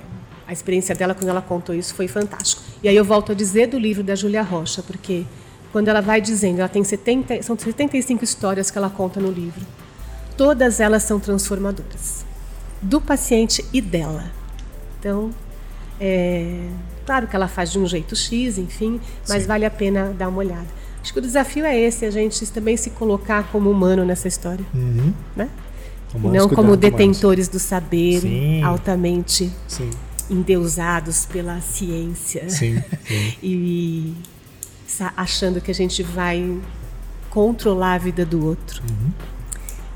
a 0.47 0.53
experiência 0.53 0.93
dela, 0.95 1.13
quando 1.13 1.29
ela 1.29 1.41
contou 1.41 1.73
isso, 1.73 1.93
foi 1.95 2.07
fantástico. 2.07 2.61
E 2.83 2.87
aí 2.87 2.95
eu 2.95 3.05
volto 3.05 3.31
a 3.31 3.35
dizer 3.35 3.67
do 3.67 3.77
livro 3.79 4.03
da 4.03 4.15
Júlia 4.15 4.41
Rocha, 4.41 4.83
porque 4.83 5.25
quando 5.71 5.87
ela 5.87 6.01
vai 6.01 6.19
dizendo, 6.21 6.59
ela 6.59 6.69
tem 6.69 6.83
70, 6.83 7.41
são 7.43 7.57
75 7.57 8.23
histórias 8.23 8.69
que 8.69 8.77
ela 8.77 8.89
conta 8.89 9.19
no 9.19 9.31
livro. 9.31 9.65
Todas 10.37 10.79
elas 10.79 11.03
são 11.03 11.19
transformadoras. 11.19 12.25
Do 12.81 12.99
paciente 12.99 13.63
e 13.71 13.79
dela. 13.81 14.25
Então, 14.99 15.31
é, 15.99 16.67
claro 17.05 17.27
que 17.27 17.35
ela 17.35 17.47
faz 17.47 17.71
de 17.71 17.79
um 17.79 17.85
jeito 17.87 18.15
X, 18.15 18.57
enfim, 18.57 18.99
mas 19.27 19.43
Sim. 19.43 19.47
vale 19.47 19.65
a 19.65 19.71
pena 19.71 20.13
dar 20.17 20.27
uma 20.27 20.39
olhada. 20.39 20.67
Acho 21.01 21.13
que 21.13 21.19
o 21.19 21.21
desafio 21.21 21.65
é 21.65 21.77
esse, 21.77 22.05
a 22.05 22.11
gente 22.11 22.45
também 22.47 22.77
se 22.77 22.89
colocar 22.91 23.43
como 23.51 23.69
humano 23.69 24.05
nessa 24.05 24.27
história, 24.27 24.65
Uhum. 24.73 25.13
né? 25.35 25.49
Humanos 26.13 26.37
não 26.37 26.47
como 26.49 26.61
humanos. 26.73 26.77
detentores 26.79 27.47
do 27.47 27.57
saber, 27.59 28.21
Sim. 28.21 28.61
altamente 28.63 29.51
Sim, 29.67 29.89
endeusados 30.29 31.25
pela 31.25 31.59
ciência 31.61 32.49
sim, 32.49 32.81
sim. 33.05 33.33
e 33.41 34.13
achando 35.15 35.59
que 35.59 35.71
a 35.71 35.73
gente 35.73 36.03
vai 36.03 36.59
controlar 37.29 37.93
a 37.93 37.97
vida 37.97 38.25
do 38.25 38.45
outro. 38.45 38.83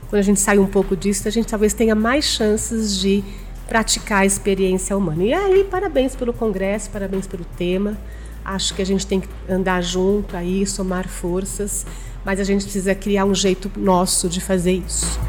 Quando 0.09 0.19
a 0.19 0.23
gente 0.23 0.39
sai 0.39 0.57
um 0.57 0.65
pouco 0.65 0.95
disso, 0.95 1.27
a 1.27 1.31
gente 1.31 1.47
talvez 1.47 1.73
tenha 1.73 1.93
mais 1.93 2.25
chances 2.25 2.97
de 2.99 3.23
praticar 3.67 4.21
a 4.21 4.25
experiência 4.25 4.97
humana. 4.97 5.23
E 5.23 5.33
aí, 5.33 5.63
parabéns 5.63 6.15
pelo 6.15 6.33
congresso, 6.33 6.89
parabéns 6.89 7.27
pelo 7.27 7.45
tema. 7.57 7.97
Acho 8.43 8.73
que 8.73 8.81
a 8.81 8.85
gente 8.85 9.05
tem 9.05 9.19
que 9.19 9.27
andar 9.49 9.81
junto 9.81 10.35
aí, 10.35 10.65
somar 10.65 11.07
forças, 11.07 11.85
mas 12.23 12.39
a 12.39 12.43
gente 12.43 12.63
precisa 12.63 12.95
criar 12.95 13.25
um 13.25 13.35
jeito 13.35 13.69
nosso 13.75 14.29
de 14.29 14.39
fazer 14.39 14.81
isso. 14.87 15.19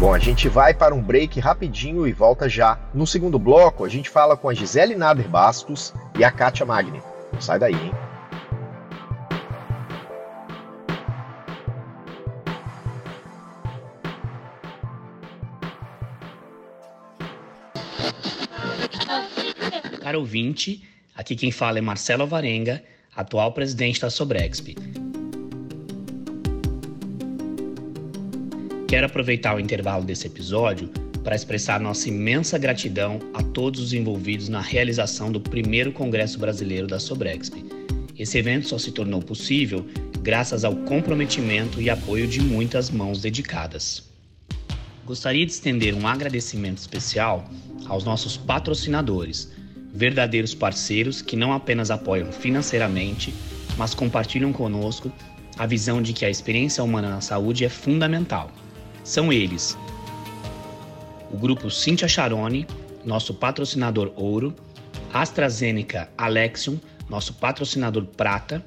Bom, 0.00 0.14
a 0.14 0.18
gente 0.18 0.48
vai 0.48 0.72
para 0.72 0.94
um 0.94 1.02
break 1.02 1.38
rapidinho 1.40 2.06
e 2.06 2.12
volta 2.14 2.48
já. 2.48 2.80
No 2.94 3.06
segundo 3.06 3.38
bloco, 3.38 3.84
a 3.84 3.88
gente 3.90 4.08
fala 4.08 4.34
com 4.34 4.48
a 4.48 4.54
Gisele 4.54 4.96
Nader 4.96 5.28
Bastos 5.28 5.92
e 6.18 6.24
a 6.24 6.30
Kátia 6.30 6.64
Magni. 6.64 7.02
Sai 7.38 7.58
daí, 7.58 7.74
hein? 7.74 7.92
Caro 20.00 20.20
ouvinte, 20.20 20.82
aqui 21.14 21.36
quem 21.36 21.52
fala 21.52 21.76
é 21.76 21.82
Marcelo 21.82 22.26
Varenga, 22.26 22.82
atual 23.14 23.52
presidente 23.52 24.00
da 24.00 24.08
Sobrexp. 24.08 24.99
Quero 28.90 29.06
aproveitar 29.06 29.54
o 29.54 29.60
intervalo 29.60 30.02
desse 30.02 30.26
episódio 30.26 30.88
para 31.22 31.36
expressar 31.36 31.78
nossa 31.78 32.08
imensa 32.08 32.58
gratidão 32.58 33.20
a 33.32 33.40
todos 33.40 33.80
os 33.80 33.92
envolvidos 33.92 34.48
na 34.48 34.60
realização 34.60 35.30
do 35.30 35.40
primeiro 35.40 35.92
Congresso 35.92 36.40
Brasileiro 36.40 36.88
da 36.88 36.98
Sobrexp. 36.98 37.54
Esse 38.18 38.38
evento 38.38 38.66
só 38.66 38.78
se 38.78 38.90
tornou 38.90 39.22
possível 39.22 39.86
graças 40.22 40.64
ao 40.64 40.74
comprometimento 40.74 41.80
e 41.80 41.88
apoio 41.88 42.26
de 42.26 42.40
muitas 42.40 42.90
mãos 42.90 43.20
dedicadas. 43.20 44.10
Gostaria 45.06 45.46
de 45.46 45.52
estender 45.52 45.94
um 45.94 46.08
agradecimento 46.08 46.78
especial 46.78 47.48
aos 47.86 48.02
nossos 48.02 48.36
patrocinadores, 48.36 49.52
verdadeiros 49.94 50.52
parceiros 50.52 51.22
que 51.22 51.36
não 51.36 51.52
apenas 51.52 51.92
apoiam 51.92 52.32
financeiramente, 52.32 53.32
mas 53.78 53.94
compartilham 53.94 54.52
conosco 54.52 55.12
a 55.56 55.64
visão 55.64 56.02
de 56.02 56.12
que 56.12 56.24
a 56.24 56.30
experiência 56.30 56.82
humana 56.82 57.08
na 57.08 57.20
saúde 57.20 57.64
é 57.64 57.68
fundamental. 57.68 58.50
São 59.04 59.32
eles: 59.32 59.76
o 61.30 61.36
grupo 61.36 61.70
Cintia 61.70 62.08
Charone, 62.08 62.66
nosso 63.04 63.34
patrocinador 63.34 64.12
ouro, 64.16 64.54
AstraZeneca 65.12 66.10
Alexion, 66.16 66.76
nosso 67.08 67.34
patrocinador 67.34 68.04
prata, 68.04 68.64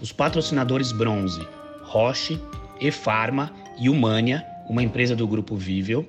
os 0.00 0.12
patrocinadores 0.12 0.92
bronze, 0.92 1.46
Roche, 1.82 2.40
Efarma 2.80 3.52
e 3.78 3.88
Humania, 3.88 4.44
uma 4.68 4.82
empresa 4.82 5.14
do 5.14 5.26
grupo 5.26 5.56
Vivel, 5.56 6.06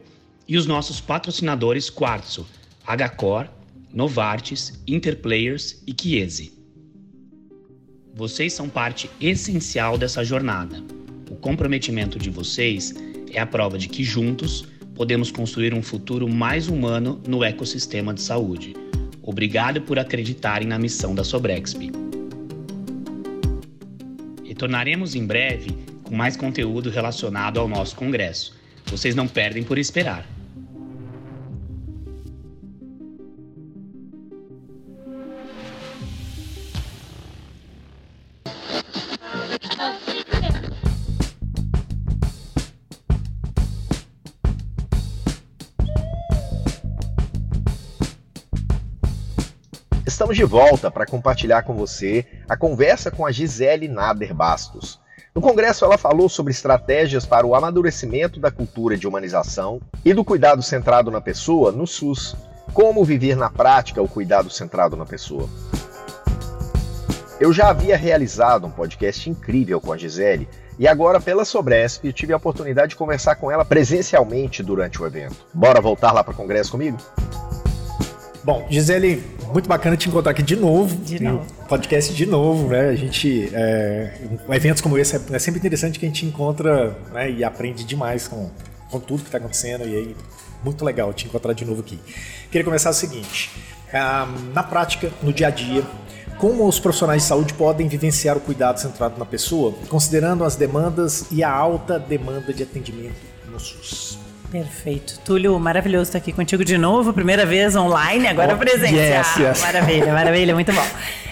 e 0.48 0.58
os 0.58 0.66
nossos 0.66 1.02
patrocinadores 1.02 1.90
Quartzo, 1.90 2.48
Hcor, 2.86 3.48
Novartis, 3.94 4.82
Interplayers 4.88 5.82
e 5.88 5.96
Chiesi. 6.00 6.54
Vocês 8.14 8.54
são 8.54 8.70
parte 8.70 9.10
essencial 9.20 9.98
dessa 9.98 10.24
jornada. 10.24 10.84
O 11.30 11.36
comprometimento 11.36 12.18
de 12.18 12.30
vocês 12.30 12.94
é 13.36 13.42
a 13.42 13.46
prova 13.46 13.78
de 13.78 13.90
que 13.90 14.04
juntos 14.04 14.66
podemos 14.96 15.30
construir 15.30 15.74
um 15.74 15.84
futuro 15.84 16.28
mais 16.28 16.70
humano 16.70 17.22
no 17.28 17.44
ecossistema 17.44 18.14
de 18.14 18.22
saúde. 18.22 18.74
Obrigado 19.22 19.82
por 19.82 20.00
acreditarem 20.00 20.68
na 20.68 20.80
missão 20.80 21.14
da 21.14 21.24
Sobrexp. 21.24 21.92
Retornaremos 24.44 25.16
em 25.16 25.26
breve 25.26 25.76
com 26.04 26.16
mais 26.16 26.38
conteúdo 26.38 26.90
relacionado 26.90 27.60
ao 27.60 27.68
nosso 27.68 27.96
congresso. 27.96 28.56
Vocês 28.86 29.16
não 29.16 29.28
perdem 29.28 29.64
por 29.64 29.78
esperar. 29.78 30.35
Estamos 50.26 50.38
de 50.38 50.44
volta 50.44 50.90
para 50.90 51.06
compartilhar 51.06 51.62
com 51.62 51.76
você 51.76 52.26
a 52.50 52.58
conversa 52.58 53.12
com 53.12 53.28
a 53.28 53.32
Gisele 53.32 53.88
Nader 53.88 54.34
Bastos. 54.34 55.00
No 55.36 55.40
congresso, 55.40 55.86
ela 55.86 56.00
falou 56.00 56.28
sobre 56.28 56.50
estratégias 56.50 57.28
para 57.28 57.46
o 57.46 57.54
amadurecimento 57.54 58.40
da 58.40 58.50
cultura 58.50 58.98
de 58.98 59.08
humanização 59.08 59.80
e 60.04 60.16
do 60.16 60.26
cuidado 60.26 60.64
centrado 60.64 61.12
na 61.12 61.22
pessoa 61.22 61.72
no 61.72 61.86
SUS. 61.86 62.36
Como 62.74 63.06
viver 63.06 63.38
na 63.38 63.52
prática 63.52 64.02
o 64.02 64.08
cuidado 64.08 64.50
centrado 64.50 64.96
na 64.96 65.06
pessoa. 65.06 65.48
Eu 67.40 67.54
já 67.54 67.70
havia 67.70 67.96
realizado 67.96 68.66
um 68.66 68.72
podcast 68.72 69.30
incrível 69.30 69.80
com 69.80 69.94
a 69.94 69.98
Gisele 69.98 70.50
e 70.80 70.88
agora, 70.88 71.22
pela 71.22 71.46
Sobresp, 71.46 72.12
tive 72.12 72.34
a 72.34 72.38
oportunidade 72.38 72.90
de 72.90 72.96
conversar 72.96 73.36
com 73.36 73.52
ela 73.52 73.64
presencialmente 73.64 74.64
durante 74.64 75.00
o 75.00 75.06
evento. 75.06 75.36
Bora 75.54 75.80
voltar 75.80 76.12
lá 76.12 76.24
para 76.24 76.34
o 76.34 76.36
congresso 76.36 76.72
comigo? 76.72 76.98
Bom, 78.46 78.68
Gisele, 78.70 79.24
muito 79.52 79.68
bacana 79.68 79.98
te 79.98 80.08
encontrar 80.08 80.32
aqui 80.32 80.44
de 80.44 80.56
novo. 80.56 80.96
De 80.98 81.20
novo. 81.20 81.44
Podcast 81.68 82.14
de 82.14 82.28
novo, 82.28 82.68
né? 82.68 82.90
A 82.90 82.96
gente. 82.96 83.50
É, 83.52 84.14
eventos 84.50 84.84
como 84.84 85.00
esse 85.00 85.16
é, 85.16 85.22
é, 85.32 85.40
sempre 85.40 85.58
interessante 85.58 85.98
que 85.98 86.06
a 86.06 86.08
gente 86.08 86.28
encontra 86.28 86.96
né, 87.12 87.32
e 87.32 87.44
aprende 87.44 87.84
demais 87.84 88.28
com, 88.28 88.52
com 88.92 89.00
tudo 89.00 89.24
que 89.24 89.30
está 89.30 89.40
acontecendo. 89.40 89.88
E 89.88 89.96
aí, 89.96 90.16
muito 90.64 90.86
legal 90.86 91.12
te 91.12 91.26
encontrar 91.26 91.54
de 91.54 91.66
novo 91.66 91.82
aqui. 91.82 92.00
Queria 92.52 92.64
começar 92.64 92.92
o 92.92 92.94
seguinte: 92.94 93.50
ah, 93.92 94.28
na 94.54 94.62
prática, 94.62 95.12
no 95.24 95.34
dia 95.34 95.48
a 95.48 95.50
dia, 95.50 95.84
como 96.38 96.68
os 96.68 96.80
profissionais 96.80 97.24
de 97.24 97.28
saúde 97.28 97.52
podem 97.56 97.88
vivenciar 97.88 98.38
o 98.38 98.40
cuidado 98.40 98.80
centrado 98.80 99.18
na 99.18 99.26
pessoa, 99.26 99.74
considerando 99.90 100.44
as 100.44 100.56
demandas 100.56 101.26
e 101.32 101.44
a 101.44 101.50
alta 101.50 101.98
demanda 101.98 102.54
de 102.54 102.62
atendimento 102.62 103.16
no 103.50 103.60
SUS? 103.60 104.25
Perfeito. 104.52 105.20
Túlio, 105.26 105.58
maravilhoso 105.60 106.04
estar 106.04 106.18
aqui 106.18 106.32
contigo 106.32 106.64
de 106.64 106.78
novo. 106.78 107.14
Primeira 107.14 107.46
vez 107.46 107.76
online, 107.76 108.28
agora 108.28 108.56
oh, 108.56 108.58
presencial. 108.58 108.96
Yes, 108.96 109.38
yes. 109.38 109.62
Maravilha, 109.62 110.14
maravilha, 110.14 110.54
muito 110.56 110.72
bom. 110.72 110.86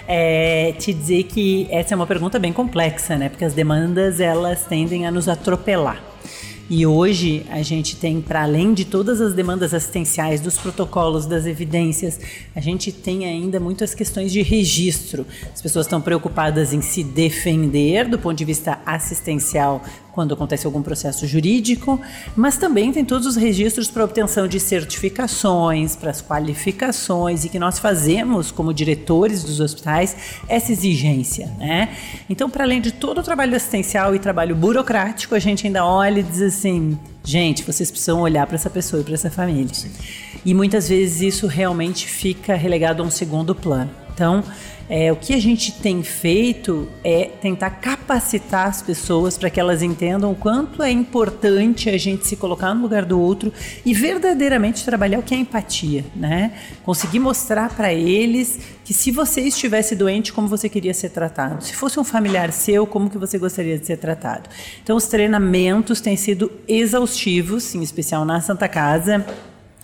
É, 0.08 0.74
te 0.78 0.94
dizer 0.94 1.24
que 1.24 1.68
essa 1.72 1.94
é 1.94 1.96
uma 1.96 2.08
pergunta 2.08 2.38
bem 2.38 2.52
complexa, 2.52 3.16
né? 3.16 3.30
Porque 3.30 3.46
as 3.46 3.54
demandas 3.54 4.20
elas 4.20 4.66
tendem 4.66 5.06
a 5.06 5.12
nos 5.12 5.30
atropelar. 5.30 6.02
E 6.70 6.88
hoje 6.88 7.46
a 7.50 7.62
gente 7.62 7.98
tem, 7.98 8.22
para 8.22 8.44
além 8.44 8.74
de 8.74 8.86
todas 8.86 9.20
as 9.20 9.34
demandas 9.34 9.74
assistenciais, 9.74 10.40
dos 10.40 10.58
protocolos, 10.58 11.26
das 11.26 11.46
evidências, 11.46 12.20
a 12.56 12.62
gente 12.62 12.92
tem 12.92 13.26
ainda 13.26 13.60
muitas 13.60 13.94
questões 13.94 14.32
de 14.32 14.42
registro. 14.42 15.26
As 15.54 15.62
pessoas 15.62 15.86
estão 15.86 16.02
preocupadas 16.02 16.74
em 16.74 16.82
se 16.82 17.04
defender 17.04 18.08
do 18.08 18.18
ponto 18.18 18.38
de 18.38 18.46
vista 18.46 18.80
assistencial 18.86 19.84
quando 20.14 20.34
acontece 20.34 20.66
algum 20.66 20.82
processo 20.82 21.26
jurídico, 21.26 22.00
mas 22.36 22.56
também 22.56 22.92
tem 22.94 23.04
todos 23.04 23.26
os 23.26 23.36
registros 23.36 23.90
para 23.90 24.04
obtenção 24.04 24.48
de 24.48 24.60
certificações, 24.60 25.96
para 25.96 26.12
as 26.12 26.22
qualificações 26.22 27.44
e 27.44 27.50
que 27.50 27.58
nós 27.58 27.80
fazemos 27.80 28.52
como 28.52 28.74
diretores 28.74 29.44
dos 29.44 29.60
hospitais 29.60 30.16
essa 30.48 30.72
exigência, 30.72 31.52
né? 31.58 31.90
Então, 32.30 32.50
para 32.50 32.64
além 32.64 32.80
de 32.80 32.92
todo 32.92 33.20
o 33.20 33.24
trabalho 33.24 33.56
assistencial 33.56 34.14
e 34.14 34.20
trabalho 34.20 34.56
burocrático, 34.56 35.34
a 35.34 35.40
gente 35.40 35.66
ainda 35.66 35.84
olha 35.84 36.20
e 36.20 36.24
diz 36.24 36.42
assim, 36.42 36.98
gente, 37.24 37.64
vocês 37.64 37.90
precisam 37.90 38.22
olhar 38.22 38.46
para 38.46 38.56
essa 38.56 38.70
pessoa 38.70 39.02
e 39.02 39.04
para 39.04 39.16
essa 39.16 39.32
família. 39.32 39.74
Sim. 39.74 39.92
E 40.46 40.54
muitas 40.54 40.90
vezes 40.90 41.22
isso 41.22 41.48
realmente 41.48 42.06
fica 42.08 42.54
relegado 42.56 43.02
a 43.02 43.06
um 43.06 43.10
segundo 43.10 43.56
plano. 43.56 43.90
Então, 44.14 44.44
é, 44.90 45.12
o 45.12 45.16
que 45.16 45.34
a 45.34 45.40
gente 45.40 45.72
tem 45.72 46.04
feito 46.04 46.90
é 47.04 47.30
tentar 47.42 47.70
capacitar 47.72 48.68
as 48.68 48.82
pessoas 48.82 49.38
para 49.38 49.50
que 49.50 49.60
elas 49.60 49.82
entendam 49.82 50.32
o 50.32 50.36
quanto 50.36 50.84
é 50.84 50.92
importante 50.92 51.90
a 51.90 51.98
gente 51.98 52.28
se 52.28 52.36
colocar 52.36 52.74
no 52.74 52.82
lugar 52.82 53.06
do 53.06 53.20
outro 53.20 53.52
e 53.86 53.94
verdadeiramente 53.94 54.84
trabalhar 54.84 55.20
o 55.20 55.24
que 55.24 55.34
é 55.34 55.38
empatia, 55.38 56.04
né? 56.16 56.54
Conseguir 56.84 57.20
mostrar 57.20 57.74
para 57.76 57.94
eles 57.94 58.60
que 58.84 58.94
se 58.94 59.12
você 59.12 59.42
estivesse 59.42 59.96
doente, 59.96 60.34
como 60.34 60.48
você 60.48 60.68
queria 60.68 60.94
ser 60.94 61.10
tratado. 61.10 61.64
Se 61.64 61.74
fosse 61.74 62.00
um 62.00 62.04
familiar 62.04 62.52
seu, 62.52 62.86
como 62.86 63.10
que 63.10 63.18
você 63.18 63.38
gostaria 63.38 63.78
de 63.78 63.86
ser 63.86 63.98
tratado. 63.98 64.50
Então, 64.84 64.98
os 64.98 65.08
treinamentos 65.08 66.02
têm 66.02 66.18
sido 66.18 66.52
exaustivos, 66.68 67.74
em 67.74 67.82
especial 67.82 68.26
na 68.26 68.42
Santa 68.42 68.68
Casa. 68.68 69.26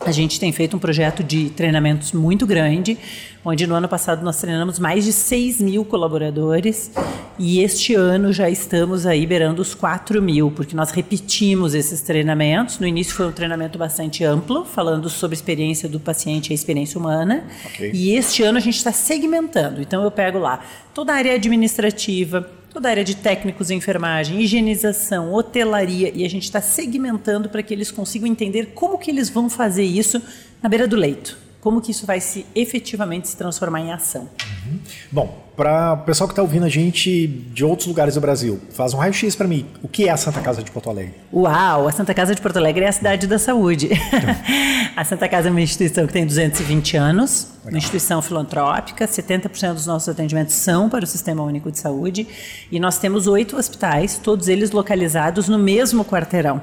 A 0.06 0.12
gente 0.12 0.40
tem 0.40 0.52
feito 0.52 0.78
um 0.78 0.80
projeto 0.80 1.22
de 1.22 1.50
treinamentos 1.50 2.14
muito 2.14 2.48
grande, 2.48 2.98
onde 3.44 3.68
no 3.68 3.76
ano 3.76 3.88
passado 3.88 4.24
nós 4.24 4.40
treinamos 4.40 4.80
mais 4.80 5.04
de 5.04 5.12
6 5.12 5.60
mil 5.60 5.84
colaboradores 5.84 6.90
e 7.38 7.62
este 7.62 7.96
ano 7.96 8.32
já 8.32 8.50
estamos 8.50 9.06
aí 9.06 9.26
beirando 9.26 9.62
os 9.62 9.74
4 9.74 10.22
mil, 10.22 10.52
porque 10.52 10.76
nós 10.76 10.92
repetimos 10.92 11.74
esses 11.74 12.02
treinamentos. 12.02 12.80
No 12.80 12.88
início 12.88 13.14
foi 13.14 13.28
um 13.28 13.32
treinamento 13.32 13.78
bastante 13.78 14.24
amplo, 14.24 14.66
falando 14.66 15.10
sobre 15.10 15.36
a 15.36 15.38
experiência 15.38 15.88
do 15.88 16.00
paciente 16.00 16.50
e 16.50 16.52
a 16.52 16.56
experiência 16.56 17.00
humana. 17.00 17.44
Okay. 17.66 17.92
E 17.94 18.16
este 18.16 18.42
ano 18.42 18.58
a 18.58 18.62
gente 18.62 18.78
está 18.78 18.94
segmentando. 18.94 19.82
Então 19.82 20.04
eu 20.04 20.12
pego 20.12 20.40
lá 20.40 20.62
toda 20.94 21.14
a 21.14 21.16
área 21.16 21.34
administrativa, 21.34 22.50
toda 22.70 22.88
a 22.88 22.92
área 22.92 23.04
de 23.04 23.16
técnicos 23.16 23.72
em 23.72 23.78
enfermagem, 23.78 24.40
higienização, 24.42 25.34
hotelaria, 25.34 26.12
e 26.14 26.24
a 26.24 26.30
gente 26.30 26.44
está 26.44 26.62
segmentando 26.62 27.50
para 27.50 27.64
que 27.64 27.74
eles 27.74 27.92
consigam 27.92 28.28
entender 28.28 28.74
como 28.74 28.98
que 28.98 29.10
eles 29.10 29.30
vão 29.30 29.50
fazer 29.50 29.84
isso 29.84 30.22
na 30.62 30.70
beira 30.70 30.88
do 30.88 30.96
leito. 30.96 31.49
Como 31.62 31.82
que 31.82 31.92
isso 31.92 32.06
vai 32.06 32.22
se 32.22 32.46
efetivamente 32.56 33.28
se 33.28 33.36
transformar 33.36 33.82
em 33.82 33.92
ação? 33.92 34.30
Uhum. 34.66 34.80
Bom, 35.12 35.50
para 35.58 35.92
o 35.92 35.98
pessoal 35.98 36.26
que 36.26 36.32
está 36.32 36.42
ouvindo 36.42 36.66
a 36.66 36.70
gente 36.70 37.28
de 37.28 37.66
outros 37.66 37.86
lugares 37.86 38.16
do 38.16 38.22
Brasil, 38.22 38.62
faz 38.72 38.94
um 38.94 38.98
raio-x 38.98 39.36
para 39.36 39.46
mim. 39.46 39.66
O 39.84 39.88
que 39.90 40.08
é 40.08 40.10
a 40.10 40.16
Santa 40.16 40.40
Casa 40.40 40.64
de 40.64 40.72
Porto 40.72 40.90
Alegre? 40.90 41.16
Uau, 41.34 41.86
a 41.86 41.92
Santa 41.92 42.14
Casa 42.14 42.34
de 42.34 42.42
Porto 42.42 42.56
Alegre 42.56 42.86
é 42.86 42.88
a 42.88 42.92
cidade 42.94 43.28
da 43.28 43.38
saúde. 43.38 43.90
Então. 43.92 44.36
a 44.96 45.04
Santa 45.04 45.28
Casa 45.28 45.50
é 45.50 45.52
uma 45.52 45.60
instituição 45.60 46.08
que 46.08 46.14
tem 46.14 46.26
220 46.26 46.96
anos, 46.96 47.48
Legal. 47.58 47.74
uma 47.74 47.78
instituição 47.78 48.22
filantrópica, 48.22 49.06
70% 49.06 49.74
dos 49.74 49.86
nossos 49.86 50.08
atendimentos 50.08 50.56
são 50.56 50.90
para 50.90 51.04
o 51.04 51.08
Sistema 51.08 51.44
Único 51.44 51.70
de 51.70 51.80
Saúde 51.80 52.26
e 52.72 52.80
nós 52.80 52.98
temos 52.98 53.28
oito 53.28 53.58
hospitais, 53.58 54.18
todos 54.18 54.48
eles 54.48 54.72
localizados 54.72 55.50
no 55.50 55.60
mesmo 55.60 56.06
quarteirão. 56.06 56.62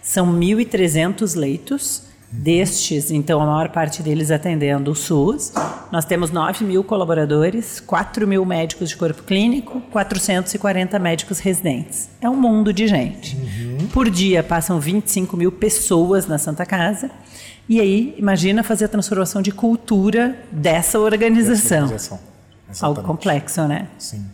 São 0.00 0.26
1.300 0.32 1.36
leitos 1.36 2.09
Destes, 2.32 3.10
então, 3.10 3.40
a 3.40 3.46
maior 3.46 3.70
parte 3.70 4.04
deles 4.04 4.30
atendendo 4.30 4.92
o 4.92 4.94
SUS. 4.94 5.52
Nós 5.90 6.04
temos 6.04 6.30
9 6.30 6.64
mil 6.64 6.84
colaboradores, 6.84 7.80
4 7.80 8.26
mil 8.26 8.44
médicos 8.44 8.88
de 8.88 8.96
corpo 8.96 9.24
clínico, 9.24 9.80
440 9.90 10.96
médicos 11.00 11.40
residentes. 11.40 12.08
É 12.20 12.30
um 12.30 12.36
mundo 12.36 12.72
de 12.72 12.86
gente. 12.86 13.36
Uhum. 13.36 13.88
Por 13.88 14.08
dia 14.08 14.44
passam 14.44 14.78
25 14.78 15.36
mil 15.36 15.50
pessoas 15.50 16.28
na 16.28 16.38
Santa 16.38 16.64
Casa. 16.64 17.10
E 17.68 17.80
aí, 17.80 18.14
imagina 18.16 18.62
fazer 18.62 18.84
a 18.84 18.88
transformação 18.88 19.42
de 19.42 19.50
cultura 19.50 20.36
dessa 20.52 21.00
organização. 21.00 21.88
Dessa 21.88 22.14
organização. 22.14 22.88
Algo 22.88 23.02
complexo, 23.02 23.66
né? 23.66 23.88
Sim. 23.98 24.24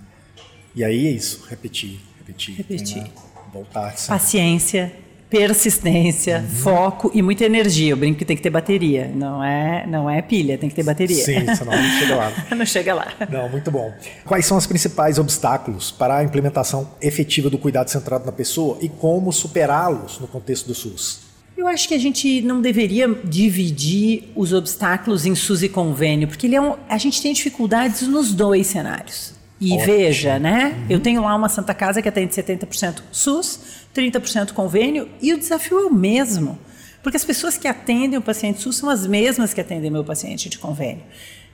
E 0.74 0.84
aí 0.84 1.07
é 1.07 1.11
isso, 1.11 1.47
repetir, 1.49 1.99
repetir. 2.18 2.55
Repetir. 2.57 3.05
Voltar. 3.51 3.97
Sempre. 3.97 4.09
Paciência, 4.09 4.92
persistência, 5.29 6.39
uhum. 6.39 6.57
foco 6.57 7.11
e 7.12 7.22
muita 7.22 7.45
energia. 7.45 7.91
Eu 7.91 7.97
brinco 7.97 8.18
que 8.18 8.24
tem 8.24 8.37
que 8.37 8.43
ter 8.43 8.51
bateria, 8.51 9.11
não 9.14 9.43
é, 9.43 9.87
não 9.87 10.09
é 10.09 10.22
pilha, 10.22 10.57
tem 10.57 10.68
que 10.68 10.74
ter 10.74 10.85
bateria. 10.85 11.24
Sim, 11.24 11.55
senão 11.55 11.72
não 11.72 11.99
chega 11.99 12.16
lá. 12.16 12.33
não 12.57 12.66
chega 12.66 12.95
lá. 12.95 13.12
Não, 13.31 13.49
muito 13.49 13.70
bom. 13.70 13.93
Quais 14.24 14.47
são 14.47 14.57
os 14.57 14.66
principais 14.66 15.18
obstáculos 15.18 15.91
para 15.91 16.18
a 16.18 16.24
implementação 16.24 16.89
efetiva 17.01 17.51
do 17.51 17.59
cuidado 17.59 17.91
centrado 17.91 18.24
na 18.24 18.33
pessoa 18.33 18.79
e 18.81 18.89
como 18.89 19.33
superá-los 19.33 20.20
no 20.20 20.29
contexto 20.29 20.66
do 20.66 20.74
SUS? 20.74 21.27
Eu 21.57 21.66
acho 21.66 21.89
que 21.89 21.95
a 21.95 21.99
gente 21.99 22.43
não 22.43 22.61
deveria 22.61 23.09
dividir 23.24 24.31
os 24.37 24.53
obstáculos 24.53 25.24
em 25.24 25.35
SUS 25.35 25.62
e 25.62 25.68
convênio, 25.70 26.29
porque 26.29 26.47
ele 26.47 26.55
é 26.55 26.61
um, 26.61 26.74
a 26.87 26.99
gente 26.99 27.20
tem 27.22 27.33
dificuldades 27.33 28.03
nos 28.03 28.35
dois 28.35 28.66
cenários. 28.66 29.35
E 29.59 29.72
Ótimo. 29.72 29.87
veja, 29.87 30.39
né? 30.39 30.77
Uhum. 30.77 30.87
Eu 30.91 31.01
tenho 31.01 31.22
lá 31.22 31.35
uma 31.35 31.49
Santa 31.49 31.72
Casa 31.72 32.03
que 32.03 32.09
atende 32.09 32.35
70% 32.35 32.97
SUS, 33.11 33.86
30% 33.97 34.53
convênio, 34.53 35.09
e 35.20 35.32
o 35.32 35.38
desafio 35.38 35.80
é 35.80 35.86
o 35.86 35.92
mesmo. 35.92 36.59
Porque 37.03 37.16
as 37.16 37.24
pessoas 37.24 37.57
que 37.57 37.68
atendem 37.68 38.18
o 38.18 38.22
paciente 38.22 38.61
SUS 38.61 38.76
são 38.76 38.90
as 38.90 39.07
mesmas 39.07 39.55
que 39.55 39.61
atendem 39.61 39.90
meu 39.90 40.05
paciente 40.05 40.49
de 40.49 40.59
convênio. 40.59 41.05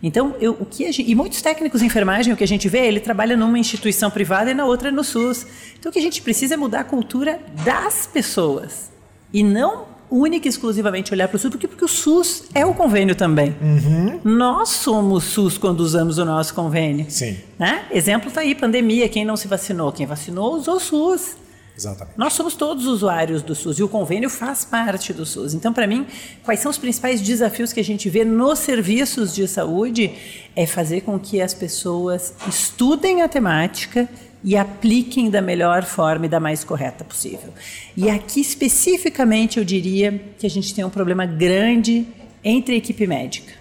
Então, 0.03 0.35
eu, 0.41 0.57
o 0.59 0.67
que 0.67 0.91
gente, 0.91 1.09
e 1.09 1.15
muitos 1.15 1.41
técnicos 1.41 1.81
de 1.81 1.87
enfermagem, 1.87 2.33
o 2.33 2.37
que 2.37 2.43
a 2.43 2.49
gente 2.49 2.69
vê, 2.69 2.87
ele 2.87 2.99
trabalha 2.99 3.37
numa 3.37 3.59
instituição 3.59 4.11
privada 4.11 4.51
e 4.51 4.55
na 4.55 4.65
outra 4.65 4.91
no 4.91 5.05
SUS. 5.05 5.47
Então, 5.79 5.91
o 5.91 5.93
que 5.93 5.99
a 5.99 6.03
gente 6.03 6.21
precisa 6.23 6.55
é 6.55 6.57
mudar 6.57 6.81
a 6.81 6.85
cultura 6.85 7.39
das 7.65 8.07
pessoas 8.07 8.91
e 9.33 9.45
não 9.45 9.93
única 10.11 10.47
e 10.47 10.51
exclusivamente 10.51 11.13
olhar 11.13 11.27
para 11.29 11.37
o 11.37 11.39
SUS, 11.39 11.51
porque, 11.51 11.67
porque 11.67 11.85
o 11.85 11.89
SUS 11.89 12.45
é 12.55 12.67
o 12.67 12.75
convênio 12.75 13.15
também. 13.15 13.57
Uhum. 13.61 14.21
Nós 14.25 14.69
somos 14.69 15.25
SUS 15.25 15.57
quando 15.57 15.81
usamos 15.81 16.19
o 16.19 16.25
nosso 16.25 16.55
convênio. 16.55 17.07
Sim. 17.09 17.39
Né? 17.59 17.85
Exemplo 17.91 18.29
está 18.29 18.43
aí, 18.43 18.55
pandemia, 18.55 19.09
quem 19.09 19.25
não 19.25 19.37
se 19.37 19.49
vacinou? 19.49 19.91
Quem 19.91 20.05
vacinou 20.05 20.55
usou 20.55 20.77
o 20.77 20.81
SUS. 20.81 21.37
Exatamente. 21.77 22.19
Nós 22.19 22.35
somos 22.35 22.55
todos 22.55 22.87
usuários 22.87 23.43
do 23.43 23.55
SUS 23.55 23.79
e 23.79 23.83
o 23.83 23.89
convênio 23.89 24.29
faz 24.29 24.65
parte 24.65 25.13
do 25.13 25.25
SUS. 25.25 25.55
Então, 25.55 25.73
para 25.73 25.87
mim, 25.87 26.07
quais 26.45 26.61
são 26.61 26.71
os 26.71 26.79
principais 26.79 27.21
desafios 27.21 27.73
que 27.73 27.81
a 27.81 27.85
gente 27.85 28.11
vê 28.11 28.25
nos 28.25 28.59
serviços 28.59 29.35
de 29.35 29.49
saúde? 29.49 30.13
É 30.55 30.67
fazer 30.67 31.01
com 31.01 31.19
que 31.19 31.41
as 31.41 31.55
pessoas 31.55 32.35
estudem 32.47 33.23
a 33.23 33.29
temática, 33.29 34.09
e 34.45 34.57
apliquem 34.57 35.31
da 35.31 35.41
melhor 35.41 35.85
forma 35.85 36.27
e 36.27 36.29
da 36.29 36.41
mais 36.41 36.65
correta 36.65 37.05
possível. 37.05 37.53
E 37.97 38.11
aqui 38.11 38.41
especificamente 38.41 39.59
eu 39.59 39.65
diria 39.65 40.21
que 40.39 40.47
a 40.47 40.51
gente 40.51 40.75
tem 40.75 40.85
um 40.85 40.91
problema 40.91 41.25
grande 41.25 42.07
entre 42.43 42.75
a 42.75 42.79
equipe 42.79 43.07
médica. 43.07 43.53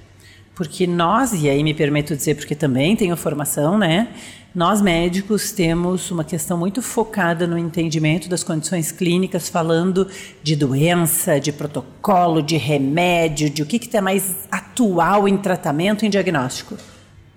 Porque 0.55 0.85
nós, 0.85 1.33
e 1.33 1.49
aí 1.49 1.63
me 1.63 1.73
permito 1.73 2.15
dizer 2.15 2.35
porque 2.35 2.55
também 2.55 2.95
tenho 2.95 3.15
formação, 3.15 3.77
né? 3.77 4.09
Nós 4.53 4.81
médicos 4.81 5.53
temos 5.53 6.11
uma 6.11 6.25
questão 6.25 6.57
muito 6.57 6.81
focada 6.81 7.47
no 7.47 7.57
entendimento 7.57 8.27
das 8.27 8.43
condições 8.43 8.91
clínicas, 8.91 9.47
falando 9.47 10.09
de 10.43 10.57
doença, 10.57 11.39
de 11.39 11.53
protocolo, 11.53 12.41
de 12.41 12.57
remédio, 12.57 13.49
de 13.49 13.63
o 13.63 13.65
que 13.65 13.77
está 13.77 14.01
mais 14.01 14.35
atual 14.51 15.25
em 15.25 15.37
tratamento, 15.37 16.05
em 16.05 16.09
diagnóstico. 16.09 16.75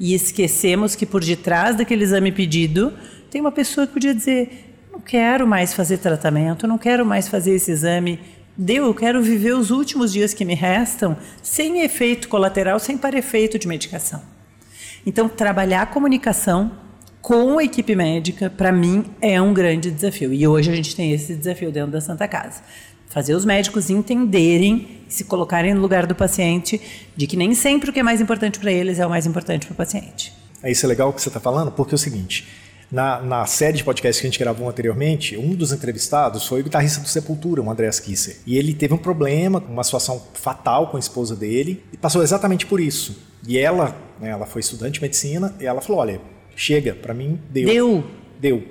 E 0.00 0.12
esquecemos 0.12 0.96
que 0.96 1.06
por 1.06 1.22
detrás 1.22 1.76
daquele 1.76 2.02
exame 2.02 2.32
pedido 2.32 2.92
tem 3.30 3.40
uma 3.40 3.52
pessoa 3.52 3.86
que 3.86 3.92
podia 3.92 4.12
dizer: 4.12 4.74
não 4.92 4.98
quero 4.98 5.46
mais 5.46 5.72
fazer 5.72 5.98
tratamento, 5.98 6.66
não 6.66 6.78
quero 6.78 7.06
mais 7.06 7.28
fazer 7.28 7.52
esse 7.52 7.70
exame. 7.70 8.18
Deu, 8.56 8.86
eu 8.86 8.94
quero 8.94 9.22
viver 9.22 9.54
os 9.54 9.70
últimos 9.70 10.12
dias 10.12 10.34
que 10.34 10.44
me 10.44 10.54
restam 10.54 11.16
sem 11.40 11.82
efeito 11.82 12.28
colateral, 12.28 12.80
sem 12.80 12.98
para-efeito 12.98 13.56
de 13.56 13.68
medicação. 13.68 14.20
Então, 15.06 15.28
trabalhar 15.28 15.82
a 15.82 15.86
comunicação 15.86 16.82
com 17.24 17.58
a 17.58 17.64
equipe 17.64 17.96
médica, 17.96 18.50
para 18.50 18.70
mim, 18.70 19.02
é 19.18 19.40
um 19.40 19.54
grande 19.54 19.90
desafio. 19.90 20.30
E 20.30 20.46
hoje 20.46 20.70
a 20.70 20.76
gente 20.76 20.94
tem 20.94 21.10
esse 21.10 21.34
desafio 21.34 21.72
dentro 21.72 21.90
da 21.90 21.98
Santa 21.98 22.28
Casa. 22.28 22.60
Fazer 23.06 23.32
os 23.32 23.46
médicos 23.46 23.88
entenderem, 23.88 25.00
se 25.08 25.24
colocarem 25.24 25.72
no 25.72 25.80
lugar 25.80 26.04
do 26.04 26.14
paciente, 26.14 26.78
de 27.16 27.26
que 27.26 27.34
nem 27.34 27.54
sempre 27.54 27.88
o 27.88 27.92
que 27.94 28.00
é 28.00 28.02
mais 28.02 28.20
importante 28.20 28.58
para 28.58 28.70
eles 28.70 28.98
é 28.98 29.06
o 29.06 29.08
mais 29.08 29.24
importante 29.24 29.64
para 29.66 29.72
o 29.72 29.76
paciente. 29.76 30.34
É 30.62 30.70
isso 30.70 30.84
é 30.84 30.88
legal 30.90 31.08
o 31.08 31.12
que 31.14 31.22
você 31.22 31.30
está 31.30 31.40
falando, 31.40 31.72
porque 31.72 31.94
é 31.94 31.96
o 31.96 31.98
seguinte: 31.98 32.46
na, 32.92 33.22
na, 33.22 33.46
série 33.46 33.78
de 33.78 33.84
podcast 33.84 34.20
que 34.20 34.26
a 34.26 34.30
gente 34.30 34.38
gravou 34.38 34.68
anteriormente, 34.68 35.34
um 35.34 35.54
dos 35.54 35.72
entrevistados 35.72 36.46
foi 36.46 36.60
o 36.60 36.64
guitarrista 36.64 37.00
do 37.00 37.08
Sepultura, 37.08 37.62
o 37.62 37.70
Andreas 37.70 37.98
Kisser. 37.98 38.36
E 38.46 38.58
ele 38.58 38.74
teve 38.74 38.92
um 38.92 38.98
problema, 38.98 39.64
uma 39.66 39.82
situação 39.82 40.22
fatal 40.34 40.88
com 40.88 40.98
a 40.98 41.00
esposa 41.00 41.34
dele, 41.34 41.82
e 41.90 41.96
passou 41.96 42.22
exatamente 42.22 42.66
por 42.66 42.80
isso. 42.80 43.16
E 43.48 43.56
ela, 43.56 43.96
né, 44.20 44.28
ela 44.28 44.44
foi 44.44 44.60
estudante 44.60 44.94
de 44.94 45.00
medicina, 45.00 45.54
e 45.58 45.64
ela 45.64 45.80
falou: 45.80 46.02
olha, 46.02 46.20
chega, 46.56 46.94
para 46.94 47.14
mim 47.14 47.38
deu. 47.50 47.66
Deu. 47.66 48.04
Deu. 48.40 48.64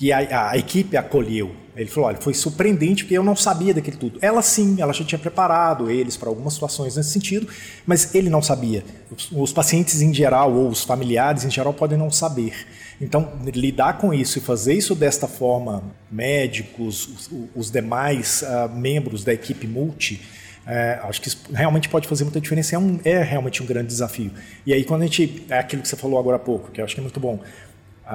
E 0.00 0.12
a, 0.12 0.50
a 0.50 0.58
equipe 0.58 0.96
acolheu. 0.96 1.54
Ele 1.76 1.90
falou: 1.90 2.08
olha, 2.08 2.18
foi 2.18 2.32
surpreendente 2.32 3.04
porque 3.04 3.16
eu 3.16 3.22
não 3.22 3.36
sabia 3.36 3.74
daquele 3.74 3.98
tudo. 3.98 4.18
Ela 4.22 4.40
sim, 4.40 4.76
ela 4.80 4.92
já 4.92 5.04
tinha 5.04 5.18
preparado 5.18 5.90
eles 5.90 6.16
para 6.16 6.28
algumas 6.28 6.54
situações 6.54 6.96
nesse 6.96 7.10
sentido, 7.10 7.46
mas 7.86 8.14
ele 8.14 8.30
não 8.30 8.40
sabia. 8.40 8.82
Os, 9.14 9.30
os, 9.30 9.52
pacientes 9.52 10.00
em 10.00 10.12
geral, 10.12 10.52
ou 10.52 10.68
os 10.68 10.82
familiares 10.82 11.44
em 11.44 11.50
geral, 11.50 11.74
podem 11.74 11.98
não 11.98 12.10
saber. 12.10 12.66
Então, 12.98 13.30
lidar 13.44 13.98
com 13.98 14.14
isso 14.14 14.38
e 14.38 14.40
fazer 14.40 14.72
isso 14.72 14.94
desta 14.94 15.28
forma, 15.28 15.82
médicos, 16.10 17.06
os, 17.06 17.30
os 17.54 17.70
demais 17.70 18.42
uh, 18.42 18.74
membros 18.74 19.22
da 19.22 19.34
equipe 19.34 19.66
multi, 19.66 20.22
é, 20.66 20.98
acho 21.04 21.20
que 21.20 21.28
isso 21.28 21.38
realmente 21.52 21.88
pode 21.88 22.08
fazer 22.08 22.24
muita 22.24 22.40
diferença. 22.40 22.74
É, 22.74 22.78
um, 22.78 22.98
é, 23.04 23.22
realmente 23.22 23.62
um 23.62 23.66
grande 23.66 23.88
desafio. 23.88 24.30
E 24.66 24.72
aí, 24.72 24.84
quando 24.84 25.02
a 25.02 25.06
gente. 25.06 25.44
É 25.48 25.58
aquilo 25.58 25.82
que 25.82 25.88
você 25.88 25.96
falou 25.96 26.18
agora 26.18 26.36
há 26.36 26.40
pouco, 26.40 26.70
que 26.70 26.80
eu 26.80 26.84
acho 26.84 26.94
que 26.94 27.00
é 27.00 27.02
muito 27.02 27.20
bom. 27.20 27.40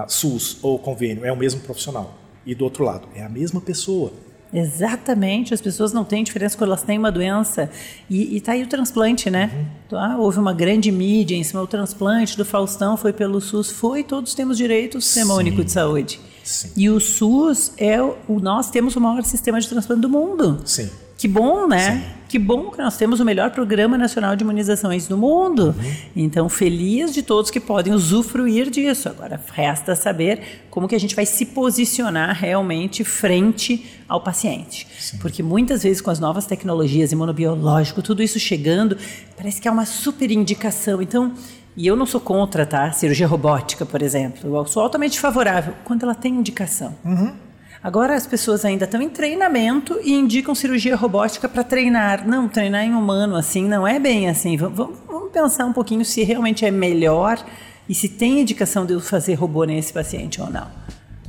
SUS 0.08 0.58
ou 0.62 0.80
convênio 0.80 1.26
é 1.26 1.32
o 1.32 1.36
mesmo 1.36 1.60
profissional 1.60 2.18
e 2.46 2.56
do 2.56 2.64
outro 2.64 2.84
lado, 2.84 3.08
é 3.16 3.24
a 3.24 3.30
mesma 3.30 3.62
pessoa. 3.62 4.12
Exatamente, 4.54 5.54
as 5.54 5.62
pessoas 5.62 5.94
não 5.94 6.04
têm 6.04 6.24
diferença 6.26 6.58
quando 6.58 6.72
elas 6.72 6.84
têm 6.84 6.98
uma 6.98 7.12
doença. 7.12 7.70
E 8.10 8.36
está 8.36 8.52
aí 8.52 8.64
o 8.64 8.68
transplante, 8.68 9.30
né? 9.30 9.50
Uhum. 9.92 9.98
Ah, 9.98 10.18
houve 10.18 10.40
uma 10.40 10.54
grande 10.54 10.92
mídia 10.92 11.36
em 11.36 11.44
cima 11.44 11.62
do 11.62 11.68
transplante 11.68 12.36
do 12.36 12.44
Faustão, 12.44 12.98
foi 12.98 13.14
pelo 13.14 13.40
SUS, 13.40 13.72
foi, 13.72 14.04
todos 14.04 14.34
temos 14.34 14.58
direito 14.58 14.98
ao 14.98 15.02
Sistema 15.02 15.34
Sim. 15.34 15.40
Único 15.40 15.64
de 15.64 15.72
Saúde. 15.72 16.20
Sim. 16.44 16.72
E 16.76 16.90
o 16.90 17.00
SUS 17.00 17.72
é 17.78 18.02
o. 18.02 18.18
Nós 18.42 18.70
temos 18.70 18.96
o 18.98 19.00
maior 19.00 19.24
sistema 19.24 19.62
de 19.62 19.70
transplante 19.70 20.02
do 20.02 20.10
mundo. 20.10 20.62
Sim. 20.66 20.90
Que 21.22 21.28
bom, 21.28 21.68
né? 21.68 21.98
Sim. 21.98 22.04
Que 22.28 22.40
bom 22.40 22.72
que 22.72 22.80
nós 22.80 22.98
temos 22.98 23.20
o 23.20 23.26
melhor 23.26 23.52
programa 23.52 23.96
nacional 23.96 24.36
de 24.36 24.44
imunizações 24.44 25.06
do 25.06 25.16
mundo. 25.16 25.76
Uhum. 25.78 25.96
Então, 26.16 26.50
feliz 26.50 27.14
de 27.14 27.22
todos 27.22 27.52
que 27.52 27.60
podem 27.60 27.94
usufruir 27.94 28.72
disso. 28.72 29.08
Agora, 29.08 29.40
resta 29.54 29.96
saber 29.96 30.66
como 30.72 30.88
que 30.88 30.96
a 30.96 31.00
gente 31.00 31.16
vai 31.16 31.28
se 31.28 31.46
posicionar 31.46 32.36
realmente 32.36 33.04
frente 33.04 33.86
ao 34.10 34.20
paciente. 34.22 34.88
Sim. 35.00 35.20
Porque 35.20 35.44
muitas 35.44 35.84
vezes 35.84 36.02
com 36.02 36.10
as 36.10 36.20
novas 36.20 36.48
tecnologias, 36.48 37.12
imunobiológico, 37.12 38.02
tudo 38.02 38.24
isso 38.24 38.40
chegando, 38.40 38.98
parece 39.38 39.62
que 39.62 39.68
é 39.68 39.72
uma 39.72 39.86
super 39.86 40.32
indicação. 40.32 41.04
Então, 41.04 41.34
e 41.78 41.86
eu 41.86 41.96
não 41.96 42.08
sou 42.08 42.20
contra, 42.20 42.66
tá? 42.66 42.92
Cirurgia 42.94 43.28
robótica, 43.28 43.86
por 43.86 44.02
exemplo. 44.02 44.56
Eu 44.56 44.66
sou 44.66 44.82
altamente 44.82 45.20
favorável 45.20 45.76
quando 45.84 46.02
ela 46.02 46.16
tem 46.16 46.34
indicação. 46.34 46.96
Uhum. 47.06 47.51
Agora 47.84 48.16
as 48.16 48.28
pessoas 48.28 48.64
ainda 48.64 48.86
estão 48.86 49.02
em 49.02 49.10
treinamento 49.10 50.00
e 50.04 50.14
indicam 50.14 50.54
cirurgia 50.54 50.96
robótica 50.96 51.50
para 51.50 51.64
treinar. 51.64 52.28
Não, 52.28 52.48
treinar 52.48 52.84
em 52.84 52.94
humano 52.94 53.36
assim 53.36 53.68
não 53.68 53.88
é 53.88 54.00
bem 54.00 54.30
assim. 54.30 54.56
Vamos, 54.56 55.00
vamos, 55.08 55.32
pensar 55.32 55.66
um 55.66 55.74
pouquinho 55.74 56.06
se 56.06 56.24
realmente 56.24 56.64
é 56.64 56.70
melhor 56.70 57.44
e 57.90 57.96
se 57.96 58.08
tem 58.08 58.42
indicação 58.42 58.86
de 58.86 58.94
eu 58.94 59.00
fazer 59.00 59.34
robô 59.34 59.64
nesse 59.64 59.92
paciente 59.92 60.40
ou 60.40 60.50
não. 60.50 60.68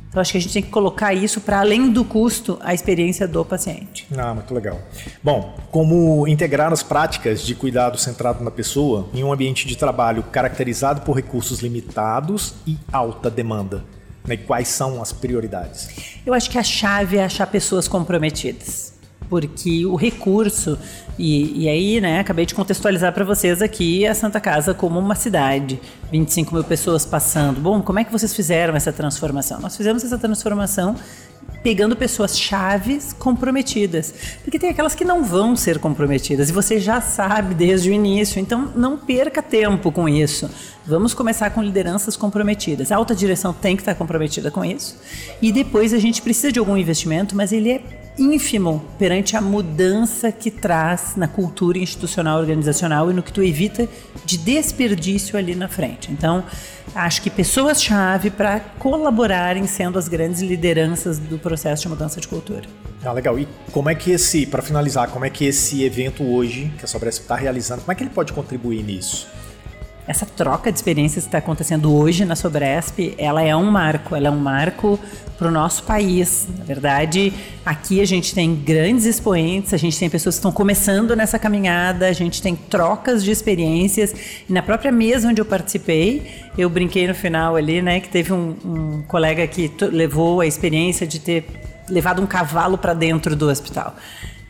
Então 0.09 0.21
acho 0.21 0.31
que 0.31 0.37
a 0.37 0.41
gente 0.41 0.53
tem 0.53 0.61
que 0.61 0.69
colocar 0.69 1.11
isso 1.11 1.41
para 1.41 1.59
além 1.59 1.89
do 1.89 2.05
custo, 2.05 2.59
a 2.61 2.71
experiência 2.71 3.27
do 3.27 3.43
paciente. 3.43 4.07
Ah, 4.15 4.35
muito 4.35 4.53
legal. 4.53 4.79
Bom, 5.23 5.55
como 5.71 6.27
integrar 6.27 6.71
as 6.71 6.83
práticas 6.83 7.41
de 7.41 7.55
cuidado 7.55 7.97
centrado 7.97 8.43
na 8.43 8.51
pessoa 8.51 9.09
em 9.11 9.23
um 9.23 9.33
ambiente 9.33 9.65
de 9.65 9.75
trabalho 9.75 10.21
caracterizado 10.21 11.01
por 11.01 11.15
recursos 11.15 11.61
limitados 11.61 12.53
e 12.67 12.77
alta 12.91 13.27
demanda? 13.27 13.83
Né? 14.25 14.37
Quais 14.37 14.67
são 14.67 15.01
as 15.01 15.11
prioridades? 15.11 15.89
Eu 16.25 16.33
acho 16.33 16.49
que 16.49 16.57
a 16.57 16.63
chave 16.63 17.17
é 17.17 17.23
achar 17.23 17.47
pessoas 17.47 17.87
comprometidas. 17.87 18.93
Porque 19.29 19.85
o 19.85 19.95
recurso, 19.95 20.77
e, 21.17 21.63
e 21.63 21.69
aí, 21.69 21.99
né, 21.99 22.19
acabei 22.19 22.45
de 22.45 22.53
contextualizar 22.53 23.11
para 23.13 23.23
vocês 23.23 23.61
aqui 23.61 24.05
a 24.05 24.13
Santa 24.13 24.39
Casa 24.39 24.73
como 24.73 24.99
uma 24.99 25.15
cidade, 25.15 25.79
25 26.11 26.53
mil 26.53 26.63
pessoas 26.63 27.05
passando. 27.05 27.59
Bom, 27.59 27.81
como 27.81 27.99
é 27.99 28.03
que 28.03 28.11
vocês 28.11 28.33
fizeram 28.35 28.75
essa 28.75 28.91
transformação? 28.91 29.59
Nós 29.59 29.75
fizemos 29.75 30.03
essa 30.03 30.17
transformação 30.17 30.95
pegando 31.63 31.95
pessoas 31.95 32.37
chaves 32.37 33.13
comprometidas. 33.13 34.13
Porque 34.43 34.59
tem 34.59 34.69
aquelas 34.69 34.93
que 34.93 35.05
não 35.05 35.23
vão 35.23 35.55
ser 35.55 35.79
comprometidas 35.79 36.49
e 36.49 36.53
você 36.53 36.79
já 36.79 36.99
sabe 37.01 37.55
desde 37.55 37.89
o 37.89 37.93
início. 37.93 38.39
Então 38.39 38.71
não 38.75 38.97
perca 38.97 39.41
tempo 39.41 39.91
com 39.91 40.07
isso. 40.07 40.49
Vamos 40.85 41.13
começar 41.13 41.49
com 41.51 41.63
lideranças 41.63 42.17
comprometidas. 42.17 42.91
A 42.91 42.97
alta 42.97 43.15
direção 43.15 43.53
tem 43.53 43.75
que 43.75 43.81
estar 43.81 43.95
comprometida 43.95 44.51
com 44.51 44.65
isso. 44.65 44.97
E 45.41 45.51
depois 45.51 45.93
a 45.93 45.99
gente 45.99 46.21
precisa 46.21 46.51
de 46.51 46.59
algum 46.59 46.75
investimento, 46.75 47.35
mas 47.35 47.53
ele 47.53 47.71
é 47.71 48.02
ínfimo 48.17 48.83
perante 48.97 49.35
a 49.35 49.41
mudança 49.41 50.31
que 50.31 50.51
traz 50.51 51.15
na 51.15 51.27
cultura 51.27 51.77
institucional 51.77 52.39
organizacional 52.39 53.09
e 53.09 53.13
no 53.13 53.23
que 53.23 53.31
tu 53.33 53.41
evita 53.41 53.87
de 54.25 54.37
desperdício 54.37 55.37
ali 55.37 55.55
na 55.55 55.67
frente. 55.67 56.11
Então, 56.11 56.43
acho 56.93 57.21
que 57.21 57.29
pessoas-chave 57.29 58.29
para 58.29 58.59
colaborarem 58.59 59.65
sendo 59.65 59.97
as 59.97 60.07
grandes 60.07 60.41
lideranças 60.41 61.17
do 61.17 61.39
processo 61.39 61.83
de 61.83 61.89
mudança 61.89 62.21
de 62.21 62.27
cultura. 62.27 62.67
Ah, 63.03 63.11
legal. 63.11 63.37
E 63.37 63.47
como 63.71 63.89
é 63.89 63.95
que 63.95 64.11
esse, 64.11 64.45
para 64.45 64.61
finalizar, 64.61 65.09
como 65.09 65.25
é 65.25 65.29
que 65.29 65.45
esse 65.45 65.83
evento 65.83 66.23
hoje, 66.23 66.71
que 66.77 66.85
a 66.85 66.87
Sobresp 66.87 67.23
está 67.23 67.35
realizando, 67.35 67.81
como 67.81 67.91
é 67.91 67.95
que 67.95 68.03
ele 68.03 68.11
pode 68.11 68.31
contribuir 68.31 68.83
nisso? 68.83 69.27
essa 70.07 70.25
troca 70.25 70.71
de 70.71 70.77
experiências 70.77 71.23
que 71.23 71.29
está 71.29 71.37
acontecendo 71.37 71.93
hoje 71.95 72.25
na 72.25 72.35
Sobresp, 72.35 73.15
ela 73.17 73.41
é 73.41 73.55
um 73.55 73.71
marco, 73.71 74.15
ela 74.15 74.27
é 74.27 74.31
um 74.31 74.39
marco 74.39 74.99
para 75.37 75.47
o 75.47 75.51
nosso 75.51 75.83
país. 75.83 76.47
Na 76.57 76.63
verdade, 76.63 77.33
aqui 77.65 78.01
a 78.01 78.05
gente 78.05 78.33
tem 78.33 78.55
grandes 78.55 79.05
expoentes, 79.05 79.73
a 79.73 79.77
gente 79.77 79.97
tem 79.97 80.09
pessoas 80.09 80.35
que 80.35 80.39
estão 80.39 80.51
começando 80.51 81.15
nessa 81.15 81.37
caminhada, 81.39 82.07
a 82.07 82.13
gente 82.13 82.41
tem 82.41 82.55
trocas 82.55 83.23
de 83.23 83.31
experiências. 83.31 84.13
E 84.47 84.53
na 84.53 84.61
própria 84.61 84.91
mesa 84.91 85.27
onde 85.27 85.41
eu 85.41 85.45
participei, 85.45 86.49
eu 86.57 86.69
brinquei 86.69 87.07
no 87.07 87.15
final 87.15 87.55
ali, 87.55 87.81
né, 87.81 87.99
que 87.99 88.09
teve 88.09 88.31
um, 88.33 88.55
um 88.63 89.03
colega 89.07 89.45
que 89.47 89.71
levou 89.81 90.41
a 90.41 90.47
experiência 90.47 91.05
de 91.05 91.19
ter 91.19 91.45
levado 91.89 92.21
um 92.21 92.25
cavalo 92.25 92.77
para 92.77 92.93
dentro 92.93 93.35
do 93.35 93.49
hospital. 93.49 93.95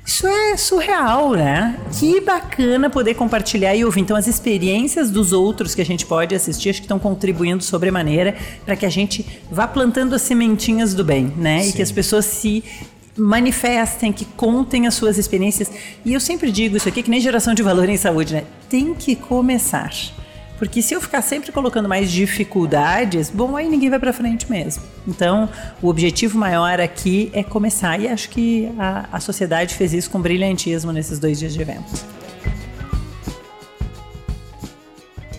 Isso 0.06 0.28
é 0.28 0.58
surreal, 0.58 1.32
né? 1.32 1.80
Que 1.98 2.20
bacana 2.20 2.90
poder 2.90 3.14
compartilhar 3.14 3.74
e 3.74 3.86
ouvir. 3.86 4.02
Então, 4.02 4.18
as 4.18 4.28
experiências 4.28 5.10
dos 5.10 5.32
outros 5.32 5.74
que 5.74 5.82
a 5.82 5.86
gente 5.86 6.06
pode 6.06 6.36
assistir, 6.36 6.70
acho 6.70 6.80
que 6.80 6.86
estão 6.86 7.00
contribuindo 7.00 7.64
sobremaneira 7.64 8.36
para 8.66 8.76
que 8.76 8.86
a 8.86 8.90
gente 8.90 9.26
vá 9.50 9.66
plantando 9.66 10.14
as 10.14 10.22
sementinhas 10.22 10.94
do 10.94 11.06
bem, 11.06 11.34
né? 11.38 11.62
Sim. 11.62 11.70
E 11.70 11.74
que 11.74 11.82
as 11.82 11.92
pessoas 11.92 12.26
se 12.26 12.64
manifestem, 13.18 14.12
que 14.12 14.26
contem 14.26 14.88
as 14.88 14.94
suas 14.94 15.18
experiências. 15.18 15.72
E 16.04 16.14
eu 16.14 16.20
sempre 16.20 16.52
digo 16.52 16.76
isso 16.76 16.90
aqui, 16.90 17.02
que 17.02 17.10
nem 17.10 17.22
geração 17.22 17.54
de 17.54 17.64
valor 17.64 17.88
em 17.88 17.98
saúde, 17.98 18.34
né? 18.34 18.44
Tem 18.70 18.94
que 18.94 19.16
começar. 19.16 19.92
Porque 20.64 20.82
se 20.82 20.94
eu 20.94 21.02
ficar 21.02 21.22
sempre 21.22 21.52
colocando 21.52 21.90
mais 21.90 22.10
dificuldades, 22.10 23.30
bom, 23.30 23.58
aí 23.58 23.68
ninguém 23.68 23.90
vai 23.90 24.00
para 24.00 24.14
frente 24.14 24.50
mesmo. 24.50 24.82
Então, 25.06 25.50
o 25.82 25.90
objetivo 25.90 26.38
maior 26.38 26.80
aqui 26.80 27.30
é 27.34 27.44
começar 27.44 28.00
e 28.00 28.08
acho 28.08 28.30
que 28.30 28.74
a, 28.80 29.10
a 29.12 29.20
sociedade 29.20 29.76
fez 29.76 29.92
isso 29.92 30.10
com 30.10 30.22
brilhantismo 30.22 30.94
nesses 30.94 31.20
dois 31.20 31.38
dias 31.38 31.54
de 31.54 31.62
evento. 31.62 31.92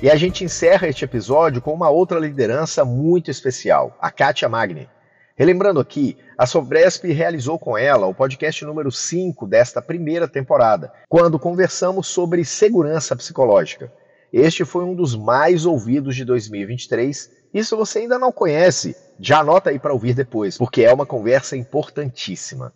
E 0.03 0.11
a 0.11 0.17
gente 0.17 0.45
encerra 0.45 0.89
este 0.89 1.07
episódio 1.07 1.63
com 1.63 1.73
uma 1.73 1.89
outra 1.89 2.19
liderança 2.19 2.85
muito 2.85 3.31
especial, 3.31 3.97
a 3.99 4.11
Kátia 4.11 4.47
Magni. 4.47 4.91
Relembrando 5.35 5.81
aqui, 5.81 6.19
a 6.37 6.45
Sobresp 6.45 7.11
realizou 7.11 7.59
com 7.59 7.79
ela 7.79 8.07
o 8.07 8.13
podcast 8.13 8.63
número 8.63 8.93
5 8.93 9.47
desta 9.47 9.81
primeira 9.81 10.29
temporada, 10.29 10.93
quando 11.09 11.39
conversamos 11.39 12.09
sobre 12.09 12.45
segurança 12.45 13.17
psicológica. 13.17 13.91
Este 14.37 14.65
foi 14.65 14.85
um 14.85 14.97
dos 14.97 15.15
mais 15.15 15.65
ouvidos 15.65 16.17
de 16.17 16.25
2023. 16.25 17.31
E 17.55 17.63
se 17.63 17.73
você 17.77 18.01
ainda 18.01 18.19
não 18.19 18.33
conhece, 18.33 18.97
já 19.21 19.39
anota 19.39 19.71
aí 19.71 19.79
para 19.79 19.93
ouvir 19.93 20.13
depois, 20.13 20.59
porque 20.59 20.83
é 20.83 20.93
uma 20.93 21.07
conversa 21.07 21.57
importantíssima. 21.57 22.73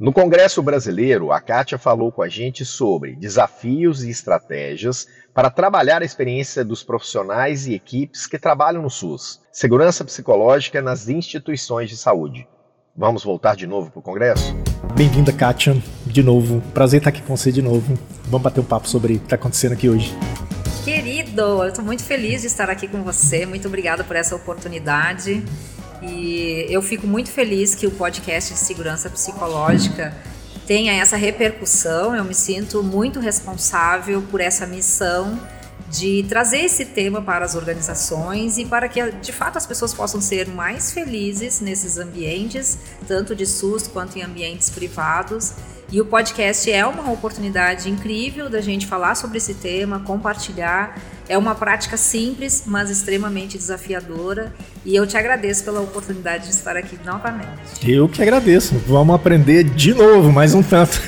No 0.00 0.10
Congresso 0.10 0.62
Brasileiro, 0.62 1.32
a 1.32 1.38
Kátia 1.38 1.76
falou 1.76 2.10
com 2.10 2.22
a 2.22 2.30
gente 2.30 2.64
sobre 2.64 3.14
desafios 3.14 4.02
e 4.02 4.08
estratégias 4.08 5.06
para 5.34 5.50
trabalhar 5.50 6.00
a 6.00 6.04
experiência 6.06 6.64
dos 6.64 6.82
profissionais 6.82 7.66
e 7.66 7.74
equipes 7.74 8.26
que 8.26 8.38
trabalham 8.38 8.80
no 8.80 8.88
SUS, 8.88 9.42
segurança 9.52 10.02
psicológica 10.02 10.80
nas 10.80 11.10
instituições 11.10 11.90
de 11.90 11.96
saúde. 11.98 12.48
Vamos 12.96 13.22
voltar 13.22 13.54
de 13.54 13.66
novo 13.66 13.90
para 13.90 14.00
o 14.00 14.02
Congresso? 14.02 14.56
Bem-vinda, 14.96 15.30
Kátia, 15.30 15.76
de 16.06 16.22
novo. 16.22 16.62
Prazer 16.72 16.98
estar 16.98 17.10
aqui 17.10 17.20
com 17.20 17.36
você 17.36 17.52
de 17.52 17.60
novo. 17.60 17.98
Vamos 18.24 18.42
bater 18.42 18.60
um 18.60 18.64
papo 18.64 18.88
sobre 18.88 19.12
o 19.12 19.18
que 19.18 19.26
está 19.26 19.36
acontecendo 19.36 19.74
aqui 19.74 19.90
hoje. 19.90 20.16
Eu 21.38 21.68
estou 21.68 21.84
muito 21.84 22.02
feliz 22.02 22.40
de 22.40 22.48
estar 22.48 22.68
aqui 22.68 22.88
com 22.88 23.02
você. 23.02 23.46
Muito 23.46 23.68
obrigada 23.68 24.02
por 24.02 24.16
essa 24.16 24.34
oportunidade. 24.34 25.44
E 26.02 26.66
eu 26.68 26.82
fico 26.82 27.06
muito 27.06 27.30
feliz 27.30 27.74
que 27.74 27.86
o 27.86 27.92
podcast 27.92 28.52
de 28.52 28.58
segurança 28.58 29.08
psicológica 29.08 30.14
tenha 30.66 30.92
essa 30.92 31.16
repercussão. 31.16 32.14
Eu 32.16 32.24
me 32.24 32.34
sinto 32.34 32.82
muito 32.82 33.20
responsável 33.20 34.20
por 34.22 34.40
essa 34.40 34.66
missão 34.66 35.40
de 35.88 36.24
trazer 36.28 36.58
esse 36.58 36.84
tema 36.84 37.22
para 37.22 37.44
as 37.44 37.54
organizações 37.54 38.58
e 38.58 38.64
para 38.64 38.88
que 38.88 39.10
de 39.12 39.32
fato 39.32 39.56
as 39.56 39.64
pessoas 39.64 39.94
possam 39.94 40.20
ser 40.20 40.48
mais 40.48 40.92
felizes 40.92 41.60
nesses 41.60 41.98
ambientes, 41.98 42.78
tanto 43.06 43.34
de 43.34 43.46
SUS 43.46 43.86
quanto 43.86 44.18
em 44.18 44.22
ambientes 44.22 44.68
privados 44.68 45.54
e 45.90 46.02
o 46.02 46.04
podcast 46.04 46.70
é 46.70 46.84
uma 46.84 47.10
oportunidade 47.10 47.88
incrível 47.88 48.50
da 48.50 48.60
gente 48.60 48.86
falar 48.86 49.14
sobre 49.14 49.38
esse 49.38 49.54
tema, 49.54 50.00
compartilhar. 50.00 50.98
É 51.28 51.36
uma 51.36 51.54
prática 51.54 51.96
simples, 51.96 52.62
mas 52.66 52.90
extremamente 52.90 53.58
desafiadora. 53.58 54.52
E 54.84 54.96
eu 54.96 55.06
te 55.06 55.16
agradeço 55.16 55.64
pela 55.64 55.80
oportunidade 55.80 56.44
de 56.44 56.50
estar 56.50 56.76
aqui 56.76 56.98
novamente. 57.04 57.48
Eu 57.86 58.08
que 58.08 58.22
agradeço. 58.22 58.74
Vamos 58.86 59.14
aprender 59.14 59.64
de 59.64 59.92
novo, 59.92 60.32
mais 60.32 60.54
um 60.54 60.62
tanto. 60.62 61.00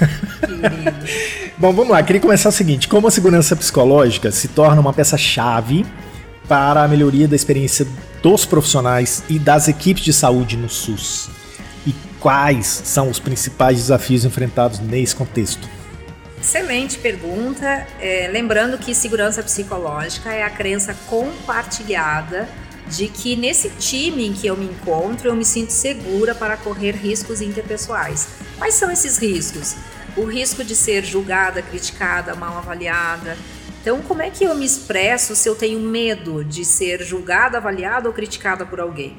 Bom, 1.56 1.72
vamos 1.72 1.90
lá. 1.90 2.02
Queria 2.02 2.20
começar 2.20 2.50
o 2.50 2.52
seguinte: 2.52 2.88
como 2.88 3.06
a 3.06 3.10
segurança 3.10 3.56
psicológica 3.56 4.30
se 4.30 4.48
torna 4.48 4.80
uma 4.80 4.92
peça-chave 4.92 5.86
para 6.46 6.84
a 6.84 6.88
melhoria 6.88 7.26
da 7.26 7.36
experiência 7.36 7.86
dos 8.22 8.44
profissionais 8.44 9.22
e 9.28 9.38
das 9.38 9.68
equipes 9.68 10.04
de 10.04 10.12
saúde 10.12 10.56
no 10.56 10.68
SUS? 10.68 11.30
quais 12.20 12.66
são 12.84 13.08
os 13.08 13.18
principais 13.18 13.78
desafios 13.78 14.24
enfrentados 14.24 14.78
nesse 14.78 15.16
contexto? 15.16 15.66
Excelente 16.50 16.98
pergunta. 16.98 17.86
É, 18.00 18.28
lembrando 18.28 18.76
que 18.76 18.92
segurança 18.92 19.40
psicológica 19.40 20.32
é 20.32 20.42
a 20.42 20.50
crença 20.50 20.92
compartilhada 21.06 22.48
de 22.88 23.06
que 23.06 23.36
nesse 23.36 23.70
time 23.70 24.26
em 24.26 24.32
que 24.32 24.48
eu 24.48 24.56
me 24.56 24.64
encontro 24.64 25.28
eu 25.28 25.36
me 25.36 25.44
sinto 25.44 25.70
segura 25.70 26.34
para 26.34 26.56
correr 26.56 26.90
riscos 26.90 27.40
interpessoais. 27.40 28.26
Quais 28.58 28.74
são 28.74 28.90
esses 28.90 29.16
riscos? 29.16 29.76
O 30.16 30.24
risco 30.24 30.64
de 30.64 30.74
ser 30.74 31.04
julgada, 31.04 31.62
criticada, 31.62 32.34
mal 32.34 32.58
avaliada. 32.58 33.38
Então, 33.80 34.02
como 34.02 34.20
é 34.20 34.28
que 34.28 34.42
eu 34.42 34.52
me 34.56 34.66
expresso 34.66 35.36
se 35.36 35.48
eu 35.48 35.54
tenho 35.54 35.78
medo 35.78 36.44
de 36.44 36.64
ser 36.64 37.04
julgada, 37.04 37.58
avaliada 37.58 38.08
ou 38.08 38.12
criticada 38.12 38.66
por 38.66 38.80
alguém? 38.80 39.16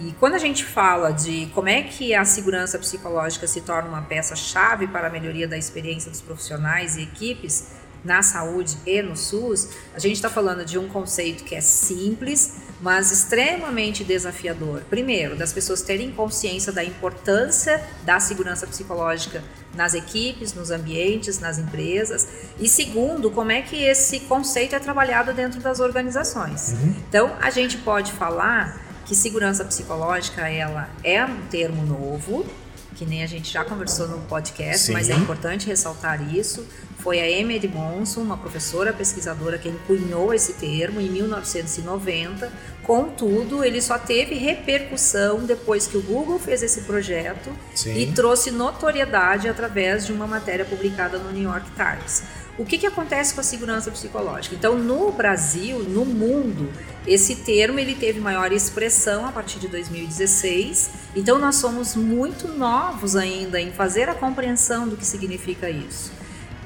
E 0.00 0.12
quando 0.18 0.34
a 0.34 0.38
gente 0.38 0.64
fala 0.64 1.12
de 1.12 1.46
como 1.54 1.68
é 1.68 1.82
que 1.82 2.14
a 2.14 2.24
segurança 2.24 2.78
psicológica 2.78 3.46
se 3.46 3.60
torna 3.60 3.88
uma 3.88 4.00
peça-chave 4.00 4.86
para 4.86 5.08
a 5.08 5.10
melhoria 5.10 5.46
da 5.46 5.58
experiência 5.58 6.10
dos 6.10 6.22
profissionais 6.22 6.96
e 6.96 7.02
equipes 7.02 7.72
na 8.02 8.22
saúde 8.22 8.78
e 8.86 9.02
no 9.02 9.14
SUS, 9.14 9.68
a 9.94 9.98
gente 9.98 10.14
está 10.14 10.30
falando 10.30 10.64
de 10.64 10.78
um 10.78 10.88
conceito 10.88 11.44
que 11.44 11.54
é 11.54 11.60
simples, 11.60 12.62
mas 12.80 13.12
extremamente 13.12 14.02
desafiador. 14.02 14.82
Primeiro, 14.88 15.36
das 15.36 15.52
pessoas 15.52 15.82
terem 15.82 16.10
consciência 16.10 16.72
da 16.72 16.82
importância 16.82 17.84
da 18.02 18.18
segurança 18.18 18.66
psicológica 18.66 19.44
nas 19.74 19.92
equipes, 19.92 20.54
nos 20.54 20.70
ambientes, 20.70 21.38
nas 21.40 21.58
empresas. 21.58 22.26
E 22.58 22.66
segundo, 22.66 23.30
como 23.30 23.52
é 23.52 23.60
que 23.60 23.84
esse 23.84 24.20
conceito 24.20 24.74
é 24.74 24.78
trabalhado 24.78 25.34
dentro 25.34 25.60
das 25.60 25.78
organizações. 25.78 26.72
Uhum. 26.72 26.94
Então, 27.06 27.36
a 27.38 27.50
gente 27.50 27.76
pode 27.76 28.12
falar 28.12 28.89
que 29.10 29.16
segurança 29.16 29.64
psicológica 29.64 30.48
ela 30.48 30.88
é 31.02 31.24
um 31.24 31.40
termo 31.50 31.84
novo, 31.84 32.46
que 32.94 33.04
nem 33.04 33.24
a 33.24 33.26
gente 33.26 33.52
já 33.52 33.64
conversou 33.64 34.06
no 34.06 34.18
podcast, 34.18 34.86
Sim. 34.86 34.92
mas 34.92 35.10
é 35.10 35.14
importante 35.14 35.66
ressaltar 35.66 36.32
isso. 36.32 36.64
Foi 37.00 37.18
a 37.18 37.40
Amy 37.40 37.56
Edmondson, 37.56 38.20
uma 38.20 38.36
professora 38.36 38.92
pesquisadora, 38.92 39.58
quem 39.58 39.74
cunhou 39.88 40.32
esse 40.32 40.52
termo 40.52 41.00
em 41.00 41.10
1990. 41.10 42.52
Contudo, 42.84 43.64
ele 43.64 43.82
só 43.82 43.98
teve 43.98 44.36
repercussão 44.36 45.44
depois 45.44 45.88
que 45.88 45.96
o 45.96 46.02
Google 46.02 46.38
fez 46.38 46.62
esse 46.62 46.82
projeto 46.82 47.50
Sim. 47.74 47.98
e 47.98 48.12
trouxe 48.12 48.52
notoriedade 48.52 49.48
através 49.48 50.06
de 50.06 50.12
uma 50.12 50.28
matéria 50.28 50.64
publicada 50.64 51.18
no 51.18 51.32
New 51.32 51.50
York 51.50 51.66
Times. 51.72 52.22
O 52.60 52.64
que, 52.66 52.76
que 52.76 52.86
acontece 52.86 53.32
com 53.32 53.40
a 53.40 53.42
segurança 53.42 53.90
psicológica? 53.90 54.54
Então, 54.54 54.78
no 54.78 55.10
Brasil, 55.10 55.78
no 55.78 56.04
mundo, 56.04 56.70
esse 57.06 57.36
termo 57.36 57.80
ele 57.80 57.94
teve 57.94 58.20
maior 58.20 58.52
expressão 58.52 59.24
a 59.24 59.32
partir 59.32 59.58
de 59.58 59.66
2016. 59.66 60.90
Então, 61.16 61.38
nós 61.38 61.56
somos 61.56 61.96
muito 61.96 62.48
novos 62.48 63.16
ainda 63.16 63.58
em 63.58 63.72
fazer 63.72 64.10
a 64.10 64.14
compreensão 64.14 64.86
do 64.86 64.94
que 64.94 65.06
significa 65.06 65.70
isso. 65.70 66.12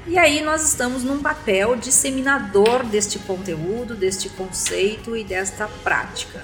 E 0.05 0.17
aí 0.17 0.41
nós 0.41 0.67
estamos 0.67 1.01
num 1.01 1.21
papel 1.21 1.77
disseminador 1.77 2.83
deste 2.83 3.17
conteúdo, 3.19 3.95
deste 3.95 4.27
conceito 4.27 5.15
e 5.15 5.23
desta 5.23 5.65
prática. 5.81 6.43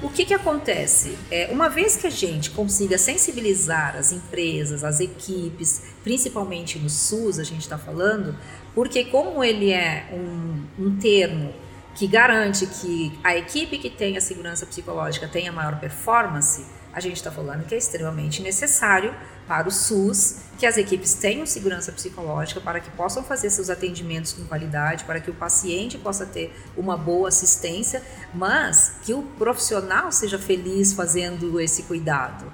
O 0.00 0.08
que, 0.08 0.24
que 0.24 0.32
acontece? 0.32 1.18
É, 1.28 1.48
uma 1.50 1.68
vez 1.68 1.96
que 1.96 2.06
a 2.06 2.10
gente 2.10 2.50
consiga 2.50 2.96
sensibilizar 2.96 3.96
as 3.96 4.12
empresas, 4.12 4.84
as 4.84 5.00
equipes, 5.00 5.82
principalmente 6.04 6.78
no 6.78 6.88
SUS, 6.88 7.40
a 7.40 7.42
gente 7.42 7.62
está 7.62 7.76
falando, 7.76 8.36
porque 8.74 9.04
como 9.04 9.42
ele 9.42 9.70
é 9.72 10.08
um, 10.12 10.64
um 10.78 10.96
termo 10.96 11.52
que 11.94 12.06
garante 12.06 12.66
que 12.66 13.18
a 13.24 13.36
equipe 13.36 13.78
que 13.78 13.90
tem 13.90 14.16
a 14.16 14.20
segurança 14.20 14.64
psicológica 14.64 15.26
tenha 15.26 15.50
maior 15.50 15.80
performance, 15.80 16.64
a 16.92 17.00
gente 17.00 17.16
está 17.16 17.30
falando 17.30 17.66
que 17.66 17.74
é 17.74 17.78
extremamente 17.78 18.40
necessário 18.42 19.14
para 19.46 19.66
o 19.68 19.70
SUS, 19.70 20.36
que 20.58 20.66
as 20.66 20.76
equipes 20.76 21.14
tenham 21.14 21.46
segurança 21.46 21.90
psicológica 21.90 22.60
para 22.60 22.80
que 22.80 22.90
possam 22.90 23.24
fazer 23.24 23.50
seus 23.50 23.70
atendimentos 23.70 24.32
com 24.32 24.44
qualidade, 24.44 25.04
para 25.04 25.20
que 25.20 25.30
o 25.30 25.34
paciente 25.34 25.96
possa 25.96 26.26
ter 26.26 26.54
uma 26.76 26.96
boa 26.96 27.28
assistência, 27.28 28.02
mas 28.34 28.92
que 29.02 29.14
o 29.14 29.22
profissional 29.22 30.12
seja 30.12 30.38
feliz 30.38 30.92
fazendo 30.92 31.60
esse 31.60 31.84
cuidado. 31.84 32.52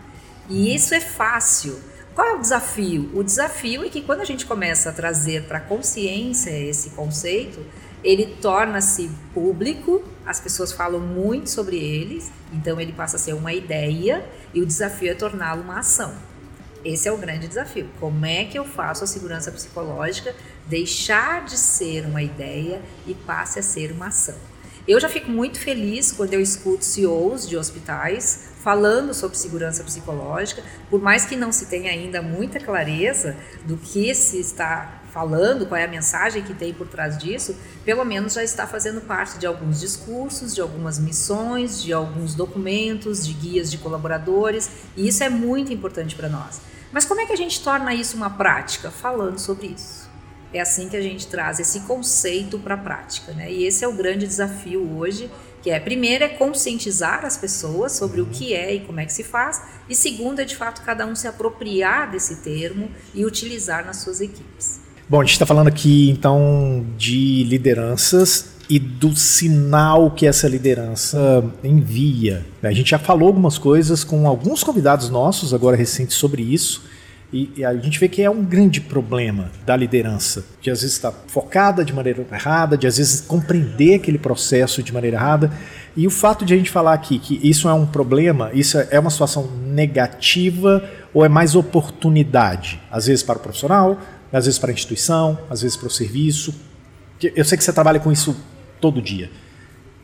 E 0.48 0.74
isso 0.74 0.94
é 0.94 1.00
fácil. 1.00 1.80
Qual 2.14 2.28
é 2.28 2.34
o 2.34 2.40
desafio? 2.40 3.10
O 3.12 3.24
desafio 3.24 3.84
é 3.84 3.88
que 3.88 4.00
quando 4.00 4.20
a 4.20 4.24
gente 4.24 4.46
começa 4.46 4.90
a 4.90 4.92
trazer 4.92 5.44
para 5.44 5.58
a 5.58 5.60
consciência 5.60 6.50
esse 6.50 6.90
conceito, 6.90 7.60
ele 8.04 8.36
torna-se 8.40 9.10
público, 9.32 10.00
as 10.24 10.38
pessoas 10.38 10.70
falam 10.70 11.00
muito 11.00 11.50
sobre 11.50 11.76
eles, 11.76 12.30
então 12.52 12.80
ele 12.80 12.92
passa 12.92 13.16
a 13.16 13.18
ser 13.18 13.32
uma 13.32 13.52
ideia 13.52 14.24
e 14.52 14.60
o 14.60 14.66
desafio 14.66 15.10
é 15.10 15.14
torná-lo 15.14 15.62
uma 15.62 15.80
ação. 15.80 16.14
Esse 16.84 17.08
é 17.08 17.12
o 17.12 17.16
grande 17.16 17.48
desafio. 17.48 17.88
Como 17.98 18.24
é 18.24 18.44
que 18.44 18.56
eu 18.56 18.64
faço 18.64 19.02
a 19.02 19.06
segurança 19.08 19.50
psicológica 19.50 20.36
deixar 20.68 21.44
de 21.44 21.56
ser 21.56 22.04
uma 22.04 22.22
ideia 22.22 22.80
e 23.08 23.14
passe 23.14 23.58
a 23.58 23.62
ser 23.62 23.90
uma 23.90 24.08
ação? 24.08 24.36
Eu 24.86 25.00
já 25.00 25.08
fico 25.08 25.30
muito 25.30 25.58
feliz 25.58 26.12
quando 26.12 26.34
eu 26.34 26.40
escuto 26.42 26.84
CEOs 26.84 27.48
de 27.48 27.56
hospitais 27.56 28.50
falando 28.64 29.12
sobre 29.12 29.36
segurança 29.36 29.84
psicológica, 29.84 30.62
por 30.88 31.00
mais 31.00 31.26
que 31.26 31.36
não 31.36 31.52
se 31.52 31.66
tenha 31.66 31.90
ainda 31.90 32.22
muita 32.22 32.58
clareza 32.58 33.36
do 33.62 33.76
que 33.76 34.14
se 34.14 34.40
está 34.40 35.02
falando, 35.12 35.66
qual 35.66 35.78
é 35.78 35.84
a 35.84 35.88
mensagem 35.88 36.42
que 36.42 36.54
tem 36.54 36.72
por 36.72 36.88
trás 36.88 37.18
disso, 37.18 37.54
pelo 37.84 38.04
menos 38.06 38.32
já 38.32 38.42
está 38.42 38.66
fazendo 38.66 39.02
parte 39.02 39.38
de 39.38 39.46
alguns 39.46 39.80
discursos, 39.80 40.54
de 40.54 40.62
algumas 40.62 40.98
missões, 40.98 41.82
de 41.82 41.92
alguns 41.92 42.34
documentos, 42.34 43.24
de 43.24 43.34
guias 43.34 43.70
de 43.70 43.76
colaboradores, 43.76 44.70
e 44.96 45.06
isso 45.06 45.22
é 45.22 45.28
muito 45.28 45.70
importante 45.70 46.16
para 46.16 46.30
nós. 46.30 46.62
Mas 46.90 47.04
como 47.04 47.20
é 47.20 47.26
que 47.26 47.32
a 47.34 47.36
gente 47.36 47.62
torna 47.62 47.94
isso 47.94 48.16
uma 48.16 48.30
prática? 48.30 48.90
Falando 48.90 49.38
sobre 49.38 49.66
isso. 49.66 50.08
É 50.54 50.60
assim 50.60 50.88
que 50.88 50.96
a 50.96 51.02
gente 51.02 51.26
traz 51.26 51.60
esse 51.60 51.80
conceito 51.80 52.58
para 52.58 52.76
a 52.76 52.78
prática, 52.78 53.32
né? 53.32 53.52
E 53.52 53.64
esse 53.64 53.84
é 53.84 53.88
o 53.88 53.92
grande 53.92 54.26
desafio 54.26 54.96
hoje, 54.96 55.30
que 55.64 55.70
é 55.70 55.80
primeiro 55.80 56.22
é 56.22 56.28
conscientizar 56.28 57.24
as 57.24 57.38
pessoas 57.38 57.92
sobre 57.92 58.20
o 58.20 58.26
que 58.26 58.52
é 58.52 58.74
e 58.74 58.80
como 58.80 59.00
é 59.00 59.06
que 59.06 59.12
se 59.14 59.24
faz, 59.24 59.62
e 59.88 59.94
segundo 59.94 60.40
é 60.40 60.44
de 60.44 60.54
fato 60.54 60.82
cada 60.82 61.06
um 61.06 61.16
se 61.16 61.26
apropriar 61.26 62.10
desse 62.10 62.42
termo 62.42 62.90
e 63.14 63.24
utilizar 63.24 63.82
nas 63.86 63.96
suas 63.96 64.20
equipes. 64.20 64.80
Bom, 65.08 65.22
a 65.22 65.24
gente 65.24 65.32
está 65.32 65.46
falando 65.46 65.68
aqui 65.68 66.10
então 66.10 66.84
de 66.98 67.44
lideranças 67.44 68.50
e 68.68 68.78
do 68.78 69.16
sinal 69.16 70.10
que 70.10 70.26
essa 70.26 70.46
liderança 70.46 71.42
envia. 71.62 72.44
A 72.62 72.72
gente 72.72 72.90
já 72.90 72.98
falou 72.98 73.28
algumas 73.28 73.56
coisas 73.56 74.04
com 74.04 74.28
alguns 74.28 74.62
convidados 74.62 75.08
nossos 75.08 75.54
agora 75.54 75.76
recentes 75.76 76.16
sobre 76.16 76.42
isso. 76.42 76.82
E, 77.37 77.64
a 77.64 77.74
gente 77.74 77.99
vê 77.99 78.09
que 78.09 78.22
é 78.22 78.30
um 78.30 78.45
grande 78.45 78.80
problema 78.80 79.51
da 79.66 79.74
liderança, 79.74 80.45
de 80.61 80.70
às 80.70 80.82
vezes 80.82 80.95
estar 80.95 81.11
tá 81.11 81.18
focada 81.26 81.85
de 81.85 81.93
maneira 81.93 82.24
errada, 82.30 82.78
de 82.78 82.87
às 82.87 82.97
vezes 82.97 83.22
compreender 83.22 83.97
aquele 83.97 84.18
processo 84.18 84.85
de 84.85 84.93
maneira 84.93 85.16
errada. 85.16 85.51
E 85.97 86.07
o 86.07 86.11
fato 86.11 86.45
de 86.45 86.55
a 86.55 86.57
gente 86.57 86.70
falar 86.70 86.93
aqui 86.93 87.18
que 87.18 87.41
isso 87.43 87.68
é 87.68 87.74
um 87.74 87.87
problema, 87.87 88.53
isso 88.55 88.78
é 88.78 89.01
uma 89.01 89.11
situação 89.11 89.51
negativa 89.66 90.89
ou 91.12 91.24
é 91.24 91.28
mais 91.28 91.57
oportunidade? 91.57 92.80
Às 92.89 93.07
vezes 93.07 93.24
para 93.24 93.37
o 93.37 93.41
profissional, 93.41 94.01
às 94.32 94.45
vezes 94.45 94.61
para 94.61 94.70
a 94.70 94.72
instituição, 94.72 95.37
às 95.51 95.62
vezes 95.62 95.76
para 95.76 95.89
o 95.89 95.91
serviço. 95.91 96.55
Eu 97.20 97.45
sei 97.45 97.59
que 97.59 97.64
você 97.64 97.72
trabalha 97.72 97.99
com 97.99 98.12
isso 98.12 98.37
todo 98.80 99.03
dia. 99.03 99.28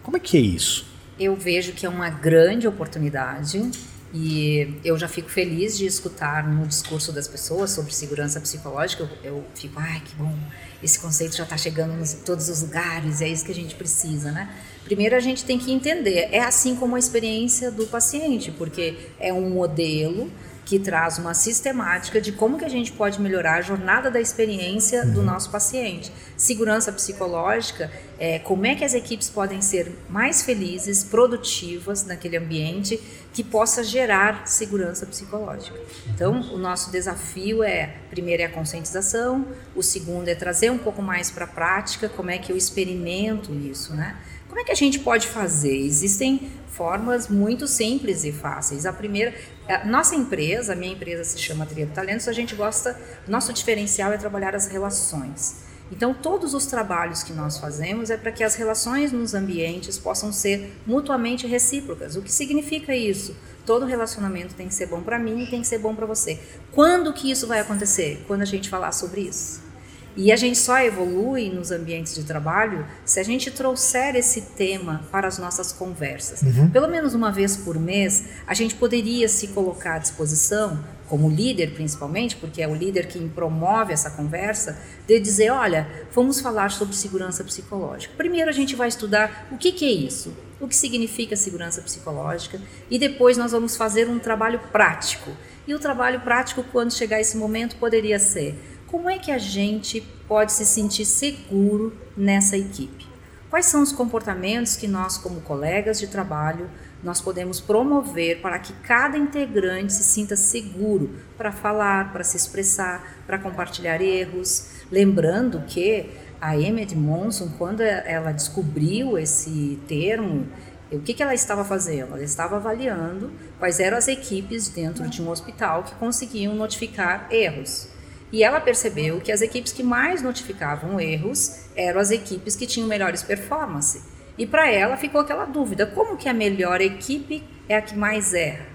Como 0.02 0.16
é 0.16 0.20
que 0.20 0.36
é 0.36 0.40
isso? 0.40 0.84
Eu 1.16 1.36
vejo 1.36 1.74
que 1.74 1.86
é 1.86 1.88
uma 1.88 2.10
grande 2.10 2.66
oportunidade 2.66 3.70
e 4.12 4.74
eu 4.84 4.98
já 4.98 5.06
fico 5.06 5.28
feliz 5.28 5.78
de 5.78 5.86
escutar 5.86 6.46
no 6.46 6.66
discurso 6.66 7.12
das 7.12 7.28
pessoas 7.28 7.70
sobre 7.70 7.94
segurança 7.94 8.40
psicológica. 8.40 9.08
Eu, 9.22 9.36
eu 9.36 9.44
fico, 9.54 9.78
ai, 9.78 10.02
que 10.04 10.14
bom, 10.16 10.36
esse 10.82 10.98
conceito 10.98 11.36
já 11.36 11.44
está 11.44 11.56
chegando 11.56 11.92
em 11.92 12.24
todos 12.24 12.48
os 12.48 12.62
lugares, 12.62 13.20
é 13.20 13.28
isso 13.28 13.44
que 13.44 13.52
a 13.52 13.54
gente 13.54 13.74
precisa, 13.74 14.32
né? 14.32 14.52
Primeiro 14.84 15.14
a 15.14 15.20
gente 15.20 15.44
tem 15.44 15.58
que 15.58 15.70
entender, 15.72 16.28
é 16.32 16.40
assim 16.40 16.74
como 16.74 16.96
a 16.96 16.98
experiência 16.98 17.70
do 17.70 17.86
paciente, 17.86 18.50
porque 18.50 18.96
é 19.18 19.32
um 19.32 19.50
modelo 19.50 20.30
que 20.70 20.78
traz 20.78 21.18
uma 21.18 21.34
sistemática 21.34 22.20
de 22.20 22.30
como 22.30 22.56
que 22.56 22.64
a 22.64 22.68
gente 22.68 22.92
pode 22.92 23.20
melhorar 23.20 23.54
a 23.54 23.60
jornada 23.60 24.08
da 24.08 24.20
experiência 24.20 25.04
do 25.04 25.18
uhum. 25.18 25.26
nosso 25.26 25.50
paciente. 25.50 26.12
Segurança 26.36 26.92
psicológica, 26.92 27.90
é, 28.20 28.38
como 28.38 28.64
é 28.64 28.76
que 28.76 28.84
as 28.84 28.94
equipes 28.94 29.28
podem 29.28 29.60
ser 29.60 29.92
mais 30.08 30.42
felizes, 30.42 31.02
produtivas 31.02 32.06
naquele 32.06 32.36
ambiente 32.36 33.02
que 33.32 33.42
possa 33.42 33.82
gerar 33.82 34.46
segurança 34.46 35.04
psicológica. 35.06 35.76
Então, 36.14 36.40
o 36.52 36.56
nosso 36.56 36.92
desafio 36.92 37.64
é, 37.64 37.96
primeiro 38.08 38.44
é 38.44 38.46
a 38.46 38.50
conscientização, 38.50 39.44
o 39.74 39.82
segundo 39.82 40.28
é 40.28 40.36
trazer 40.36 40.70
um 40.70 40.78
pouco 40.78 41.02
mais 41.02 41.32
para 41.32 41.46
a 41.46 41.48
prática, 41.48 42.08
como 42.08 42.30
é 42.30 42.38
que 42.38 42.52
eu 42.52 42.56
experimento 42.56 43.52
isso, 43.52 43.92
né? 43.92 44.16
Como 44.50 44.60
é 44.60 44.64
que 44.64 44.72
a 44.72 44.74
gente 44.74 44.98
pode 44.98 45.28
fazer? 45.28 45.76
Existem 45.76 46.50
formas 46.66 47.28
muito 47.28 47.68
simples 47.68 48.24
e 48.24 48.32
fáceis. 48.32 48.84
A 48.84 48.92
primeira, 48.92 49.32
a 49.68 49.84
nossa 49.86 50.16
empresa, 50.16 50.72
a 50.72 50.76
minha 50.76 50.92
empresa 50.92 51.22
se 51.22 51.38
chama 51.38 51.64
Tria 51.64 51.86
Talentos, 51.86 52.26
a 52.26 52.32
gente 52.32 52.56
gosta, 52.56 53.00
nosso 53.28 53.52
diferencial 53.52 54.12
é 54.12 54.18
trabalhar 54.18 54.56
as 54.56 54.66
relações. 54.66 55.58
Então, 55.92 56.12
todos 56.12 56.52
os 56.52 56.66
trabalhos 56.66 57.22
que 57.22 57.32
nós 57.32 57.58
fazemos 57.58 58.10
é 58.10 58.16
para 58.16 58.32
que 58.32 58.42
as 58.42 58.56
relações 58.56 59.12
nos 59.12 59.34
ambientes 59.34 59.96
possam 59.96 60.32
ser 60.32 60.76
mutuamente 60.84 61.46
recíprocas. 61.46 62.16
O 62.16 62.22
que 62.22 62.32
significa 62.32 62.92
isso? 62.92 63.36
Todo 63.64 63.86
relacionamento 63.86 64.54
tem 64.56 64.66
que 64.66 64.74
ser 64.74 64.86
bom 64.86 65.00
para 65.00 65.16
mim 65.16 65.44
e 65.44 65.46
tem 65.48 65.60
que 65.60 65.66
ser 65.68 65.78
bom 65.78 65.94
para 65.94 66.06
você. 66.06 66.40
Quando 66.72 67.12
que 67.12 67.30
isso 67.30 67.46
vai 67.46 67.60
acontecer? 67.60 68.24
Quando 68.26 68.42
a 68.42 68.46
gente 68.46 68.68
falar 68.68 68.90
sobre 68.90 69.20
isso. 69.20 69.69
E 70.16 70.32
a 70.32 70.36
gente 70.36 70.58
só 70.58 70.78
evolui 70.80 71.50
nos 71.50 71.70
ambientes 71.70 72.14
de 72.14 72.24
trabalho 72.24 72.86
se 73.04 73.20
a 73.20 73.22
gente 73.22 73.50
trouxer 73.50 74.16
esse 74.16 74.42
tema 74.42 75.04
para 75.10 75.28
as 75.28 75.38
nossas 75.38 75.72
conversas. 75.72 76.42
Uhum. 76.42 76.70
Pelo 76.70 76.88
menos 76.88 77.14
uma 77.14 77.30
vez 77.30 77.56
por 77.56 77.78
mês, 77.78 78.24
a 78.46 78.54
gente 78.54 78.74
poderia 78.74 79.28
se 79.28 79.48
colocar 79.48 79.94
à 79.94 79.98
disposição, 79.98 80.82
como 81.08 81.28
líder 81.28 81.74
principalmente, 81.74 82.36
porque 82.36 82.62
é 82.62 82.68
o 82.68 82.74
líder 82.74 83.08
que 83.08 83.18
promove 83.30 83.92
essa 83.92 84.10
conversa, 84.10 84.78
de 85.06 85.18
dizer: 85.18 85.50
olha, 85.50 85.88
vamos 86.12 86.40
falar 86.40 86.70
sobre 86.70 86.94
segurança 86.94 87.42
psicológica. 87.42 88.14
Primeiro 88.16 88.48
a 88.48 88.52
gente 88.52 88.76
vai 88.76 88.88
estudar 88.88 89.48
o 89.50 89.58
que, 89.58 89.72
que 89.72 89.84
é 89.84 89.90
isso, 89.90 90.32
o 90.60 90.68
que 90.68 90.76
significa 90.76 91.34
segurança 91.34 91.82
psicológica, 91.82 92.60
e 92.88 92.98
depois 92.98 93.36
nós 93.36 93.52
vamos 93.52 93.76
fazer 93.76 94.08
um 94.08 94.18
trabalho 94.18 94.60
prático. 94.70 95.30
E 95.66 95.74
o 95.74 95.78
trabalho 95.78 96.20
prático, 96.20 96.64
quando 96.72 96.92
chegar 96.92 97.20
esse 97.20 97.36
momento, 97.36 97.76
poderia 97.76 98.18
ser 98.18 98.56
como 98.90 99.08
é 99.08 99.20
que 99.20 99.30
a 99.30 99.38
gente 99.38 100.00
pode 100.26 100.50
se 100.50 100.66
sentir 100.66 101.04
seguro 101.04 101.96
nessa 102.16 102.56
equipe? 102.56 103.06
Quais 103.48 103.66
são 103.66 103.82
os 103.82 103.92
comportamentos 103.92 104.74
que 104.74 104.88
nós, 104.88 105.16
como 105.16 105.40
colegas 105.42 106.00
de 106.00 106.08
trabalho, 106.08 106.68
nós 107.02 107.20
podemos 107.20 107.60
promover 107.60 108.40
para 108.40 108.58
que 108.58 108.72
cada 108.82 109.16
integrante 109.16 109.92
se 109.92 110.02
sinta 110.02 110.34
seguro 110.34 111.14
para 111.38 111.52
falar, 111.52 112.12
para 112.12 112.24
se 112.24 112.36
expressar, 112.36 113.22
para 113.26 113.38
compartilhar 113.38 114.00
erros? 114.02 114.66
Lembrando 114.90 115.62
que 115.68 116.10
a 116.40 116.56
Emmett 116.56 116.96
Monson, 116.96 117.48
quando 117.56 117.82
ela 117.82 118.32
descobriu 118.32 119.16
esse 119.16 119.78
termo, 119.86 120.48
o 120.90 120.98
que, 120.98 121.14
que 121.14 121.22
ela 121.22 121.34
estava 121.34 121.64
fazendo? 121.64 122.14
Ela 122.14 122.24
estava 122.24 122.56
avaliando 122.56 123.30
quais 123.58 123.78
eram 123.78 123.96
as 123.96 124.08
equipes 124.08 124.68
dentro 124.68 125.08
de 125.08 125.22
um 125.22 125.30
hospital 125.30 125.84
que 125.84 125.94
conseguiam 125.94 126.56
notificar 126.56 127.28
erros. 127.30 127.89
E 128.32 128.44
ela 128.44 128.60
percebeu 128.60 129.20
que 129.20 129.32
as 129.32 129.42
equipes 129.42 129.72
que 129.72 129.82
mais 129.82 130.22
notificavam 130.22 131.00
erros 131.00 131.62
eram 131.74 132.00
as 132.00 132.10
equipes 132.10 132.54
que 132.54 132.66
tinham 132.66 132.88
melhores 132.88 133.22
performances. 133.22 134.02
E 134.38 134.46
para 134.46 134.70
ela 134.70 134.96
ficou 134.96 135.20
aquela 135.20 135.44
dúvida: 135.44 135.86
como 135.86 136.16
que 136.16 136.28
a 136.28 136.34
melhor 136.34 136.80
equipe 136.80 137.42
é 137.68 137.76
a 137.76 137.82
que 137.82 137.96
mais 137.96 138.32
erra? 138.32 138.66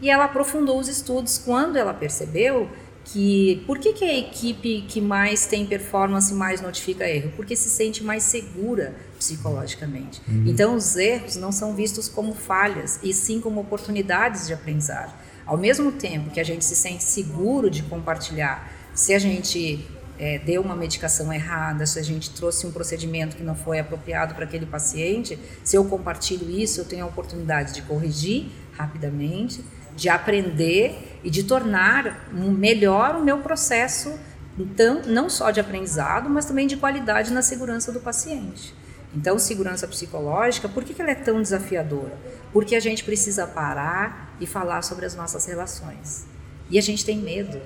E 0.00 0.10
ela 0.10 0.24
aprofundou 0.24 0.78
os 0.78 0.88
estudos 0.88 1.38
quando 1.38 1.76
ela 1.76 1.94
percebeu 1.94 2.68
que 3.04 3.62
por 3.66 3.78
que, 3.78 3.92
que 3.92 4.04
a 4.04 4.18
equipe 4.18 4.82
que 4.88 5.00
mais 5.00 5.46
tem 5.46 5.66
performance 5.66 6.32
mais 6.32 6.60
notifica 6.60 7.08
erro? 7.08 7.32
Porque 7.36 7.54
se 7.56 7.68
sente 7.68 8.02
mais 8.02 8.22
segura 8.22 8.94
psicologicamente. 9.18 10.20
Uhum. 10.28 10.44
Então 10.46 10.74
os 10.74 10.96
erros 10.96 11.36
não 11.36 11.52
são 11.52 11.74
vistos 11.74 12.08
como 12.08 12.34
falhas, 12.34 13.00
e 13.02 13.12
sim 13.12 13.40
como 13.40 13.60
oportunidades 13.60 14.46
de 14.46 14.54
aprendizado. 14.54 15.12
Ao 15.44 15.56
mesmo 15.56 15.92
tempo 15.92 16.30
que 16.30 16.40
a 16.40 16.44
gente 16.44 16.64
se 16.64 16.76
sente 16.76 17.02
seguro 17.02 17.68
de 17.68 17.82
compartilhar 17.82 18.81
se 18.94 19.14
a 19.14 19.18
gente 19.18 19.86
é, 20.18 20.38
deu 20.38 20.62
uma 20.62 20.76
medicação 20.76 21.32
errada, 21.32 21.86
se 21.86 21.98
a 21.98 22.02
gente 22.02 22.30
trouxe 22.30 22.66
um 22.66 22.70
procedimento 22.70 23.36
que 23.36 23.42
não 23.42 23.54
foi 23.54 23.78
apropriado 23.78 24.34
para 24.34 24.44
aquele 24.44 24.66
paciente, 24.66 25.38
se 25.64 25.76
eu 25.76 25.84
compartilho 25.84 26.50
isso, 26.50 26.80
eu 26.80 26.84
tenho 26.84 27.04
a 27.04 27.08
oportunidade 27.08 27.74
de 27.74 27.82
corrigir 27.82 28.46
rapidamente, 28.76 29.64
de 29.96 30.08
aprender 30.08 31.18
e 31.22 31.30
de 31.30 31.42
tornar 31.42 32.30
melhor 32.32 33.16
o 33.16 33.24
meu 33.24 33.38
processo, 33.38 34.18
então, 34.58 35.02
não 35.06 35.30
só 35.30 35.50
de 35.50 35.60
aprendizado, 35.60 36.28
mas 36.28 36.44
também 36.44 36.66
de 36.66 36.76
qualidade 36.76 37.32
na 37.32 37.42
segurança 37.42 37.90
do 37.90 38.00
paciente. 38.00 38.74
Então, 39.14 39.38
segurança 39.38 39.86
psicológica, 39.86 40.68
por 40.68 40.84
que, 40.84 40.94
que 40.94 41.02
ela 41.02 41.10
é 41.10 41.14
tão 41.14 41.40
desafiadora? 41.40 42.16
Porque 42.52 42.74
a 42.74 42.80
gente 42.80 43.04
precisa 43.04 43.46
parar 43.46 44.34
e 44.40 44.46
falar 44.46 44.82
sobre 44.82 45.04
as 45.04 45.14
nossas 45.14 45.44
relações. 45.46 46.24
E 46.70 46.78
a 46.78 46.82
gente 46.82 47.04
tem 47.04 47.18
medo. 47.18 47.60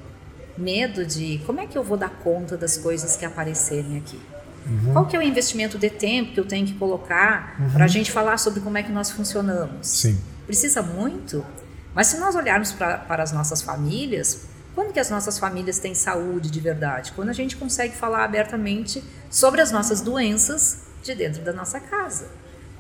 Medo 0.57 1.05
de 1.05 1.41
como 1.47 1.61
é 1.61 1.67
que 1.67 1.77
eu 1.77 1.83
vou 1.83 1.97
dar 1.97 2.11
conta 2.11 2.57
das 2.57 2.77
coisas 2.79 3.17
que 3.17 3.25
aparecerem 3.25 3.99
aqui. 3.99 4.21
Uhum. 4.67 4.93
Qual 4.93 5.07
que 5.07 5.15
é 5.15 5.19
o 5.19 5.23
investimento 5.23 5.79
de 5.79 5.91
tempo 5.91 6.33
que 6.33 6.41
eu 6.41 6.45
tenho 6.45 6.67
que 6.67 6.75
colocar 6.75 7.57
uhum. 7.59 7.71
para 7.71 7.85
a 7.85 7.89
gente 7.89 8.11
falar 8.11 8.37
sobre 8.39 8.61
como 8.61 8.77
é 8.77 8.83
que 8.83 8.91
nós 8.91 9.11
funcionamos? 9.11 9.87
Sim. 9.87 10.19
Precisa 10.47 10.83
muito? 10.83 11.45
Mas 11.95 12.09
se 12.09 12.19
nós 12.19 12.35
olharmos 12.35 12.73
pra, 12.73 12.99
para 12.99 13.23
as 13.23 13.33
nossas 13.33 13.63
famílias, 13.63 14.47
quando 14.75 14.93
que 14.93 15.01
as 15.01 15.09
nossas 15.09 15.39
famílias 15.39 15.79
têm 15.79 15.95
saúde 15.95 16.51
de 16.51 16.61
verdade? 16.61 17.13
Quando 17.13 17.31
a 17.31 17.33
gente 17.33 17.57
consegue 17.57 17.95
falar 17.95 18.25
abertamente 18.25 19.03
sobre 19.31 19.63
as 19.63 19.73
nossas 19.73 20.01
doenças 20.03 20.81
de 21.03 21.15
dentro 21.15 21.43
da 21.43 21.53
nossa 21.53 21.81
casa. 21.81 22.29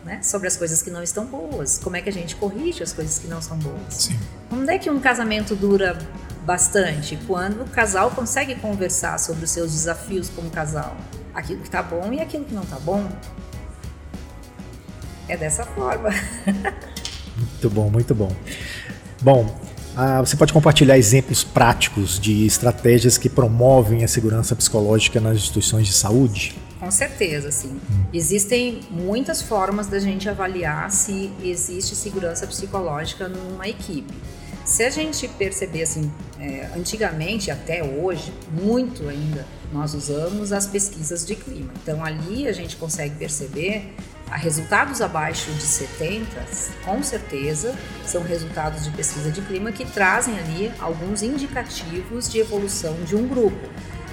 Né? 0.04 0.22
Sobre 0.22 0.46
as 0.46 0.56
coisas 0.56 0.82
que 0.82 0.90
não 0.90 1.02
estão 1.02 1.24
boas. 1.24 1.78
Como 1.78 1.96
é 1.96 2.02
que 2.02 2.08
a 2.08 2.12
gente 2.12 2.36
corrige 2.36 2.82
as 2.82 2.92
coisas 2.92 3.18
que 3.18 3.26
não 3.26 3.40
são 3.40 3.58
boas. 3.58 3.94
Sim. 3.94 4.18
Quando 4.48 4.68
é 4.68 4.78
que 4.78 4.90
um 4.90 5.00
casamento 5.00 5.56
dura 5.56 5.98
bastante? 6.46 7.18
Quando 7.26 7.62
o 7.62 7.68
casal 7.68 8.12
consegue 8.12 8.54
conversar 8.54 9.18
sobre 9.18 9.44
os 9.44 9.50
seus 9.50 9.72
desafios 9.72 10.30
como 10.30 10.48
casal. 10.48 10.96
Aquilo 11.34 11.60
que 11.60 11.66
está 11.66 11.82
bom 11.82 12.12
e 12.12 12.20
aquilo 12.20 12.44
que 12.44 12.54
não 12.54 12.62
está 12.62 12.78
bom. 12.78 13.06
É 15.28 15.36
dessa 15.36 15.64
forma. 15.64 16.08
muito 17.36 17.68
bom, 17.68 17.90
muito 17.90 18.14
bom. 18.14 18.32
Bom, 19.20 19.58
ah, 19.96 20.20
você 20.20 20.36
pode 20.36 20.52
compartilhar 20.52 20.96
exemplos 20.96 21.42
práticos 21.42 22.20
de 22.20 22.46
estratégias 22.46 23.18
que 23.18 23.28
promovem 23.28 24.04
a 24.04 24.08
segurança 24.08 24.54
psicológica 24.54 25.20
nas 25.20 25.38
instituições 25.38 25.88
de 25.88 25.92
saúde? 25.92 26.56
Com 26.78 26.90
certeza, 26.90 27.50
sim. 27.50 27.80
Existem 28.12 28.80
muitas 28.90 29.42
formas 29.42 29.88
da 29.88 29.98
gente 29.98 30.28
avaliar 30.28 30.90
se 30.92 31.32
existe 31.42 31.96
segurança 31.96 32.46
psicológica 32.46 33.26
numa 33.26 33.66
equipe. 33.66 34.14
Se 34.66 34.82
a 34.82 34.90
gente 34.90 35.28
perceber 35.28 35.84
assim, 35.84 36.10
é, 36.40 36.68
antigamente 36.76 37.52
até 37.52 37.84
hoje, 37.84 38.34
muito 38.50 39.08
ainda, 39.08 39.46
nós 39.72 39.94
usamos 39.94 40.52
as 40.52 40.66
pesquisas 40.66 41.24
de 41.24 41.36
clima. 41.36 41.72
Então 41.80 42.04
ali 42.04 42.48
a 42.48 42.52
gente 42.52 42.74
consegue 42.74 43.14
perceber 43.14 43.94
a 44.28 44.36
resultados 44.36 45.00
abaixo 45.00 45.52
de 45.52 45.62
70, 45.62 46.26
com 46.84 47.00
certeza, 47.00 47.72
são 48.04 48.24
resultados 48.24 48.82
de 48.82 48.90
pesquisa 48.90 49.30
de 49.30 49.40
clima 49.40 49.70
que 49.70 49.84
trazem 49.84 50.36
ali 50.36 50.72
alguns 50.80 51.22
indicativos 51.22 52.28
de 52.28 52.40
evolução 52.40 52.94
de 53.04 53.14
um 53.14 53.28
grupo. 53.28 53.68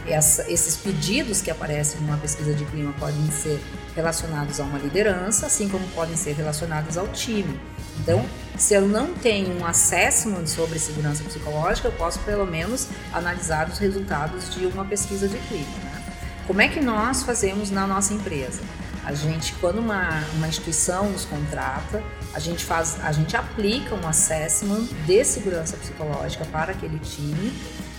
Essa, 0.06 0.48
esses 0.52 0.76
pedidos 0.78 1.42
que 1.42 1.50
aparecem 1.50 2.00
numa 2.02 2.18
pesquisa 2.18 2.54
de 2.54 2.64
clima 2.66 2.94
podem 3.00 3.32
ser 3.32 3.60
relacionados 3.96 4.60
a 4.60 4.64
uma 4.64 4.78
liderança, 4.78 5.48
assim 5.48 5.68
como 5.68 5.88
podem 5.90 6.16
ser 6.16 6.34
relacionados 6.36 6.96
ao 6.96 7.08
time. 7.08 7.60
Então, 8.04 8.26
se 8.58 8.74
eu 8.74 8.86
não 8.86 9.14
tenho 9.14 9.58
um 9.58 9.66
assessment 9.66 10.46
sobre 10.46 10.78
segurança 10.78 11.24
psicológica, 11.24 11.88
eu 11.88 11.92
posso 11.94 12.20
pelo 12.20 12.46
menos 12.46 12.90
analisar 13.14 13.70
os 13.70 13.80
resultados 13.80 14.54
de 14.54 14.66
uma 14.66 14.84
pesquisa 14.84 15.26
de 15.28 15.38
clima. 15.48 15.78
Né? 15.84 16.04
Como 16.46 16.62
é 16.62 16.68
que 16.68 16.82
nós 16.82 17.24
fazemos 17.24 17.72
na 17.72 17.88
nossa 17.88 18.14
empresa? 18.14 18.62
A 19.06 19.14
gente, 19.14 19.54
quando 19.56 19.80
uma, 19.80 20.22
uma 20.36 20.48
instituição 20.48 21.10
nos 21.10 21.24
contrata, 21.24 22.04
a 22.34 22.40
gente 22.40 22.66
faz, 22.66 22.98
a 23.02 23.12
gente 23.14 23.38
aplica 23.38 23.96
um 23.96 24.06
assessment 24.06 24.84
de 25.06 25.24
segurança 25.24 25.78
psicológica 25.78 26.46
para 26.46 26.74
aquele 26.74 27.00
time 27.00 27.54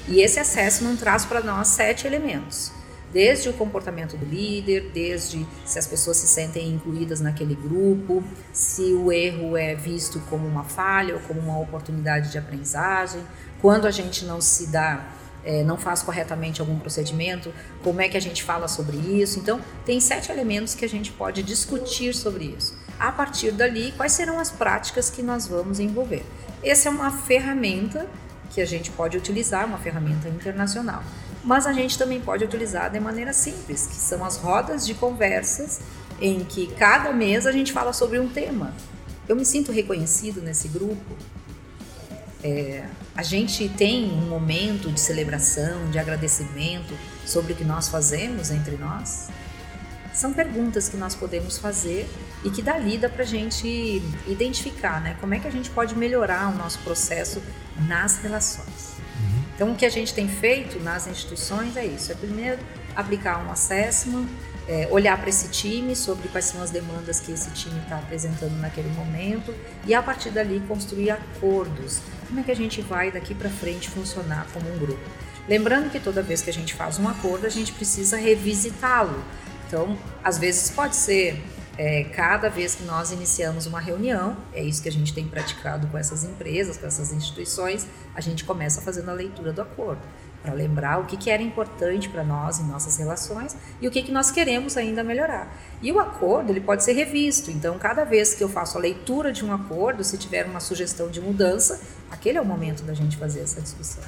e 0.07 0.21
esse 0.21 0.39
assessment 0.39 0.97
traz 0.97 1.25
para 1.25 1.41
nós 1.41 1.69
sete 1.69 2.07
elementos. 2.07 2.73
Desde 3.15 3.49
o 3.49 3.53
comportamento 3.53 4.17
do 4.17 4.27
líder, 4.27 4.91
desde 4.93 5.47
se 5.65 5.79
as 5.79 5.87
pessoas 5.87 6.17
se 6.17 6.27
sentem 6.27 6.69
incluídas 6.69 7.21
naquele 7.21 7.55
grupo, 7.55 8.25
se 8.53 8.93
o 8.93 9.13
erro 9.13 9.57
é 9.57 9.77
visto 9.77 10.19
como 10.29 10.49
uma 10.49 10.65
falha 10.65 11.15
ou 11.15 11.21
como 11.21 11.39
uma 11.39 11.61
oportunidade 11.61 12.33
de 12.33 12.39
aprendizagem, 12.39 13.23
quando 13.63 13.87
a 13.87 13.93
gente 13.93 14.25
não 14.25 14.41
se 14.41 14.67
dá 14.67 15.07
é, 15.45 15.63
não 15.63 15.77
faz 15.77 16.03
corretamente 16.03 16.61
algum 16.61 16.77
procedimento, 16.79 17.53
como 17.85 18.01
é 18.01 18.09
que 18.09 18.17
a 18.17 18.21
gente 18.21 18.43
fala 18.43 18.67
sobre 18.67 18.97
isso. 18.97 19.39
Então, 19.39 19.61
tem 19.85 20.01
sete 20.01 20.33
elementos 20.33 20.75
que 20.75 20.85
a 20.85 20.89
gente 20.89 21.13
pode 21.13 21.43
discutir 21.43 22.15
sobre 22.15 22.47
isso. 22.59 22.77
A 22.99 23.13
partir 23.13 23.53
dali, 23.53 23.93
quais 23.97 24.13
serão 24.13 24.41
as 24.41 24.51
práticas 24.51 25.09
que 25.09 25.23
nós 25.23 25.47
vamos 25.47 25.79
envolver? 25.79 26.25
Essa 26.65 26.89
é 26.89 26.91
uma 26.91 27.13
ferramenta 27.13 28.09
que 28.51 28.61
a 28.61 28.65
gente 28.65 28.91
pode 28.91 29.17
utilizar, 29.17 29.67
uma 29.67 29.79
ferramenta 29.79 30.29
internacional. 30.29 31.03
Mas 31.45 31.67
a 31.67 31.73
gente 31.73 31.99
também 31.99 32.21
pode 32.21 32.43
utilizar 32.43 32.91
de 32.91 32.99
maneira 32.99 33.33
simples, 33.33 33.87
que 33.87 33.97
são 33.97 34.25
as 34.25 34.39
rodas 34.39 34.87
de 34.87 34.95
conversas 34.95 35.81
em 36.21 36.43
que 36.45 36.69
cada 36.75 37.13
mês 37.13 37.47
a 37.47 37.53
gente 37.53 37.73
fala 37.73 37.93
sobre 37.93 38.19
um 38.19 38.29
tema. 38.29 38.73
Eu 39.29 39.37
me 39.37 39.45
sinto 39.45 39.71
reconhecido 39.71 40.41
nesse 40.41 40.69
grupo, 40.69 41.17
é, 42.43 42.85
a 43.17 43.23
gente 43.23 43.71
tem 43.71 44.05
um 44.05 44.29
momento 44.29 44.93
de 44.93 45.01
celebração, 45.01 45.91
de 45.91 45.99
agradecimento 45.99 46.95
sobre 47.25 47.55
o 47.55 47.57
que 47.57 47.65
nós 47.65 47.89
fazemos 47.89 48.51
entre 48.51 48.77
nós? 48.77 49.29
São 50.13 50.33
perguntas 50.33 50.89
que 50.89 50.97
nós 50.97 51.15
podemos 51.15 51.57
fazer 51.57 52.07
e 52.45 52.51
que 52.51 52.61
dali 52.61 52.99
dá 52.99 53.09
para 53.09 53.23
a 53.23 53.27
gente 53.27 54.03
identificar, 54.27 55.01
né? 55.01 55.17
Como 55.21 55.33
é 55.33 55.41
que 55.41 55.49
a 55.49 55.51
gente 55.51 55.71
pode 55.71 55.97
melhorar 55.97 56.53
o 56.53 56.57
nosso 56.57 56.79
processo 56.81 57.43
nas 57.89 58.19
relações. 58.19 58.94
Então, 59.55 59.73
o 59.73 59.77
que 59.77 59.87
a 59.87 59.91
gente 59.91 60.13
tem 60.13 60.29
feito 60.29 60.81
nas 60.81 61.07
instituições 61.07 61.77
é 61.77 61.87
isso: 61.87 62.11
é 62.11 62.15
primeiro 62.15 62.59
aplicar 62.95 63.45
um 63.45 63.51
assessment, 63.51 64.27
é, 64.69 64.89
olhar 64.91 65.19
para 65.19 65.29
esse 65.29 65.49
time 65.49 65.95
sobre 65.95 66.29
quais 66.29 66.47
são 66.47 66.63
as 66.63 66.71
demandas 66.71 67.21
que 67.21 67.33
esse 67.33 67.51
time 67.51 67.79
está 67.81 67.99
apresentando 67.99 68.59
naquele 68.61 68.89
momento 68.89 69.55
e 69.87 69.95
a 69.95 70.03
partir 70.03 70.31
dali 70.31 70.61
construir 70.67 71.11
acordos. 71.11 72.01
Como 72.27 72.41
é 72.41 72.43
que 72.43 72.51
a 72.51 72.57
gente 72.57 72.81
vai 72.81 73.11
daqui 73.11 73.35
para 73.35 73.51
frente 73.51 73.91
funcionar 73.91 74.47
como 74.53 74.73
um 74.73 74.79
grupo? 74.79 75.03
Lembrando 75.47 75.91
que 75.91 76.01
toda 76.01 76.23
vez 76.23 76.41
que 76.41 76.49
a 76.49 76.53
gente 76.53 76.73
faz 76.73 76.99
um 76.99 77.07
acordo, 77.07 77.47
a 77.47 77.51
gente 77.51 77.73
precisa 77.73 78.17
revisitá-lo. 78.17 79.23
Então, 79.67 79.99
às 80.23 80.39
vezes 80.39 80.71
pode 80.71 80.97
ser 80.97 81.43
é, 81.77 82.05
cada 82.05 82.49
vez 82.49 82.75
que 82.75 82.85
nós 82.85 83.11
iniciamos 83.11 83.67
uma 83.67 83.81
reunião, 83.81 84.37
é 84.53 84.63
isso 84.63 84.83
que 84.83 84.89
a 84.89 84.93
gente 84.93 85.13
tem 85.13 85.27
praticado 85.27 85.87
com 85.89 85.99
essas 85.99 86.25
empresas, 86.25 86.77
com 86.77 86.87
essas 86.87 87.13
instituições, 87.13 87.87
a 88.15 88.21
gente 88.21 88.45
começa 88.45 88.81
fazendo 88.81 89.11
a 89.11 89.13
leitura 89.13 89.53
do 89.53 89.63
acordo 89.63 90.03
para 90.45 90.53
lembrar 90.53 91.01
o 91.01 91.07
que, 91.07 91.17
que 91.17 91.31
era 91.31 91.43
importante 91.43 92.07
para 92.11 92.23
nós 92.23 92.61
em 92.61 92.65
nossas 92.65 92.99
relações 92.99 93.57
e 93.81 93.89
o 93.89 93.91
que, 93.91 94.03
que 94.03 94.13
nós 94.13 94.31
queremos 94.31 94.77
ainda 94.77 95.03
melhorar. 95.03 95.51
E 95.81 95.91
o 95.91 95.99
acordo 95.99 96.53
ele 96.53 96.61
pode 96.61 96.85
ser 96.85 96.93
revisto, 96.93 97.51
então 97.51 97.79
cada 97.79 98.05
vez 98.05 98.35
que 98.35 98.45
eu 98.45 98.49
faço 98.49 98.77
a 98.77 98.81
leitura 98.81 99.33
de 99.33 99.43
um 99.43 99.53
acordo, 99.55 100.05
se 100.05 100.19
tiver 100.19 100.45
uma 100.45 100.61
sugestão 100.61 101.09
de 101.09 101.19
mudança, 101.19 101.81
aquele 102.11 102.37
é 102.37 102.41
o 102.43 102.45
momento 102.45 102.83
da 102.83 102.93
gente 102.93 103.17
fazer 103.17 103.41
essa 103.41 103.61
discussão. 103.61 104.05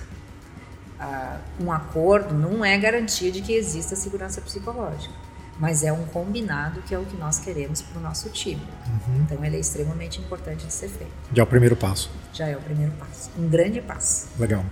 Ah, 1.00 1.40
um 1.58 1.72
acordo 1.72 2.34
não 2.34 2.62
é 2.62 2.76
garantia 2.76 3.32
de 3.32 3.40
que 3.40 3.54
exista 3.54 3.96
segurança 3.96 4.40
psicológica, 4.42 5.14
mas 5.58 5.82
é 5.82 5.92
um 5.92 6.04
combinado 6.06 6.82
que 6.82 6.94
é 6.94 6.98
o 6.98 7.04
que 7.04 7.16
nós 7.16 7.38
queremos 7.38 7.82
para 7.82 7.98
o 7.98 8.02
nosso 8.02 8.28
time. 8.30 8.62
Uhum. 8.86 9.22
Então 9.22 9.44
ele 9.44 9.56
é 9.56 9.60
extremamente 9.60 10.20
importante 10.20 10.66
de 10.66 10.72
ser 10.72 10.88
feito. 10.88 11.12
Já 11.32 11.42
é 11.42 11.44
o 11.44 11.46
primeiro 11.46 11.76
passo. 11.76 12.10
Já 12.32 12.46
é 12.46 12.56
o 12.56 12.60
primeiro 12.60 12.92
passo, 12.92 13.30
um 13.38 13.48
grande 13.48 13.80
passo. 13.80 14.28
Legal 14.38 14.64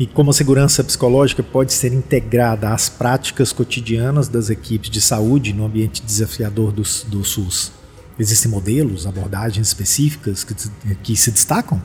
e 0.00 0.06
como 0.06 0.30
a 0.30 0.32
segurança 0.32 0.82
psicológica 0.82 1.42
pode 1.42 1.74
ser 1.74 1.92
integrada 1.92 2.70
às 2.70 2.88
práticas 2.88 3.52
cotidianas 3.52 4.28
das 4.28 4.48
equipes 4.48 4.88
de 4.88 4.98
saúde 4.98 5.52
no 5.52 5.66
ambiente 5.66 6.02
desafiador 6.02 6.72
do, 6.72 6.82
do 7.06 7.22
SUS? 7.22 7.70
Existem 8.18 8.50
modelos, 8.50 9.06
abordagens 9.06 9.66
específicas 9.66 10.42
que, 10.42 10.54
que 11.02 11.14
se 11.14 11.30
destacam? 11.30 11.82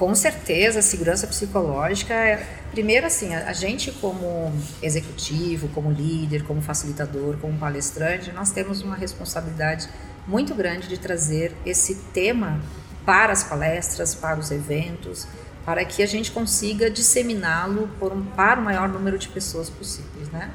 Com 0.00 0.14
certeza, 0.14 0.78
a 0.78 0.82
segurança 0.82 1.26
psicológica 1.26 2.14
é, 2.14 2.42
primeiro 2.70 3.06
assim, 3.06 3.34
a, 3.34 3.50
a 3.50 3.52
gente 3.52 3.92
como 3.92 4.50
executivo, 4.82 5.68
como 5.74 5.92
líder, 5.92 6.42
como 6.44 6.62
facilitador, 6.62 7.36
como 7.36 7.58
palestrante, 7.58 8.32
nós 8.32 8.50
temos 8.50 8.80
uma 8.80 8.96
responsabilidade 8.96 9.90
muito 10.26 10.54
grande 10.54 10.88
de 10.88 10.96
trazer 10.96 11.54
esse 11.66 11.96
tema 12.14 12.62
para 13.04 13.34
as 13.34 13.44
palestras, 13.44 14.14
para 14.14 14.40
os 14.40 14.50
eventos, 14.50 15.28
para 15.66 15.84
que 15.84 16.02
a 16.02 16.06
gente 16.06 16.30
consiga 16.30 16.90
disseminá-lo 16.90 17.90
um, 18.00 18.24
para 18.24 18.58
o 18.58 18.64
maior 18.64 18.88
número 18.88 19.18
de 19.18 19.28
pessoas 19.28 19.68
possíveis, 19.68 20.30
né? 20.30 20.50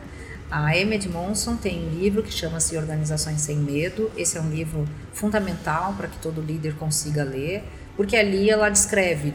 A 0.49 0.75
Emmett 0.75 1.07
Monson 1.07 1.55
tem 1.55 1.87
um 1.87 1.89
livro 1.91 2.23
que 2.23 2.31
chama-se 2.31 2.77
Organizações 2.77 3.41
Sem 3.41 3.57
Medo. 3.57 4.11
Esse 4.17 4.37
é 4.37 4.41
um 4.41 4.49
livro 4.49 4.87
fundamental 5.13 5.93
para 5.93 6.07
que 6.07 6.17
todo 6.17 6.41
líder 6.41 6.75
consiga 6.75 7.23
ler, 7.23 7.63
porque 7.95 8.15
ali 8.15 8.49
ela 8.49 8.69
descreve 8.69 9.33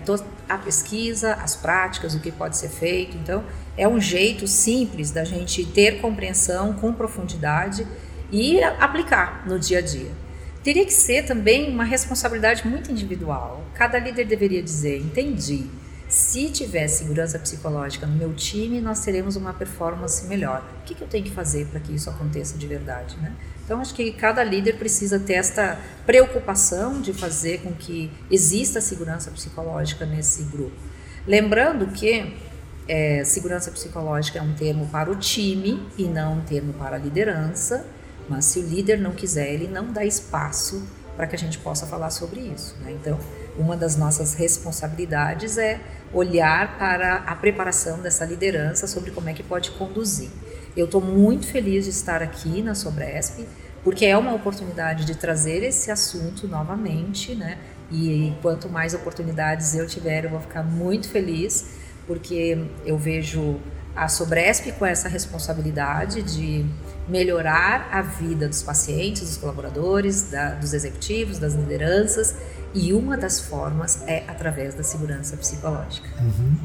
a 0.48 0.58
pesquisa, 0.58 1.34
as 1.34 1.56
práticas, 1.56 2.14
o 2.14 2.20
que 2.20 2.30
pode 2.30 2.56
ser 2.56 2.68
feito. 2.68 3.16
Então, 3.16 3.44
é 3.76 3.88
um 3.88 4.00
jeito 4.00 4.46
simples 4.46 5.10
da 5.10 5.24
gente 5.24 5.64
ter 5.64 6.00
compreensão 6.00 6.74
com 6.74 6.92
profundidade 6.92 7.86
e 8.30 8.62
aplicar 8.62 9.46
no 9.46 9.58
dia 9.58 9.78
a 9.78 9.82
dia. 9.82 10.10
Teria 10.62 10.84
que 10.84 10.92
ser 10.92 11.24
também 11.24 11.72
uma 11.72 11.84
responsabilidade 11.84 12.66
muito 12.68 12.90
individual. 12.90 13.64
Cada 13.74 13.98
líder 13.98 14.26
deveria 14.26 14.62
dizer: 14.62 14.98
entendi. 14.98 15.66
Se 16.06 16.50
tiver 16.50 16.88
segurança 16.88 17.38
psicológica 17.38 18.04
no 18.04 18.16
meu 18.16 18.34
time, 18.34 18.80
nós 18.80 18.98
teremos 19.04 19.36
uma 19.36 19.52
performance 19.52 20.26
melhor. 20.26 20.68
O 20.80 20.84
que, 20.84 21.00
eu 21.00 21.06
tenho 21.06 21.22
que 21.22 21.30
fazer 21.30 21.66
para 21.66 21.78
que 21.78 21.94
isso 21.94 22.10
aconteça 22.10 22.58
de 22.58 22.66
verdade? 22.66 23.16
Né? 23.18 23.32
Então, 23.70 23.80
acho 23.80 23.94
que 23.94 24.10
cada 24.10 24.42
líder 24.42 24.78
precisa 24.78 25.16
ter 25.16 25.34
esta 25.34 25.78
preocupação 26.04 27.00
de 27.00 27.12
fazer 27.12 27.60
com 27.60 27.72
que 27.72 28.10
exista 28.28 28.80
segurança 28.80 29.30
psicológica 29.30 30.04
nesse 30.04 30.42
grupo. 30.42 30.74
Lembrando 31.24 31.86
que 31.86 32.34
é, 32.88 33.22
segurança 33.22 33.70
psicológica 33.70 34.40
é 34.40 34.42
um 34.42 34.54
termo 34.54 34.88
para 34.88 35.08
o 35.08 35.14
time 35.14 35.80
e 35.96 36.02
não 36.02 36.38
um 36.38 36.40
termo 36.40 36.72
para 36.72 36.96
a 36.96 36.98
liderança, 36.98 37.86
mas 38.28 38.46
se 38.46 38.58
o 38.58 38.62
líder 38.66 38.98
não 38.98 39.12
quiser, 39.12 39.52
ele 39.52 39.68
não 39.68 39.92
dá 39.92 40.04
espaço 40.04 40.84
para 41.16 41.28
que 41.28 41.36
a 41.36 41.38
gente 41.38 41.56
possa 41.58 41.86
falar 41.86 42.10
sobre 42.10 42.40
isso. 42.40 42.76
Né? 42.80 42.90
Então, 43.00 43.20
uma 43.56 43.76
das 43.76 43.94
nossas 43.94 44.34
responsabilidades 44.34 45.58
é 45.58 45.78
olhar 46.12 46.76
para 46.76 47.18
a 47.18 47.36
preparação 47.36 48.00
dessa 48.00 48.24
liderança 48.24 48.88
sobre 48.88 49.12
como 49.12 49.28
é 49.28 49.32
que 49.32 49.44
pode 49.44 49.70
conduzir. 49.70 50.28
Eu 50.76 50.86
estou 50.86 51.00
muito 51.00 51.46
feliz 51.46 51.84
de 51.84 51.90
estar 51.90 52.22
aqui 52.22 52.62
na 52.62 52.74
Sobresp, 52.74 53.46
porque 53.82 54.04
é 54.04 54.16
uma 54.16 54.34
oportunidade 54.34 55.04
de 55.04 55.14
trazer 55.14 55.62
esse 55.62 55.90
assunto 55.90 56.46
novamente, 56.46 57.34
né? 57.34 57.58
E 57.90 58.32
quanto 58.40 58.68
mais 58.68 58.94
oportunidades 58.94 59.74
eu 59.74 59.86
tiver, 59.86 60.24
eu 60.24 60.30
vou 60.30 60.40
ficar 60.40 60.62
muito 60.62 61.08
feliz, 61.08 61.70
porque 62.06 62.66
eu 62.84 62.96
vejo 62.96 63.58
a 63.96 64.08
Sobresp 64.08 64.72
com 64.72 64.86
essa 64.86 65.08
responsabilidade 65.08 66.22
de 66.22 66.64
melhorar 67.08 67.88
a 67.90 68.02
vida 68.02 68.48
dos 68.48 68.62
pacientes, 68.62 69.22
dos 69.22 69.36
colaboradores, 69.36 70.30
da, 70.30 70.54
dos 70.54 70.72
executivos, 70.72 71.38
das 71.38 71.54
lideranças, 71.54 72.36
e 72.72 72.92
uma 72.92 73.16
das 73.16 73.40
formas 73.40 74.02
é 74.06 74.22
através 74.28 74.74
da 74.74 74.84
segurança 74.84 75.36
psicológica. 75.36 76.08
Uhum. 76.20 76.56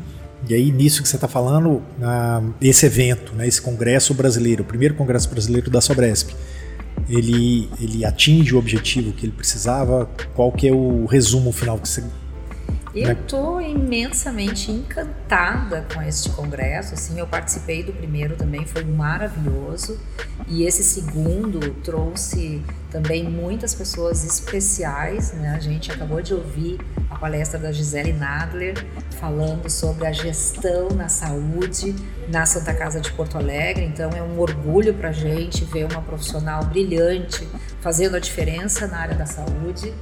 E 0.48 0.54
aí, 0.54 0.72
nisso 0.72 1.02
que 1.02 1.10
você 1.10 1.16
está 1.16 1.28
falando, 1.28 1.70
uh, 1.70 2.54
esse 2.62 2.86
evento, 2.86 3.34
né, 3.34 3.48
esse 3.48 3.62
congresso 3.62 4.14
brasileiro, 4.14 4.64
o 4.64 4.66
primeiro 4.66 4.94
congresso 4.94 5.30
brasileiro 5.30 5.72
da 5.72 5.82
Sobresp, 5.82 6.32
ele, 7.10 7.70
ele 7.80 8.06
atinge 8.06 8.54
o 8.56 8.58
objetivo 8.58 9.12
que 9.12 9.26
ele 9.26 9.34
precisava? 9.34 10.10
Qual 10.34 10.52
que 10.52 10.68
é 10.68 10.72
o 10.72 11.06
resumo 11.06 11.52
final 11.52 11.78
que 11.78 11.88
você 11.88 12.04
eu 13.02 13.12
estou 13.12 13.62
imensamente 13.62 14.72
encantada 14.72 15.86
com 15.94 16.02
este 16.02 16.30
congresso. 16.30 16.94
Assim, 16.94 17.20
eu 17.20 17.28
participei 17.28 17.84
do 17.84 17.92
primeiro 17.92 18.38
também, 18.38 18.66
foi 18.66 18.86
maravilhoso. 18.86 20.00
E 20.48 20.64
esse 20.64 20.82
segundo 20.84 21.72
trouxe 21.84 22.64
também 22.90 23.24
muitas 23.30 23.76
pessoas 23.76 24.24
especiais. 24.24 25.34
Né? 25.34 25.50
A 25.50 25.60
gente 25.60 25.92
acabou 25.92 26.22
de 26.22 26.34
ouvir 26.34 26.80
a 27.10 27.18
palestra 27.18 27.60
da 27.60 27.72
Gisele 27.72 28.14
Nadler 28.14 28.76
falando 29.20 29.70
sobre 29.70 30.08
a 30.08 30.14
gestão 30.14 30.90
na 30.90 31.10
saúde 31.10 31.94
na 32.30 32.46
Santa 32.46 32.74
Casa 32.74 33.02
de 33.02 33.12
Porto 33.12 33.38
Alegre. 33.38 33.84
Então 33.84 34.10
é 34.12 34.24
um 34.24 34.40
orgulho 34.40 34.94
para 34.94 35.10
a 35.10 35.14
gente 35.14 35.66
ver 35.66 35.86
uma 35.92 36.02
profissional 36.02 36.64
brilhante 36.64 37.46
fazendo 37.86 38.16
a 38.16 38.20
diferença 38.20 38.88
na 38.88 38.98
área 38.98 39.14
da 39.14 39.28
saúde. 39.28 39.94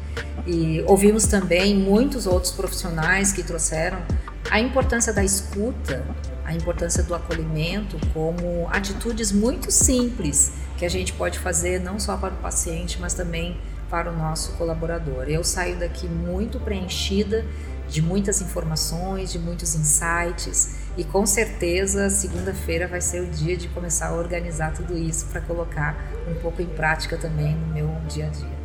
E 0.47 0.81
ouvimos 0.88 1.27
também 1.27 1.75
muitos 1.75 2.25
outros 2.25 2.53
profissionais 2.53 3.34
que 3.34 3.43
trouxeram 3.43 4.01
a 4.49 4.57
importância 4.57 5.11
da 5.11 5.21
escuta, 5.21 6.01
a 6.45 6.53
importância 6.53 7.03
do 7.03 7.13
acolhimento 7.13 7.97
como 8.13 8.69
atitudes 8.69 9.34
muito 9.34 9.69
simples 9.69 10.53
que 10.77 10.86
a 10.86 10.89
gente 10.89 11.11
pode 11.11 11.38
fazer 11.39 11.81
não 11.81 11.99
só 11.99 12.15
para 12.15 12.34
o 12.34 12.38
paciente, 12.38 12.97
mas 13.01 13.13
também 13.13 13.57
para 13.89 14.09
o 14.09 14.15
nosso 14.15 14.53
colaborador. 14.53 15.25
Eu 15.27 15.43
saio 15.43 15.77
daqui 15.77 16.07
muito 16.07 16.61
preenchida 16.61 17.45
de 17.89 18.01
muitas 18.01 18.41
informações, 18.41 19.29
de 19.29 19.39
muitos 19.39 19.75
insights 19.75 20.82
e 20.97 21.03
com 21.03 21.25
certeza 21.25 22.09
segunda-feira 22.09 22.87
vai 22.87 23.01
ser 23.01 23.21
o 23.21 23.25
dia 23.25 23.57
de 23.57 23.67
começar 23.69 24.07
a 24.09 24.13
organizar 24.13 24.73
tudo 24.73 24.97
isso 24.97 25.25
para 25.27 25.41
colocar 25.41 25.97
um 26.29 26.35
pouco 26.35 26.61
em 26.61 26.67
prática 26.67 27.17
também 27.17 27.55
no 27.55 27.73
meu 27.73 27.89
dia 28.07 28.27
a 28.27 28.29
dia. 28.29 28.63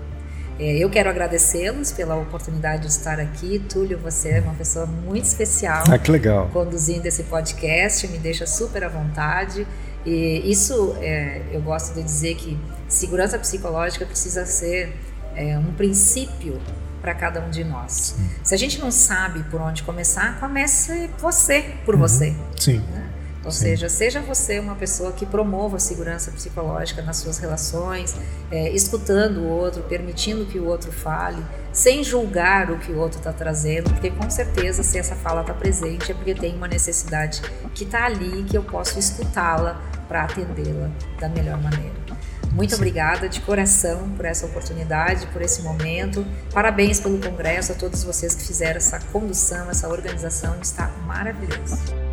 É, 0.58 0.76
eu 0.76 0.90
quero 0.90 1.08
agradecê-los 1.08 1.92
pela 1.92 2.16
oportunidade 2.16 2.82
de 2.82 2.88
estar 2.88 3.20
aqui. 3.20 3.60
Túlio, 3.68 3.96
você 3.96 4.30
é 4.30 4.40
uma 4.40 4.54
pessoa 4.54 4.86
muito 4.86 5.24
especial. 5.24 5.84
Ah, 5.88 5.98
que 5.98 6.10
legal. 6.10 6.48
Conduzindo 6.52 7.06
esse 7.06 7.22
podcast, 7.24 8.08
me 8.08 8.18
deixa 8.18 8.44
super 8.44 8.82
à 8.82 8.88
vontade. 8.88 9.64
E 10.04 10.42
isso, 10.50 10.96
é, 11.00 11.42
eu 11.52 11.60
gosto 11.60 11.94
de 11.94 12.02
dizer 12.02 12.34
que 12.34 12.58
segurança 12.88 13.38
psicológica 13.38 14.04
precisa 14.04 14.44
ser 14.44 14.92
é, 15.36 15.56
um 15.56 15.72
princípio 15.74 16.58
para 17.00 17.14
cada 17.14 17.40
um 17.40 17.50
de 17.50 17.64
nós. 17.64 18.14
Sim. 18.16 18.30
Se 18.42 18.54
a 18.54 18.58
gente 18.58 18.78
não 18.78 18.90
sabe 18.90 19.42
por 19.44 19.60
onde 19.60 19.82
começar, 19.82 20.38
comece 20.40 21.10
você 21.18 21.74
por 21.84 21.94
uhum. 21.94 22.00
você. 22.00 22.34
Sim. 22.56 22.78
Né? 22.78 23.08
Ou 23.44 23.52
Sim. 23.52 23.60
seja, 23.60 23.88
seja 23.88 24.20
você 24.20 24.58
uma 24.58 24.74
pessoa 24.74 25.12
que 25.12 25.24
promova 25.24 25.76
a 25.76 25.80
segurança 25.80 26.30
psicológica 26.30 27.00
nas 27.00 27.16
suas 27.16 27.38
relações, 27.38 28.14
é, 28.50 28.70
escutando 28.72 29.38
o 29.38 29.48
outro, 29.48 29.82
permitindo 29.84 30.44
que 30.44 30.58
o 30.58 30.66
outro 30.66 30.92
fale, 30.92 31.42
sem 31.72 32.02
julgar 32.02 32.70
o 32.70 32.78
que 32.78 32.92
o 32.92 32.98
outro 32.98 33.18
está 33.18 33.32
trazendo, 33.32 33.90
porque 33.90 34.10
com 34.10 34.28
certeza, 34.28 34.82
se 34.82 34.98
essa 34.98 35.14
fala 35.14 35.42
está 35.42 35.54
presente, 35.54 36.10
é 36.12 36.14
porque 36.14 36.34
tem 36.34 36.56
uma 36.56 36.68
necessidade 36.68 37.40
que 37.74 37.84
está 37.84 38.04
ali 38.04 38.44
que 38.44 38.56
eu 38.56 38.62
posso 38.62 38.98
escutá-la 38.98 39.80
para 40.08 40.24
atendê-la 40.24 40.90
da 41.18 41.28
melhor 41.28 41.58
maneira. 41.62 42.07
Muito 42.52 42.74
obrigada 42.74 43.28
de 43.28 43.40
coração 43.40 44.10
por 44.16 44.24
essa 44.24 44.46
oportunidade, 44.46 45.26
por 45.28 45.42
esse 45.42 45.62
momento. 45.62 46.26
Parabéns 46.52 47.00
pelo 47.00 47.18
congresso 47.18 47.72
a 47.72 47.74
todos 47.74 48.02
vocês 48.02 48.34
que 48.34 48.44
fizeram 48.44 48.78
essa 48.78 48.98
condução, 49.12 49.70
essa 49.70 49.88
organização, 49.88 50.58
está 50.60 50.88
maravilhoso. 51.06 52.07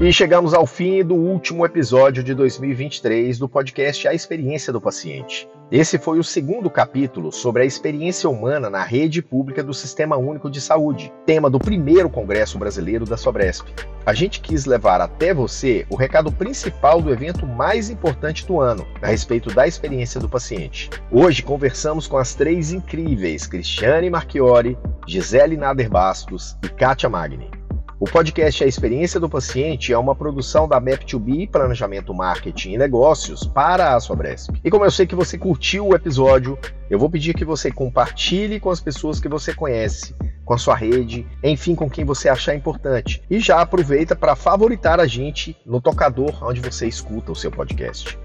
E 0.00 0.12
chegamos 0.12 0.52
ao 0.52 0.66
fim 0.66 1.04
do 1.04 1.14
último 1.14 1.64
episódio 1.64 2.24
de 2.24 2.34
2023 2.34 3.38
do 3.38 3.48
podcast 3.48 4.08
A 4.08 4.14
Experiência 4.14 4.72
do 4.72 4.80
Paciente. 4.80 5.48
Esse 5.70 5.96
foi 5.96 6.18
o 6.18 6.24
segundo 6.24 6.68
capítulo 6.68 7.30
sobre 7.30 7.62
a 7.62 7.64
experiência 7.64 8.28
humana 8.28 8.68
na 8.68 8.82
rede 8.82 9.22
pública 9.22 9.62
do 9.62 9.72
Sistema 9.72 10.16
Único 10.16 10.50
de 10.50 10.60
Saúde, 10.60 11.12
tema 11.24 11.48
do 11.48 11.58
primeiro 11.58 12.10
Congresso 12.10 12.58
Brasileiro 12.58 13.06
da 13.06 13.16
Sobresp. 13.16 13.68
A 14.04 14.12
gente 14.12 14.40
quis 14.40 14.66
levar 14.66 15.00
até 15.00 15.32
você 15.32 15.86
o 15.88 15.94
recado 15.94 16.32
principal 16.32 17.00
do 17.00 17.12
evento 17.12 17.46
mais 17.46 17.88
importante 17.88 18.44
do 18.46 18.60
ano, 18.60 18.84
a 19.00 19.06
respeito 19.06 19.54
da 19.54 19.66
experiência 19.68 20.20
do 20.20 20.28
paciente. 20.28 20.90
Hoje 21.12 21.42
conversamos 21.42 22.08
com 22.08 22.16
as 22.16 22.34
três 22.34 22.72
incríveis 22.72 23.46
Cristiane 23.46 24.10
Marchiori, 24.10 24.76
Gisele 25.06 25.56
Nader 25.56 25.88
Bastos 25.88 26.56
e 26.64 26.68
Kátia 26.68 27.08
Magni. 27.08 27.61
O 28.02 28.04
podcast 28.04 28.64
A 28.64 28.66
Experiência 28.66 29.20
do 29.20 29.28
Paciente 29.28 29.92
é 29.92 29.96
uma 29.96 30.12
produção 30.12 30.66
da 30.66 30.80
Map2B 30.80 31.48
Planejamento 31.48 32.12
Marketing 32.12 32.72
e 32.72 32.76
Negócios 32.76 33.46
para 33.46 33.94
a 33.94 34.00
Sobresp. 34.00 34.56
E 34.64 34.68
como 34.68 34.84
eu 34.84 34.90
sei 34.90 35.06
que 35.06 35.14
você 35.14 35.38
curtiu 35.38 35.86
o 35.86 35.94
episódio, 35.94 36.58
eu 36.90 36.98
vou 36.98 37.08
pedir 37.08 37.32
que 37.32 37.44
você 37.44 37.70
compartilhe 37.70 38.58
com 38.58 38.70
as 38.70 38.80
pessoas 38.80 39.20
que 39.20 39.28
você 39.28 39.54
conhece, 39.54 40.16
com 40.44 40.52
a 40.52 40.58
sua 40.58 40.74
rede, 40.74 41.24
enfim, 41.44 41.76
com 41.76 41.88
quem 41.88 42.04
você 42.04 42.28
achar 42.28 42.56
importante. 42.56 43.22
E 43.30 43.38
já 43.38 43.60
aproveita 43.60 44.16
para 44.16 44.34
favoritar 44.34 44.98
a 44.98 45.06
gente 45.06 45.56
no 45.64 45.80
tocador 45.80 46.42
onde 46.42 46.60
você 46.60 46.88
escuta 46.88 47.30
o 47.30 47.36
seu 47.36 47.52
podcast. 47.52 48.18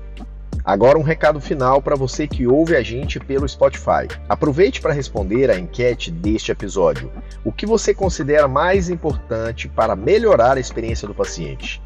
Agora 0.67 0.99
um 0.99 1.01
recado 1.01 1.39
final 1.39 1.81
para 1.81 1.95
você 1.95 2.27
que 2.27 2.45
ouve 2.45 2.75
a 2.75 2.83
gente 2.83 3.21
pelo 3.21 3.47
Spotify. 3.47 4.05
Aproveite 4.27 4.81
para 4.81 4.91
responder 4.91 5.49
a 5.49 5.57
enquete 5.57 6.11
deste 6.11 6.51
episódio. 6.51 7.09
O 7.45 7.53
que 7.53 7.65
você 7.65 7.93
considera 7.93 8.49
mais 8.49 8.89
importante 8.89 9.69
para 9.69 9.95
melhorar 9.95 10.57
a 10.57 10.59
experiência 10.59 11.07
do 11.07 11.15
paciente? 11.15 11.81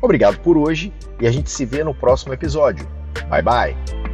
Obrigado 0.00 0.38
por 0.38 0.56
hoje 0.56 0.92
e 1.20 1.26
a 1.26 1.32
gente 1.32 1.50
se 1.50 1.64
vê 1.64 1.82
no 1.82 1.92
próximo 1.92 2.32
episódio. 2.32 2.86
Bye 3.28 3.42
bye! 3.42 4.09